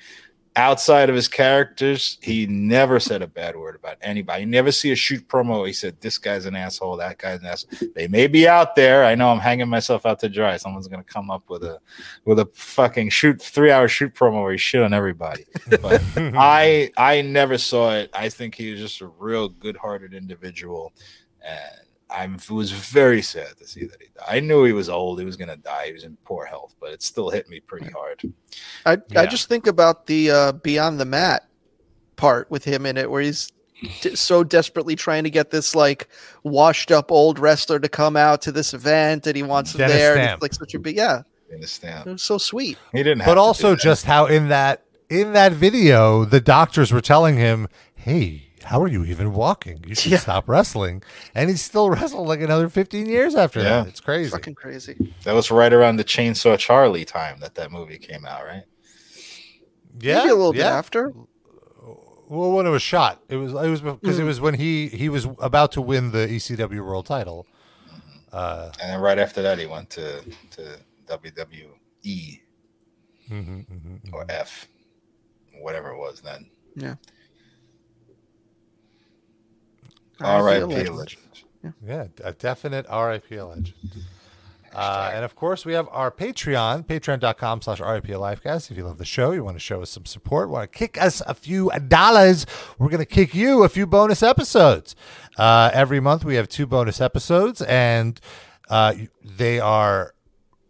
[0.55, 4.41] outside of his characters, he never said a bad word about anybody.
[4.41, 5.59] You never see a shoot promo.
[5.59, 7.89] where He said, This guy's an asshole, that guy's an asshole.
[7.95, 9.05] They may be out there.
[9.05, 10.57] I know I'm hanging myself out to dry.
[10.57, 11.79] Someone's gonna come up with a
[12.25, 15.45] with a fucking shoot three hour shoot promo where he shit on everybody.
[15.81, 18.09] But I I never saw it.
[18.13, 20.93] I think he was just a real good hearted individual.
[21.43, 24.25] And I was very sad to see that he died.
[24.27, 26.91] I knew he was old, he was gonna die, he was in poor health, but
[26.91, 28.21] it still hit me pretty hard.
[28.85, 29.21] I Yeah.
[29.21, 31.47] I just think about the uh, Beyond the Mat
[32.17, 33.51] part with him in it, where he's
[34.01, 36.07] d- so desperately trying to get this like
[36.43, 39.95] washed up old wrestler to come out to this event, and he wants him Dennis
[39.95, 40.13] there.
[40.15, 40.33] and Stamp.
[40.33, 41.21] it's like such a big yeah.
[41.53, 42.07] Understand?
[42.07, 42.77] It was so sweet.
[42.93, 47.37] He didn't but also just how in that in that video the doctors were telling
[47.37, 49.83] him, "Hey, how are you even walking?
[49.87, 51.03] You should stop wrestling."
[51.35, 53.81] And he still wrestled like another 15 years after Yeah.
[53.83, 53.87] that.
[53.87, 54.31] It's crazy.
[54.31, 54.97] Fucking crazy.
[55.23, 58.63] That was right around the Chainsaw Charlie time that that movie came out, right?
[59.99, 61.13] Yeah, Maybe a little bit after.
[62.27, 64.27] Well, when it was shot, it was it was because it Mm.
[64.27, 67.45] was when he he was about to win the ECW World Title.
[68.31, 70.21] Uh, And then right after that, he went to
[70.51, 72.41] to WWE
[73.29, 74.67] mhm, mhm, or F,
[75.59, 76.49] whatever it was then.
[76.75, 76.95] Yeah.
[80.23, 80.65] R.I.P.
[80.65, 80.97] legend.
[80.97, 81.17] legend.
[81.85, 83.73] Yeah, a definite RIP legend.
[84.73, 88.71] Uh, and of course, we have our Patreon, patreon.com slash RIP Livecast.
[88.71, 91.01] If you love the show, you want to show us some support, want to kick
[91.01, 92.45] us a few dollars,
[92.79, 94.95] we're going to kick you a few bonus episodes.
[95.37, 98.21] Uh, every month, we have two bonus episodes, and
[98.69, 98.93] uh,
[99.23, 100.13] they are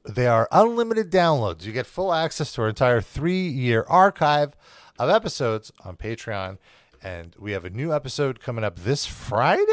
[0.03, 1.63] they are unlimited downloads.
[1.63, 4.55] You get full access to our entire three year archive
[4.97, 6.57] of episodes on Patreon.
[7.03, 9.63] And we have a new episode coming up this Friday,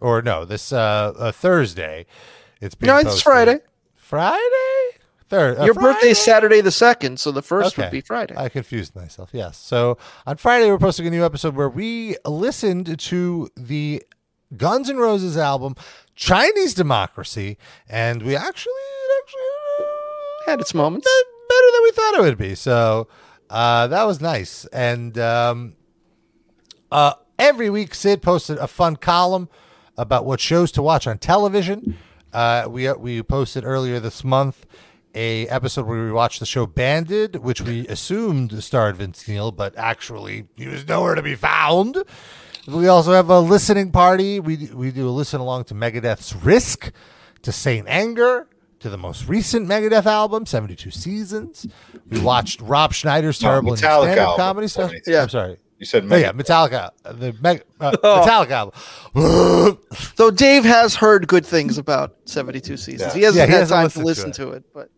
[0.00, 2.06] or no, this uh, uh Thursday.
[2.60, 3.24] It's being No, it's posted.
[3.24, 3.58] Friday.
[3.94, 4.40] Friday.
[5.28, 5.58] Third.
[5.64, 8.36] Your is Saturday the second, so the first would be Friday.
[8.36, 9.30] I confused myself.
[9.32, 9.58] Yes.
[9.58, 14.04] So on Friday, we're posting a new episode where we listened to the
[14.56, 15.74] Guns N' Roses album,
[16.14, 17.58] Chinese Democracy,
[17.88, 19.86] and we actually, it actually
[20.46, 21.08] Had its moments.
[21.48, 22.54] better than we thought it would be.
[22.54, 23.08] So
[23.50, 24.64] uh, that was nice.
[24.66, 25.75] And um,
[26.90, 29.48] uh, every week, Sid posted a fun column
[29.96, 31.96] about what shows to watch on television.
[32.32, 34.66] Uh, we we posted earlier this month
[35.14, 39.76] a episode where we watched the show Banded, which we assumed starred Vince Neil, but
[39.78, 41.96] actually he was nowhere to be found.
[42.68, 44.38] We also have a listening party.
[44.40, 46.92] We we do a listen along to Megadeth's Risk,
[47.42, 48.48] to Saint Anger,
[48.80, 51.66] to the most recent Megadeth album, 72 Seasons.
[52.10, 54.92] We watched Rob Schneider's No, terrible Metallica stand-up album, comedy stuff.
[55.06, 55.56] Yeah, I'm sorry.
[55.78, 58.24] You said Oh, yeah, Metallica, the Meg, uh, Oh.
[58.24, 59.78] Metallica album.
[60.16, 63.12] So Dave has heard good things about 72 seasons.
[63.12, 64.90] He hasn't Yeah, he had hasn't time to listened listen to to it, but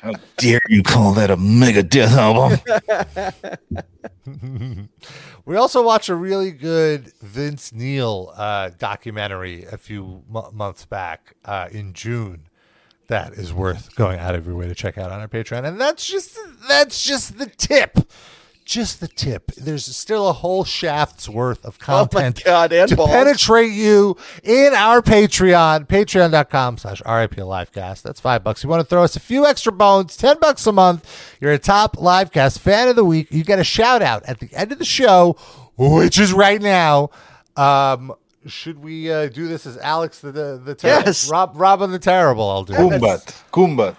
[0.00, 2.60] How dare you call that a Megadeth album?
[5.44, 11.34] we also watched a really good Vince Neil uh, documentary a few mo- months back
[11.44, 12.48] uh, in June.
[13.08, 15.80] That is worth going out of your way to check out on our Patreon, and
[15.80, 16.36] that's just
[16.68, 17.98] that's just the tip,
[18.66, 19.52] just the tip.
[19.52, 23.10] There's still a whole shaft's worth of content Oh God, and to balls.
[23.10, 28.02] penetrate you in our Patreon, patreon.com slash RIP Livecast.
[28.02, 28.62] That's five bucks.
[28.62, 31.36] You want to throw us a few extra bones, 10 bucks a month.
[31.40, 33.28] You're a top Livecast fan of the week.
[33.30, 35.36] You get a shout out at the end of the show,
[35.76, 37.10] which is right now.
[37.56, 38.12] Um,
[38.46, 41.06] should we uh, do this as Alex the the, the terrible?
[41.06, 41.30] Yes.
[41.30, 42.48] Rob Robin the terrible.
[42.50, 42.74] I'll do.
[42.74, 42.78] It.
[42.78, 43.42] Coombat.
[43.52, 43.96] Coombat.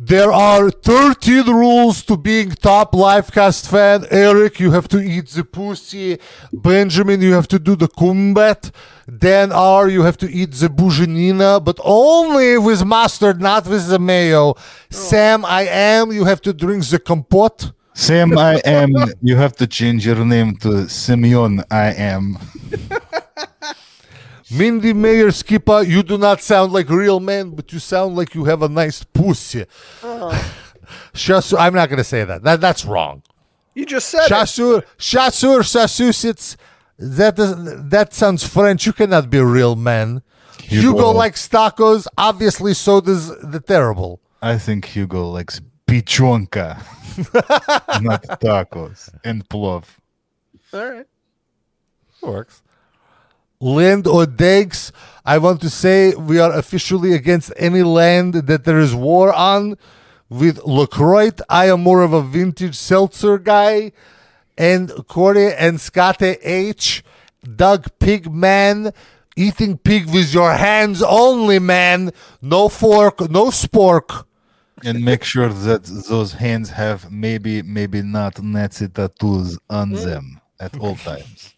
[0.00, 4.06] There are 13 rules to being top livecast fan.
[4.12, 6.18] Eric, you have to eat the pussy.
[6.52, 8.70] Benjamin, you have to do the coombat.
[9.18, 13.98] Dan R, you have to eat the bujanina, but only with mustard, not with the
[13.98, 14.50] mayo.
[14.50, 14.56] Oh.
[14.88, 17.72] Sam, I am, you have to drink the compote.
[17.94, 18.92] Sam, I am.
[19.20, 21.64] You have to change your name to Simeon.
[21.72, 22.38] I am.
[24.50, 28.34] Mindy Mayer Skipper, you do not sound like a real man, but you sound like
[28.34, 29.66] you have a nice pussy.
[30.02, 30.54] Oh.
[31.12, 32.42] Shasu, I'm not going to say that.
[32.44, 32.60] that.
[32.60, 33.22] That's wrong.
[33.74, 34.30] You just said it.
[34.30, 36.56] Shasur, chasseur, Massachusetts.
[36.98, 37.54] That is,
[37.90, 38.86] that sounds French.
[38.86, 40.22] You cannot be a real man.
[40.62, 41.10] Hugo, Hugo.
[41.12, 42.06] likes tacos.
[42.16, 44.20] Obviously, so does the terrible.
[44.42, 46.82] I think Hugo likes pichonka,
[48.02, 49.84] not tacos and plov.
[50.72, 51.06] All right.
[52.20, 52.62] Works.
[53.60, 54.92] Land or Degs,
[55.24, 59.76] I want to say we are officially against any land that there is war on.
[60.30, 63.92] With LaCroix, I am more of a vintage seltzer guy.
[64.56, 67.02] And Corey and Scate H,
[67.56, 68.92] Doug Pigman,
[69.36, 72.12] eating pig with your hands only, man.
[72.42, 74.24] No fork, no spork.
[74.84, 80.04] And make sure that those hands have maybe, maybe not Nazi tattoos on mm.
[80.04, 81.54] them at all times.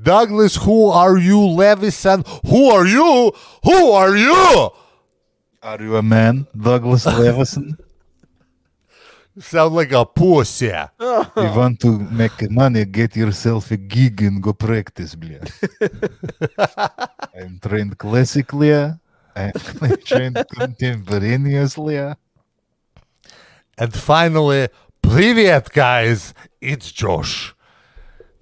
[0.00, 1.40] Douglas, who are you?
[1.40, 3.32] Levison, who are you?
[3.64, 4.70] Who are you?
[5.62, 7.76] Are you a man, Douglas Levison?
[9.38, 10.72] Sound like a pussy.
[11.00, 15.50] you want to make money, get yourself a gig and go practice, блядь.
[17.38, 18.72] I'm trained classically.
[18.72, 21.96] I'm trained contemporaneously.
[23.78, 24.68] And finally,
[25.02, 26.32] Privyet, guys.
[26.60, 27.54] It's Josh.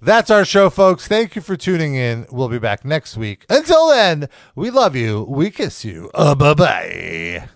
[0.02, 1.06] That's our show, folks.
[1.06, 2.26] Thank you for tuning in.
[2.30, 3.44] We'll be back next week.
[3.50, 5.24] Until then, we love you.
[5.28, 6.10] We kiss you.
[6.14, 7.48] Uh, bye bye.